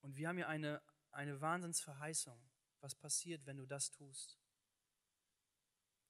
Und 0.01 0.15
wir 0.15 0.27
haben 0.27 0.37
hier 0.37 0.47
eine, 0.47 0.81
eine 1.11 1.41
Wahnsinnsverheißung, 1.41 2.39
was 2.79 2.95
passiert, 2.95 3.45
wenn 3.45 3.57
du 3.57 3.65
das 3.65 3.91
tust. 3.91 4.39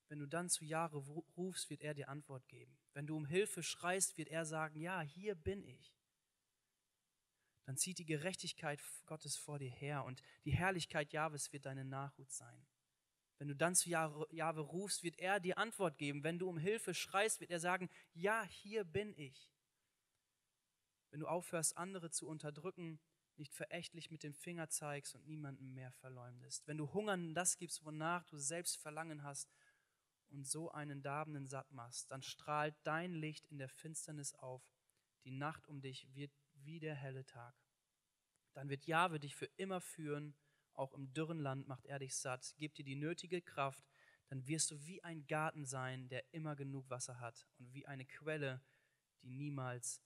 Wenn 0.08 0.20
du 0.20 0.28
dann 0.28 0.50
zu 0.50 0.66
Jahre 0.66 0.98
rufst, 0.98 1.70
wird 1.70 1.82
er 1.82 1.96
dir 1.96 2.10
Antwort 2.10 2.48
geben. 2.48 2.78
Wenn 2.94 3.08
du 3.08 3.16
um 3.16 3.26
Hilfe 3.26 3.64
schreist, 3.64 4.18
wird 4.18 4.30
er 4.30 4.46
sagen, 4.46 4.80
ja, 4.80 5.02
hier 5.02 5.34
bin 5.34 5.64
ich 5.64 5.96
dann 7.66 7.78
zieht 7.78 7.98
die 7.98 8.06
Gerechtigkeit 8.06 8.80
Gottes 9.06 9.36
vor 9.38 9.58
dir 9.60 9.70
her 9.70 10.04
und 10.06 10.22
die 10.46 10.52
Herrlichkeit 10.52 11.12
Jahwes 11.12 11.52
wird 11.52 11.66
deine 11.66 11.84
Nachhut 11.84 12.32
sein. 12.32 12.66
Wenn 13.38 13.48
du 13.50 13.56
dann 13.56 13.76
zu 13.76 13.90
Jahwe 13.90 14.62
rufst, 14.62 15.04
wird 15.04 15.20
er 15.20 15.40
dir 15.40 15.58
Antwort 15.58 15.98
geben. 15.98 16.24
Wenn 16.24 16.40
du 16.40 16.48
um 16.48 16.58
Hilfe 16.58 16.94
schreist, 16.94 17.42
wird 17.42 17.52
er 17.52 17.60
sagen, 17.60 17.90
ja, 18.14 18.44
hier 18.44 18.84
bin 18.84 19.14
ich. 19.18 19.52
Wenn 21.10 21.20
du 21.20 21.28
aufhörst, 21.28 21.78
andere 21.78 22.12
zu 22.12 22.28
unterdrücken, 22.28 23.00
nicht 23.38 23.54
verächtlich 23.54 24.12
mit 24.12 24.24
dem 24.24 24.34
Finger 24.34 24.70
zeigst 24.70 25.16
und 25.16 25.28
niemanden 25.28 25.74
mehr 25.74 25.92
verleumdest. 25.92 26.68
Wenn 26.68 26.78
du 26.78 26.94
Hungern 26.94 27.34
das 27.34 27.58
gibst, 27.58 27.84
wonach 27.84 28.24
du 28.26 28.38
selbst 28.38 28.78
Verlangen 28.78 29.24
hast 29.24 29.52
und 30.30 30.48
so 30.48 30.72
einen 30.72 31.02
Darbenden 31.02 31.48
satt 31.48 31.72
machst, 31.72 32.12
dann 32.12 32.22
strahlt 32.22 32.76
dein 32.84 33.14
Licht 33.14 33.46
in 33.48 33.58
der 33.58 33.70
Finsternis 33.70 34.34
auf. 34.36 34.64
Die 35.26 35.32
Nacht 35.32 35.68
um 35.68 35.82
dich 35.82 36.14
wird 36.14 36.32
wie 36.54 36.80
der 36.80 36.96
helle 36.96 37.26
Tag. 37.26 37.56
Dann 38.54 38.70
wird 38.70 38.86
Jahwe 38.86 39.20
dich 39.20 39.36
für 39.36 39.50
immer 39.58 39.82
führen, 39.82 40.36
auch 40.76 40.94
im 40.94 41.14
dürren 41.14 41.40
Land 41.40 41.68
macht 41.68 41.86
er 41.86 42.00
dich 42.00 42.16
satt, 42.16 42.56
gibt 42.58 42.78
dir 42.78 42.86
die 42.86 42.96
nötige 42.96 43.42
Kraft, 43.42 43.84
dann 44.30 44.48
wirst 44.48 44.72
du 44.72 44.86
wie 44.86 45.04
ein 45.04 45.28
Garten 45.28 45.66
sein, 45.66 46.10
der 46.10 46.24
immer 46.34 46.56
genug 46.56 46.90
Wasser 46.90 47.20
hat 47.20 47.48
und 47.60 47.74
wie 47.74 47.86
eine 47.86 48.06
Quelle, 48.06 48.62
die 49.22 49.30
niemals 49.30 50.02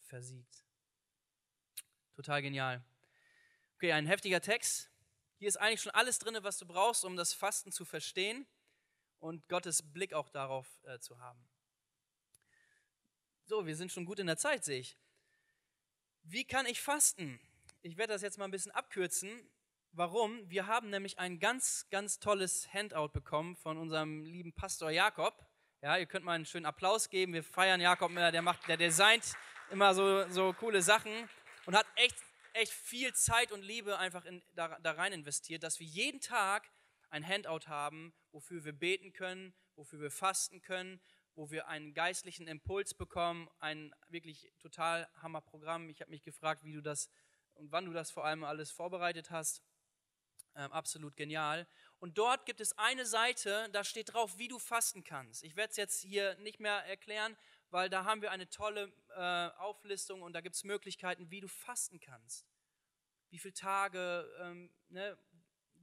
versiegt. 0.00 0.64
Total 2.14 2.42
genial. 2.42 2.84
Okay, 3.76 3.92
ein 3.92 4.06
heftiger 4.06 4.40
Text. 4.40 4.90
Hier 5.38 5.48
ist 5.48 5.56
eigentlich 5.56 5.82
schon 5.82 5.92
alles 5.92 6.18
drin, 6.18 6.36
was 6.40 6.58
du 6.58 6.66
brauchst, 6.66 7.04
um 7.04 7.16
das 7.16 7.32
Fasten 7.32 7.72
zu 7.72 7.84
verstehen 7.84 8.46
und 9.18 9.48
Gottes 9.48 9.82
Blick 9.82 10.14
auch 10.14 10.28
darauf 10.28 10.66
äh, 10.84 11.00
zu 11.00 11.18
haben. 11.18 11.44
So, 13.46 13.66
wir 13.66 13.76
sind 13.76 13.92
schon 13.92 14.06
gut 14.06 14.20
in 14.20 14.26
der 14.26 14.36
Zeit, 14.36 14.64
sehe 14.64 14.80
ich. 14.80 14.96
Wie 16.22 16.44
kann 16.44 16.66
ich 16.66 16.80
fasten? 16.80 17.38
Ich 17.82 17.98
werde 17.98 18.14
das 18.14 18.22
jetzt 18.22 18.38
mal 18.38 18.46
ein 18.46 18.50
bisschen 18.50 18.72
abkürzen. 18.72 19.28
Warum? 19.96 20.50
Wir 20.50 20.66
haben 20.66 20.90
nämlich 20.90 21.20
ein 21.20 21.38
ganz, 21.38 21.86
ganz 21.88 22.18
tolles 22.18 22.66
Handout 22.74 23.10
bekommen 23.10 23.54
von 23.54 23.78
unserem 23.78 24.24
lieben 24.24 24.52
Pastor 24.52 24.90
Jakob. 24.90 25.46
Ja, 25.82 25.96
ihr 25.96 26.06
könnt 26.06 26.24
mal 26.24 26.32
einen 26.32 26.46
schönen 26.46 26.66
Applaus 26.66 27.10
geben. 27.10 27.32
Wir 27.32 27.44
feiern 27.44 27.80
Jakob, 27.80 28.12
der 28.12 28.42
macht, 28.42 28.66
der 28.66 28.76
designt 28.76 29.36
immer 29.70 29.94
so, 29.94 30.28
so 30.30 30.52
coole 30.54 30.82
Sachen 30.82 31.12
und 31.66 31.76
hat 31.76 31.86
echt, 31.94 32.16
echt 32.54 32.72
viel 32.72 33.14
Zeit 33.14 33.52
und 33.52 33.62
Liebe 33.62 33.96
einfach 33.96 34.24
in, 34.24 34.42
da, 34.56 34.80
da 34.80 34.90
rein 34.90 35.12
investiert, 35.12 35.62
dass 35.62 35.78
wir 35.78 35.86
jeden 35.86 36.20
Tag 36.20 36.68
ein 37.10 37.24
Handout 37.24 37.68
haben, 37.68 38.12
wofür 38.32 38.64
wir 38.64 38.72
beten 38.72 39.12
können, 39.12 39.54
wofür 39.76 40.00
wir 40.00 40.10
fasten 40.10 40.60
können, 40.60 41.00
wo 41.36 41.52
wir 41.52 41.68
einen 41.68 41.94
geistlichen 41.94 42.48
Impuls 42.48 42.94
bekommen, 42.94 43.48
ein 43.60 43.94
wirklich 44.08 44.50
total 44.58 45.08
Hammer 45.22 45.40
Programm. 45.40 45.88
Ich 45.88 46.00
habe 46.00 46.10
mich 46.10 46.24
gefragt, 46.24 46.64
wie 46.64 46.72
du 46.72 46.80
das 46.80 47.08
und 47.52 47.70
wann 47.70 47.84
du 47.84 47.92
das 47.92 48.10
vor 48.10 48.24
allem 48.24 48.42
alles 48.42 48.72
vorbereitet 48.72 49.30
hast. 49.30 49.62
Ähm, 50.56 50.72
absolut 50.72 51.16
genial. 51.16 51.66
Und 51.98 52.18
dort 52.18 52.46
gibt 52.46 52.60
es 52.60 52.76
eine 52.78 53.06
Seite, 53.06 53.68
da 53.72 53.82
steht 53.82 54.12
drauf, 54.12 54.38
wie 54.38 54.48
du 54.48 54.58
fasten 54.58 55.04
kannst. 55.04 55.42
Ich 55.42 55.56
werde 55.56 55.70
es 55.70 55.76
jetzt 55.76 56.00
hier 56.02 56.36
nicht 56.36 56.60
mehr 56.60 56.84
erklären, 56.86 57.36
weil 57.70 57.90
da 57.90 58.04
haben 58.04 58.22
wir 58.22 58.30
eine 58.30 58.48
tolle 58.48 58.92
äh, 59.16 59.48
Auflistung 59.58 60.22
und 60.22 60.32
da 60.32 60.40
gibt 60.40 60.54
es 60.54 60.64
Möglichkeiten, 60.64 61.30
wie 61.30 61.40
du 61.40 61.48
fasten 61.48 61.98
kannst. 61.98 62.46
Wie 63.30 63.38
viele 63.38 63.54
Tage, 63.54 64.30
ähm, 64.40 64.70
ne, 64.88 65.18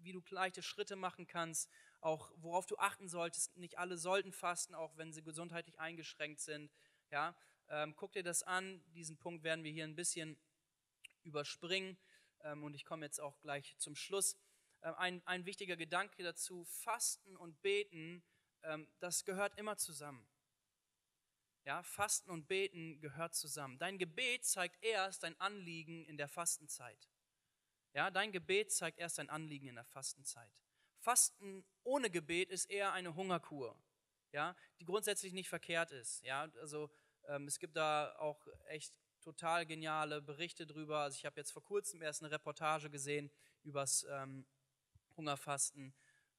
wie 0.04 0.14
du 0.14 0.22
leichte 0.30 0.64
Schritte 0.64 0.96
machen 0.96 1.28
kannst 1.28 1.70
auch 2.02 2.32
worauf 2.38 2.66
du 2.66 2.78
achten 2.78 3.08
solltest. 3.08 3.56
Nicht 3.58 3.78
alle 3.78 3.98
sollten 3.98 4.34
fasten, 4.34 4.76
auch 4.76 4.98
wenn 4.98 5.14
sie 5.14 5.24
gesundheitlich 5.24 5.80
eingeschränkt 5.80 6.42
sind. 6.42 6.72
Ja, 7.12 7.36
ähm, 7.70 7.96
guck 7.96 8.12
dir 8.12 8.24
das 8.24 8.44
an. 8.44 8.84
Diesen 8.88 9.18
Punkt 9.18 9.44
werden 9.44 9.64
wir 9.64 9.72
hier 9.72 9.84
ein 9.84 9.96
bisschen 9.96 10.38
überspringen. 11.24 11.98
Ähm, 12.44 12.64
und 12.64 12.74
ich 12.74 12.86
komme 12.86 13.06
jetzt 13.06 13.20
auch 13.20 13.40
gleich 13.42 13.78
zum 13.78 13.96
Schluss. 13.96 14.36
Ähm, 14.84 14.96
ein, 14.96 15.28
ein 15.28 15.46
wichtiger 15.46 15.78
Gedanke 15.78 16.24
dazu: 16.24 16.66
Fasten 16.66 17.36
und 17.38 17.62
Beten, 17.62 18.24
ähm, 18.64 18.88
das 19.00 19.26
gehört 19.26 19.58
immer 19.58 19.78
zusammen. 19.78 20.28
Ja, 21.64 21.84
Fasten 21.84 22.32
und 22.32 22.48
Beten 22.48 23.00
gehört 23.02 23.36
zusammen. 23.36 23.78
Dein 23.78 24.00
Gebet 24.00 24.46
zeigt 24.46 24.84
erst 24.84 25.24
dein 25.24 25.40
Anliegen 25.40 26.06
in 26.06 26.18
der 26.18 26.28
Fastenzeit. 26.28 27.10
Ja, 27.94 28.10
dein 28.10 28.32
Gebet 28.32 28.72
zeigt 28.72 28.98
erst 29.00 29.20
dein 29.20 29.30
Anliegen 29.30 29.68
in 29.68 29.76
der 29.76 29.86
Fastenzeit. 29.86 30.52
Fasten 31.00 31.66
ohne 31.84 32.10
Gebet 32.10 32.50
ist 32.50 32.66
eher 32.70 32.94
eine 32.94 33.16
Hungerkur. 33.16 33.76
ja, 34.32 34.56
die 34.80 34.86
grundsätzlich 34.86 35.34
nicht 35.34 35.50
verkehrt 35.50 35.92
ist. 35.92 36.24
Ja, 36.24 36.50
also 36.62 36.90
ähm, 37.28 37.48
es 37.48 37.60
gibt 37.60 37.76
da 37.76 38.16
auch 38.18 38.48
echt 38.68 38.94
total 39.22 39.66
geniale 39.66 40.22
Berichte 40.22 40.66
drüber. 40.66 41.00
Also 41.00 41.16
ich 41.18 41.26
habe 41.26 41.40
jetzt 41.40 41.52
vor 41.52 41.64
kurzem 41.64 42.02
erst 42.02 42.24
eine 42.24 42.32
Reportage 42.32 42.90
gesehen 42.90 43.32
übers 43.64 44.06
ähm, 44.10 44.46
Hungerfasten, 45.22 45.94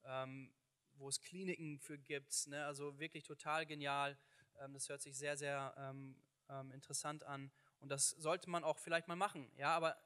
ähm, 0.05 0.53
wo 0.95 1.09
es 1.09 1.21
Kliniken 1.21 1.79
für 1.79 1.99
gibt. 1.99 2.49
Ne? 2.49 2.67
Also 2.67 2.99
wirklich 2.99 3.23
total 3.23 3.65
genial. 3.65 4.19
Ähm, 4.59 4.75
das 4.75 4.89
hört 4.89 5.03
sich 5.03 5.17
sehr, 5.17 5.37
sehr 5.37 5.73
ähm, 5.79 6.21
ähm, 6.49 6.73
interessant 6.73 7.23
an. 7.23 7.53
Und 7.79 7.91
das 7.91 8.11
sollte 8.11 8.51
man 8.51 8.65
auch 8.65 8.79
vielleicht 8.79 9.07
mal 9.07 9.17
machen. 9.17 9.51
Ja, 9.57 9.75
aber 9.77 9.97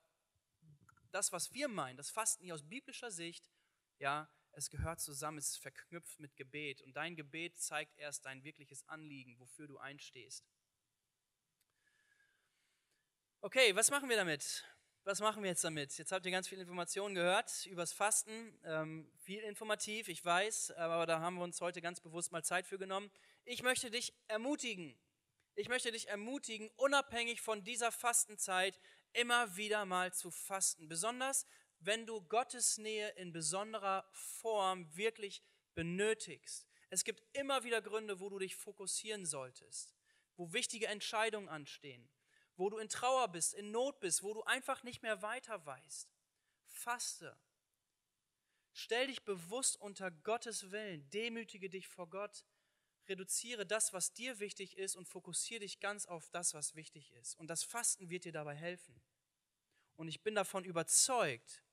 das, 1.11 1.33
was 1.33 1.55
wir 1.55 1.69
meinen, 1.69 1.97
das 1.97 2.11
Fasten 2.11 2.45
hier 2.45 2.55
aus 2.55 2.69
biblischer 2.69 3.11
Sicht, 3.11 3.51
ja, 3.99 4.29
es 4.53 4.69
gehört 4.71 5.01
zusammen, 5.01 5.39
es 5.39 5.53
ist 5.53 5.59
verknüpft 5.59 6.21
mit 6.21 6.37
Gebet. 6.37 6.83
Und 6.83 6.95
dein 6.97 7.17
Gebet 7.17 7.59
zeigt 7.59 7.97
erst 7.97 8.27
dein 8.27 8.45
wirkliches 8.45 8.87
Anliegen, 8.89 9.39
wofür 9.39 9.67
du 9.67 9.79
einstehst. 9.79 10.47
Okay, 13.41 13.75
was 13.75 13.91
machen 13.91 14.09
wir 14.09 14.17
damit? 14.17 14.65
Was 15.07 15.21
machen 15.21 15.45
wir 15.45 15.51
jetzt 15.51 15.63
damit? 15.63 15.97
Jetzt 15.99 16.11
habt 16.11 16.27
ihr 16.27 16.33
ganz 16.33 16.49
viele 16.49 16.63
Informationen 16.63 17.15
gehört 17.15 17.65
übers 17.67 17.93
Fasten. 17.93 18.59
Ähm, 18.65 19.09
viel 19.19 19.39
informativ, 19.39 20.09
ich 20.09 20.25
weiß, 20.25 20.73
aber 20.73 21.07
da 21.07 21.21
haben 21.21 21.37
wir 21.37 21.45
uns 21.45 21.61
heute 21.61 21.81
ganz 21.81 22.01
bewusst 22.01 22.33
mal 22.33 22.43
Zeit 22.43 22.67
für 22.67 22.77
genommen. 22.77 23.09
Ich 23.45 23.63
möchte 23.63 23.89
dich 23.89 24.13
ermutigen. 24.27 24.99
Ich 25.55 25.69
möchte 25.69 25.93
dich 25.93 26.09
ermutigen, 26.09 26.73
unabhängig 26.75 27.41
von 27.41 27.63
dieser 27.63 27.93
Fastenzeit 27.93 28.81
immer 29.13 29.57
wieder 29.57 29.85
mal 29.85 30.13
zu 30.13 30.33
fasten. 30.33 30.89
Besonders 30.89 31.47
wenn 31.79 32.05
du 32.05 32.21
Gottes 32.23 32.77
Nähe 32.77 33.11
in 33.11 33.33
besonderer 33.33 34.09
Form 34.11 34.89
wirklich 34.97 35.41
benötigst. 35.77 36.67
Es 36.91 37.05
gibt 37.05 37.23
immer 37.33 37.63
wieder 37.63 37.81
Gründe, 37.81 38.19
wo 38.19 38.29
du 38.29 38.41
dich 38.41 38.57
fokussieren 38.57 39.25
solltest, 39.25 39.95
wo 40.37 40.53
wichtige 40.53 40.89
Entscheidungen 40.89 41.49
anstehen, 41.49 42.09
wo 42.57 42.71
du 42.71 42.79
in 42.79 42.89
Trauer 42.89 43.29
bist, 43.29 43.55
in 43.55 43.71
Not 43.71 44.01
bist, 44.01 44.23
wo 44.23 44.35
du 44.35 44.43
einfach 44.45 44.83
nicht 44.83 45.03
mehr 45.03 45.23
weiter 45.23 45.65
weißt. 45.65 46.09
Faste. 46.67 47.37
Stell 48.73 49.07
dich 49.07 49.25
bewusst 49.25 49.81
unter 49.81 50.11
Gottes 50.11 50.71
Willen, 50.71 51.09
demütige 51.11 51.71
dich 51.71 51.89
vor 51.89 52.11
Gott, 52.11 52.45
reduziere 53.09 53.67
das, 53.67 53.93
was 53.93 54.13
dir 54.13 54.39
wichtig 54.39 54.77
ist 54.77 54.97
und 54.97 55.09
fokussiere 55.09 55.61
dich 55.61 55.81
ganz 55.81 56.07
auf 56.07 56.29
das, 56.31 56.55
was 56.55 56.75
wichtig 56.75 57.13
ist. 57.13 57.39
Und 57.39 57.49
das 57.49 57.63
Fasten 57.63 58.11
wird 58.11 58.25
dir 58.25 58.33
dabei 58.33 58.55
helfen. 58.55 59.01
Und 59.97 60.09
ich 60.09 60.23
bin 60.23 60.35
davon 60.35 60.65
überzeugt, 60.65 61.65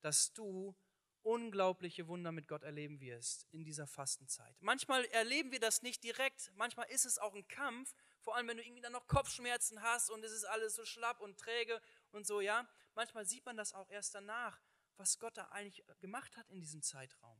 dass 0.00 0.32
du 0.32 0.76
unglaubliche 1.22 2.06
Wunder 2.06 2.32
mit 2.32 2.46
Gott 2.46 2.62
erleben 2.62 3.00
wirst 3.00 3.46
in 3.50 3.64
dieser 3.64 3.86
Fastenzeit. 3.86 4.54
Manchmal 4.60 5.04
erleben 5.06 5.50
wir 5.52 5.60
das 5.60 5.82
nicht 5.82 6.04
direkt, 6.04 6.52
manchmal 6.54 6.88
ist 6.90 7.06
es 7.06 7.18
auch 7.18 7.34
ein 7.34 7.48
Kampf, 7.48 7.94
vor 8.24 8.34
allem 8.34 8.48
wenn 8.48 8.56
du 8.56 8.64
irgendwie 8.64 8.80
dann 8.80 8.92
noch 8.92 9.06
Kopfschmerzen 9.06 9.82
hast 9.82 10.10
und 10.10 10.24
es 10.24 10.32
ist 10.32 10.44
alles 10.44 10.74
so 10.74 10.84
schlapp 10.84 11.20
und 11.20 11.38
träge 11.38 11.80
und 12.10 12.26
so, 12.26 12.40
ja. 12.40 12.68
Manchmal 12.94 13.26
sieht 13.26 13.44
man 13.44 13.56
das 13.56 13.72
auch 13.72 13.90
erst 13.90 14.14
danach, 14.14 14.60
was 14.96 15.18
Gott 15.18 15.36
da 15.36 15.48
eigentlich 15.48 15.84
gemacht 16.00 16.36
hat 16.36 16.48
in 16.50 16.60
diesem 16.60 16.82
Zeitraum. 16.82 17.38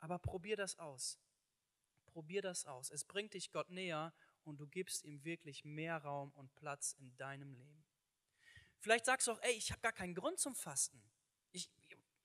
Aber 0.00 0.18
probier 0.18 0.56
das 0.56 0.78
aus. 0.78 1.18
Probier 2.06 2.42
das 2.42 2.66
aus. 2.66 2.90
Es 2.90 3.04
bringt 3.04 3.34
dich 3.34 3.50
Gott 3.50 3.70
näher 3.70 4.14
und 4.44 4.58
du 4.58 4.66
gibst 4.66 5.04
ihm 5.04 5.24
wirklich 5.24 5.64
mehr 5.64 5.98
Raum 5.98 6.32
und 6.32 6.54
Platz 6.54 6.94
in 6.98 7.16
deinem 7.16 7.52
Leben. 7.52 7.84
Vielleicht 8.78 9.06
sagst 9.06 9.26
du 9.26 9.32
auch, 9.32 9.42
ey, 9.42 9.52
ich 9.52 9.72
habe 9.72 9.80
gar 9.80 9.92
keinen 9.92 10.14
Grund 10.14 10.38
zum 10.38 10.54
Fasten 10.54 11.02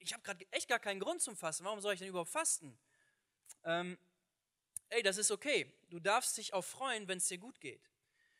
ich 0.04 0.14
habe 0.14 0.24
gerade 0.24 0.46
echt 0.52 0.68
gar 0.68 0.80
keinen 0.80 1.00
Grund 1.00 1.22
zum 1.22 1.36
Fasten. 1.36 1.64
Warum 1.64 1.82
soll 1.82 1.94
ich 1.94 2.00
denn 2.00 2.10
überhaupt 2.10 2.30
fasten? 2.30 2.78
Ähm, 3.64 3.98
ey, 4.94 5.04
das 5.04 5.18
ist 5.18 5.32
okay. 5.32 5.72
Du 5.89 6.00
darfst 6.00 6.38
dich 6.38 6.54
auch 6.54 6.64
freuen, 6.64 7.08
wenn 7.08 7.18
es 7.18 7.28
dir 7.28 7.38
gut 7.38 7.60
geht. 7.60 7.89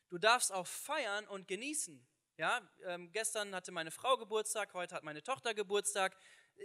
Du 0.08 0.18
darfst 0.18 0.52
auch 0.52 0.66
feiern 0.66 1.26
und 1.28 1.48
genießen. 1.48 2.06
Ja, 2.36 2.68
ähm, 2.84 3.12
gestern 3.12 3.54
hatte 3.54 3.72
meine 3.72 3.90
Frau 3.90 4.16
Geburtstag, 4.16 4.74
heute 4.74 4.94
hat 4.94 5.04
meine 5.04 5.22
Tochter 5.22 5.54
Geburtstag. 5.54 6.16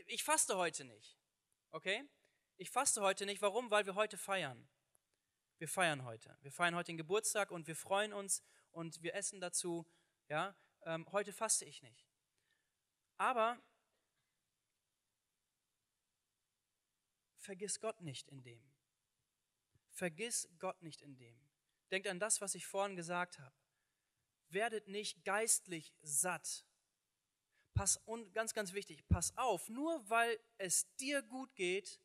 Ich 0.08 0.24
faste 0.24 0.58
heute 0.58 0.86
nicht. 0.86 1.18
Okay? 1.72 2.04
Ich 2.58 2.70
faste 2.70 3.02
heute 3.02 3.26
nicht. 3.26 3.42
Warum? 3.42 3.70
Weil 3.72 3.86
wir 3.86 3.96
heute 3.96 4.18
feiern. 4.18 4.68
Wir 5.58 5.68
feiern 5.68 6.06
heute. 6.06 6.38
Wir 6.42 6.52
feiern 6.52 6.76
heute 6.76 6.88
den 6.88 6.98
Geburtstag 6.98 7.52
und 7.52 7.68
wir 7.68 7.76
freuen 7.76 8.14
uns 8.14 8.44
und 8.72 9.02
wir 9.04 9.16
essen 9.16 9.42
dazu. 9.42 9.86
Ja, 10.28 10.56
ähm, 10.84 11.06
heute 11.12 11.34
faste 11.34 11.66
ich 11.66 11.82
nicht. 11.82 12.08
Aber 13.18 13.62
vergiss 17.38 17.80
Gott 17.80 18.02
nicht 18.02 18.28
in 18.30 18.42
dem. 18.44 18.79
Vergiss 20.00 20.48
Gott 20.60 20.82
nicht 20.82 21.02
in 21.02 21.18
dem. 21.18 21.38
Denkt 21.92 22.08
an 22.08 22.22
das, 22.22 22.40
was 22.40 22.56
ich 22.56 22.66
vorhin 22.66 22.96
gesagt 22.96 23.38
habe. 23.38 23.54
Werdet 24.48 24.88
nicht 24.88 25.26
geistlich 25.26 25.94
satt. 26.02 26.66
Pass 27.74 27.98
und 28.06 28.34
ganz, 28.34 28.54
ganz 28.54 28.72
wichtig, 28.72 29.06
pass 29.10 29.38
auf, 29.38 29.68
nur 29.68 30.10
weil 30.10 30.40
es 30.58 30.88
dir 30.96 31.22
gut 31.22 31.54
geht, 31.54 32.00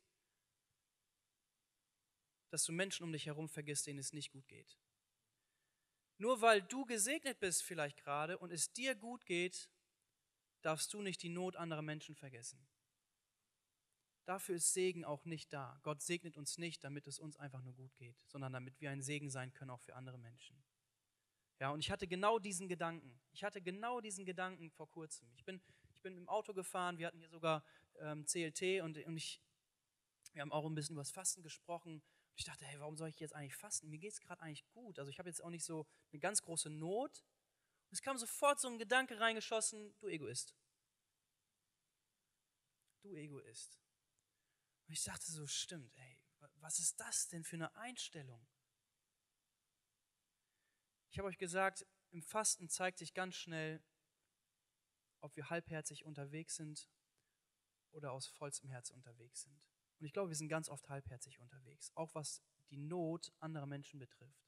dass 2.51 2.65
du 2.65 2.73
Menschen 2.73 3.05
um 3.05 3.13
dich 3.13 3.27
herum 3.27 3.49
vergisst, 3.49 3.87
denen 3.87 4.01
es 4.01 4.13
nicht 4.13 4.33
gut 4.33 4.49
geht. 4.49 4.77
Nur 6.19 6.41
weil 6.41 6.63
du 6.63 6.85
gesegnet 6.87 7.39
bist 7.39 7.63
vielleicht 7.63 7.99
gerade 7.99 8.39
und 8.39 8.51
es 8.51 8.73
dir 8.73 8.97
gut 8.97 9.25
geht, 9.25 9.71
darfst 10.63 10.93
du 10.93 11.01
nicht 11.01 11.23
die 11.23 11.29
Not 11.29 11.55
anderer 11.55 11.83
Menschen 11.83 12.17
vergessen. 12.17 12.67
Dafür 14.25 14.57
ist 14.57 14.73
Segen 14.73 15.05
auch 15.05 15.27
nicht 15.27 15.53
da. 15.53 15.79
Gott 15.83 16.01
segnet 16.01 16.39
uns 16.39 16.57
nicht, 16.57 16.83
damit 16.83 17.07
es 17.07 17.19
uns 17.19 17.37
einfach 17.37 17.61
nur 17.61 17.75
gut 17.75 17.95
geht, 17.97 18.17
sondern 18.27 18.53
damit 18.53 18.81
wir 18.81 18.91
ein 18.91 19.03
Segen 19.03 19.31
sein 19.31 19.53
können 19.53 19.71
auch 19.71 19.81
für 19.81 19.95
andere 19.95 20.19
Menschen. 20.19 20.63
Ja, 21.61 21.71
und 21.71 21.81
ich 21.81 21.91
hatte 21.91 22.07
genau 22.07 22.39
diesen 22.39 22.69
Gedanken. 22.69 23.21
Ich 23.33 23.45
hatte 23.45 23.61
genau 23.61 24.01
diesen 24.01 24.25
Gedanken 24.25 24.71
vor 24.71 24.89
kurzem. 24.89 25.29
Ich 25.37 25.45
bin, 25.45 25.61
ich 25.93 26.01
bin 26.01 26.17
im 26.17 26.29
Auto 26.29 26.55
gefahren, 26.55 26.99
wir 26.99 27.07
hatten 27.07 27.19
hier 27.19 27.29
sogar 27.29 27.65
ähm, 28.01 28.25
CLT 28.25 28.83
und, 28.83 28.99
und 29.05 29.17
ich, 29.17 29.41
wir 30.33 30.43
haben 30.43 30.53
auch 30.53 30.65
ein 30.65 30.75
bisschen 30.75 30.95
über 30.95 31.03
das 31.03 31.11
Fasten 31.11 31.43
gesprochen. 31.43 31.95
Und 31.95 32.39
ich 32.39 32.45
dachte, 32.45 32.65
hey, 32.65 32.81
warum 32.81 32.97
soll 32.97 33.09
ich 33.09 33.21
jetzt 33.21 33.35
eigentlich 33.35 33.55
fasten? 33.55 33.89
Mir 33.91 33.99
geht 33.99 34.13
es 34.13 34.21
gerade 34.21 34.43
eigentlich 34.43 34.67
gut. 34.71 34.99
Also 34.99 35.11
ich 35.11 35.19
habe 35.19 35.29
jetzt 35.29 35.45
auch 35.45 35.51
nicht 35.51 35.65
so 35.65 35.87
eine 36.13 36.21
ganz 36.21 36.43
große 36.43 36.71
Not. 36.71 37.25
Und 37.91 37.93
es 37.93 38.03
kam 38.03 38.17
sofort 38.17 38.59
so 38.59 38.69
ein 38.69 38.79
Gedanke 38.79 39.21
reingeschossen, 39.21 39.95
du 40.01 40.09
Egoist. 40.09 40.57
Du 43.03 43.15
Egoist. 43.15 43.84
Und 44.87 44.93
ich 44.93 45.03
dachte 45.03 45.31
so, 45.31 45.47
stimmt, 45.47 45.93
ey, 45.97 46.21
was 46.57 46.79
ist 46.79 47.01
das 47.01 47.29
denn 47.29 47.45
für 47.45 47.57
eine 47.57 47.75
Einstellung? 47.77 48.47
Ich 51.11 51.19
habe 51.19 51.29
euch 51.29 51.39
gesagt, 51.39 51.87
im 52.11 52.23
Fasten 52.23 52.69
zeigt 52.69 52.99
sich 52.99 53.15
ganz 53.15 53.35
schnell, 53.35 53.83
ob 55.21 55.37
wir 55.37 55.49
halbherzig 55.49 56.05
unterwegs 56.05 56.57
sind 56.57 56.89
oder 57.93 58.13
aus 58.13 58.27
vollstem 58.27 58.69
Herz 58.69 58.91
unterwegs 58.91 59.43
sind. 59.43 59.63
Und 59.99 60.07
ich 60.07 60.13
glaube, 60.13 60.31
wir 60.31 60.37
sind 60.37 60.49
ganz 60.49 60.69
oft 60.69 60.89
halbherzig 60.89 61.39
unterwegs, 61.39 61.93
auch 61.95 62.15
was 62.15 62.43
die 62.71 62.77
Not 62.77 63.33
anderer 63.39 63.67
Menschen 63.67 63.99
betrifft. 63.99 64.45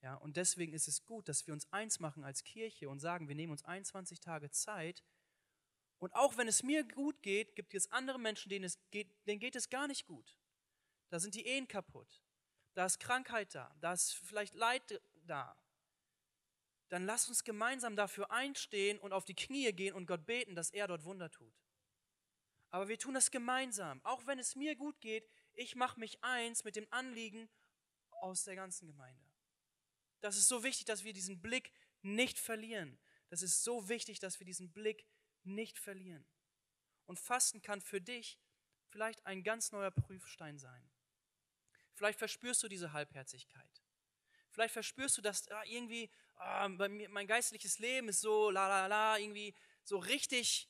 Ja, 0.00 0.16
und 0.16 0.36
deswegen 0.36 0.74
ist 0.74 0.88
es 0.88 1.04
gut, 1.04 1.28
dass 1.28 1.46
wir 1.46 1.54
uns 1.54 1.70
eins 1.72 1.98
machen 1.98 2.24
als 2.24 2.44
Kirche 2.44 2.88
und 2.88 3.00
sagen, 3.00 3.28
wir 3.28 3.34
nehmen 3.34 3.52
uns 3.52 3.64
21 3.64 4.20
Tage 4.20 4.50
Zeit, 4.50 5.02
und 6.04 6.14
auch 6.14 6.36
wenn 6.36 6.48
es 6.48 6.62
mir 6.62 6.84
gut 6.84 7.22
geht, 7.22 7.56
gibt 7.56 7.74
es 7.74 7.90
andere 7.90 8.18
Menschen, 8.18 8.50
denen, 8.50 8.66
es 8.66 8.78
geht, 8.90 9.08
denen 9.26 9.40
geht 9.40 9.56
es 9.56 9.70
gar 9.70 9.88
nicht 9.88 10.04
gut. 10.04 10.38
Da 11.08 11.18
sind 11.18 11.34
die 11.34 11.46
Ehen 11.46 11.66
kaputt. 11.66 12.22
Da 12.74 12.84
ist 12.84 13.00
Krankheit 13.00 13.54
da. 13.54 13.74
Da 13.80 13.94
ist 13.94 14.12
vielleicht 14.12 14.54
Leid 14.54 15.00
da. 15.24 15.56
Dann 16.90 17.06
lass 17.06 17.30
uns 17.30 17.42
gemeinsam 17.42 17.96
dafür 17.96 18.30
einstehen 18.30 18.98
und 18.98 19.14
auf 19.14 19.24
die 19.24 19.34
Knie 19.34 19.72
gehen 19.72 19.94
und 19.94 20.04
Gott 20.04 20.26
beten, 20.26 20.54
dass 20.54 20.70
er 20.70 20.88
dort 20.88 21.04
Wunder 21.04 21.30
tut. 21.30 21.54
Aber 22.68 22.88
wir 22.88 22.98
tun 22.98 23.14
das 23.14 23.30
gemeinsam. 23.30 24.04
Auch 24.04 24.26
wenn 24.26 24.38
es 24.38 24.56
mir 24.56 24.76
gut 24.76 25.00
geht, 25.00 25.26
ich 25.54 25.74
mache 25.74 25.98
mich 25.98 26.22
eins 26.22 26.64
mit 26.64 26.76
dem 26.76 26.86
Anliegen 26.90 27.48
aus 28.20 28.44
der 28.44 28.56
ganzen 28.56 28.86
Gemeinde. 28.86 29.24
Das 30.20 30.36
ist 30.36 30.48
so 30.48 30.62
wichtig, 30.64 30.84
dass 30.84 31.02
wir 31.02 31.14
diesen 31.14 31.40
Blick 31.40 31.72
nicht 32.02 32.38
verlieren. 32.38 32.98
Das 33.30 33.40
ist 33.40 33.64
so 33.64 33.88
wichtig, 33.88 34.20
dass 34.20 34.38
wir 34.38 34.44
diesen 34.44 34.70
Blick 34.70 35.06
nicht 35.44 35.78
verlieren. 35.78 36.24
Und 37.06 37.18
Fasten 37.18 37.62
kann 37.62 37.80
für 37.80 38.00
dich 38.00 38.38
vielleicht 38.88 39.24
ein 39.26 39.42
ganz 39.42 39.72
neuer 39.72 39.90
Prüfstein 39.90 40.58
sein. 40.58 40.90
Vielleicht 41.94 42.18
verspürst 42.18 42.62
du 42.62 42.68
diese 42.68 42.92
Halbherzigkeit. 42.92 43.82
Vielleicht 44.50 44.72
verspürst 44.72 45.18
du, 45.18 45.22
dass 45.22 45.48
ah, 45.48 45.64
irgendwie 45.64 46.10
ah, 46.36 46.68
mir, 46.68 47.08
mein 47.08 47.26
geistliches 47.26 47.78
Leben 47.78 48.08
ist 48.08 48.20
so 48.20 48.50
la 48.50 48.68
la 48.68 48.86
la, 48.86 49.18
irgendwie 49.18 49.54
so 49.82 49.98
richtig 49.98 50.68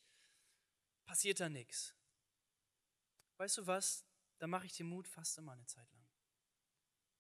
passiert 1.04 1.40
da 1.40 1.48
nichts. 1.48 1.94
Weißt 3.36 3.58
du 3.58 3.66
was? 3.66 4.04
Da 4.38 4.46
mache 4.46 4.66
ich 4.66 4.72
dir 4.72 4.84
Mut, 4.84 5.06
faste 5.06 5.42
mal 5.42 5.52
eine 5.52 5.66
Zeit 5.66 5.90
lang. 5.92 6.06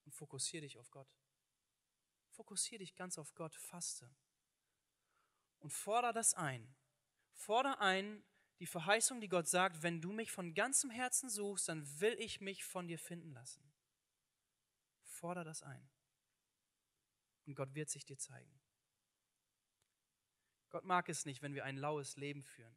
Und 0.04 0.12
fokussiere 0.12 0.62
dich 0.62 0.78
auf 0.78 0.90
Gott. 0.90 1.08
Fokussiere 2.30 2.80
dich 2.80 2.94
ganz 2.94 3.18
auf 3.18 3.34
Gott, 3.34 3.54
faste. 3.54 4.14
Und 5.60 5.70
fordere 5.70 6.12
das 6.12 6.34
ein, 6.34 6.74
Fordere 7.34 7.80
ein, 7.80 8.24
die 8.60 8.66
Verheißung, 8.66 9.20
die 9.20 9.28
Gott 9.28 9.48
sagt, 9.48 9.82
wenn 9.82 10.00
du 10.00 10.12
mich 10.12 10.30
von 10.30 10.54
ganzem 10.54 10.90
Herzen 10.90 11.28
suchst, 11.28 11.68
dann 11.68 12.00
will 12.00 12.14
ich 12.18 12.40
mich 12.40 12.64
von 12.64 12.86
dir 12.86 12.98
finden 12.98 13.32
lassen. 13.32 13.62
Fordere 15.02 15.44
das 15.44 15.62
ein. 15.62 15.88
Und 17.46 17.54
Gott 17.54 17.74
wird 17.74 17.90
sich 17.90 18.04
dir 18.04 18.16
zeigen. 18.16 18.60
Gott 20.70 20.84
mag 20.84 21.08
es 21.08 21.24
nicht, 21.24 21.42
wenn 21.42 21.54
wir 21.54 21.64
ein 21.64 21.76
laues 21.76 22.16
Leben 22.16 22.42
führen. 22.42 22.74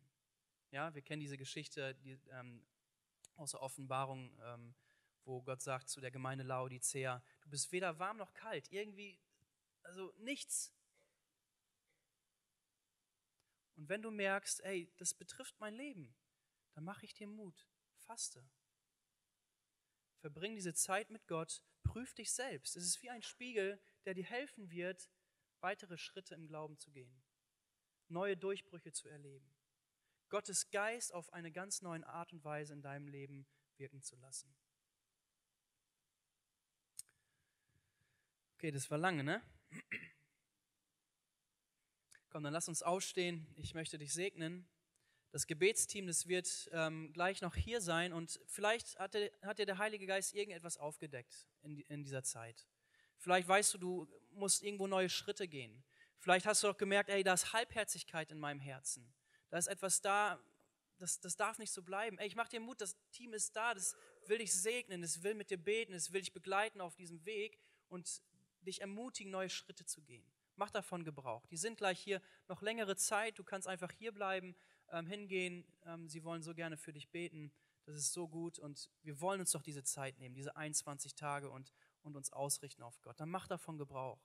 Ja, 0.72 0.94
wir 0.94 1.02
kennen 1.02 1.22
diese 1.22 1.38
Geschichte 1.38 1.96
die, 1.96 2.20
ähm, 2.32 2.66
aus 3.36 3.52
der 3.52 3.62
Offenbarung, 3.62 4.38
ähm, 4.44 4.76
wo 5.24 5.42
Gott 5.42 5.62
sagt 5.62 5.90
zu 5.90 6.02
der 6.02 6.12
Gemeinde 6.12 6.44
Laodicea, 6.44 7.24
du 7.42 7.50
bist 7.50 7.72
weder 7.72 8.00
warm 8.00 8.18
noch 8.18 8.34
kalt, 8.34 8.72
irgendwie, 8.72 9.20
also 9.84 10.14
nichts. 10.18 10.77
Und 13.78 13.90
wenn 13.90 14.02
du 14.02 14.12
merkst, 14.12 14.62
ey, 14.64 14.92
das 14.98 15.14
betrifft 15.14 15.60
mein 15.60 15.76
Leben, 15.76 16.16
dann 16.74 16.84
mache 16.84 17.06
ich 17.06 17.14
dir 17.14 17.28
Mut, 17.28 17.68
faste. 17.96 18.50
Verbring 20.20 20.56
diese 20.56 20.74
Zeit 20.74 21.12
mit 21.12 21.28
Gott, 21.28 21.64
prüf 21.84 22.14
dich 22.16 22.32
selbst. 22.32 22.76
Es 22.76 22.86
ist 22.86 23.02
wie 23.04 23.10
ein 23.12 23.22
Spiegel, 23.22 23.80
der 24.06 24.16
dir 24.16 24.26
helfen 24.26 24.72
wird, 24.72 25.10
weitere 25.62 25.98
Schritte 25.98 26.34
im 26.34 26.48
Glauben 26.48 26.78
zu 26.80 26.92
gehen, 26.92 27.24
neue 28.08 28.36
Durchbrüche 28.36 28.92
zu 28.92 29.08
erleben, 29.10 29.56
Gottes 30.30 30.70
Geist 30.72 31.14
auf 31.14 31.32
eine 31.32 31.52
ganz 31.52 31.82
neue 31.82 32.06
Art 32.08 32.34
und 32.34 32.44
Weise 32.44 32.74
in 32.74 32.82
deinem 32.82 33.08
Leben 33.08 33.48
wirken 33.78 34.02
zu 34.02 34.16
lassen. 34.18 34.54
Okay, 38.56 38.72
das 38.72 38.90
war 38.90 38.98
lange, 38.98 39.24
ne? 39.24 39.42
Komm, 42.38 42.44
dann 42.44 42.54
lass 42.54 42.68
uns 42.68 42.84
aufstehen. 42.84 43.48
Ich 43.56 43.74
möchte 43.74 43.98
dich 43.98 44.14
segnen. 44.14 44.70
Das 45.32 45.48
Gebetsteam, 45.48 46.06
das 46.06 46.28
wird 46.28 46.70
ähm, 46.72 47.12
gleich 47.12 47.42
noch 47.42 47.56
hier 47.56 47.82
sein 47.82 48.14
und 48.14 48.40
vielleicht 48.46 49.00
hat 49.00 49.16
dir, 49.16 49.32
hat 49.42 49.58
dir 49.58 49.66
der 49.66 49.80
Heilige 49.80 50.06
Geist 50.06 50.36
irgendetwas 50.36 50.78
aufgedeckt 50.78 51.50
in, 51.64 51.80
in 51.80 52.04
dieser 52.04 52.22
Zeit. 52.22 52.68
Vielleicht 53.18 53.48
weißt 53.48 53.74
du, 53.74 53.78
du 53.80 54.08
musst 54.34 54.62
irgendwo 54.62 54.86
neue 54.86 55.10
Schritte 55.10 55.48
gehen. 55.48 55.84
Vielleicht 56.20 56.46
hast 56.46 56.62
du 56.62 56.68
auch 56.68 56.78
gemerkt, 56.78 57.10
ey, 57.10 57.24
da 57.24 57.34
ist 57.34 57.54
Halbherzigkeit 57.54 58.32
in 58.32 58.38
meinem 58.38 58.60
Herzen. 58.60 59.12
Da 59.50 59.58
ist 59.58 59.66
etwas 59.66 60.02
da, 60.02 60.40
das, 61.00 61.20
das 61.20 61.38
darf 61.38 61.58
nicht 61.58 61.72
so 61.72 61.82
bleiben. 61.82 62.20
Ey, 62.20 62.28
ich 62.28 62.36
mach 62.36 62.50
dir 62.50 62.60
Mut, 62.60 62.82
das 62.82 62.96
Team 63.14 63.34
ist 63.34 63.56
da, 63.56 63.74
das 63.74 63.96
will 64.28 64.38
dich 64.38 64.54
segnen, 64.54 65.02
es 65.02 65.24
will 65.24 65.34
mit 65.34 65.50
dir 65.50 65.58
beten, 65.58 65.94
es 65.94 66.14
will 66.14 66.22
dich 66.22 66.34
begleiten 66.34 66.82
auf 66.82 66.96
diesem 66.96 67.26
Weg 67.26 67.58
und 67.88 68.22
dich 68.62 68.82
ermutigen, 68.82 69.32
neue 69.32 69.50
Schritte 69.50 69.86
zu 69.86 70.04
gehen. 70.04 70.37
Mach 70.58 70.72
davon 70.72 71.04
Gebrauch. 71.04 71.46
Die 71.46 71.58
sind 71.58 71.78
gleich 71.78 72.00
hier 72.00 72.20
noch 72.48 72.64
längere 72.64 72.96
Zeit. 72.96 73.38
Du 73.38 73.44
kannst 73.44 73.68
einfach 73.68 73.92
hier 73.92 74.12
bleiben, 74.12 74.56
ähm, 74.90 75.06
hingehen. 75.06 75.66
Ähm, 75.86 76.10
sie 76.10 76.24
wollen 76.24 76.42
so 76.42 76.56
gerne 76.56 76.78
für 76.78 76.92
dich 76.92 77.10
beten. 77.10 77.54
Das 77.86 77.96
ist 77.96 78.12
so 78.12 78.28
gut 78.28 78.58
und 78.60 78.90
wir 79.04 79.22
wollen 79.22 79.40
uns 79.40 79.52
doch 79.52 79.62
diese 79.62 79.84
Zeit 79.84 80.18
nehmen, 80.20 80.36
diese 80.36 80.58
21 80.58 81.16
Tage 81.16 81.50
und, 81.50 81.72
und 82.02 82.18
uns 82.18 82.34
ausrichten 82.34 82.82
auf 82.84 83.00
Gott. 83.02 83.20
Dann 83.20 83.30
mach 83.30 83.48
davon 83.48 83.78
Gebrauch. 83.78 84.20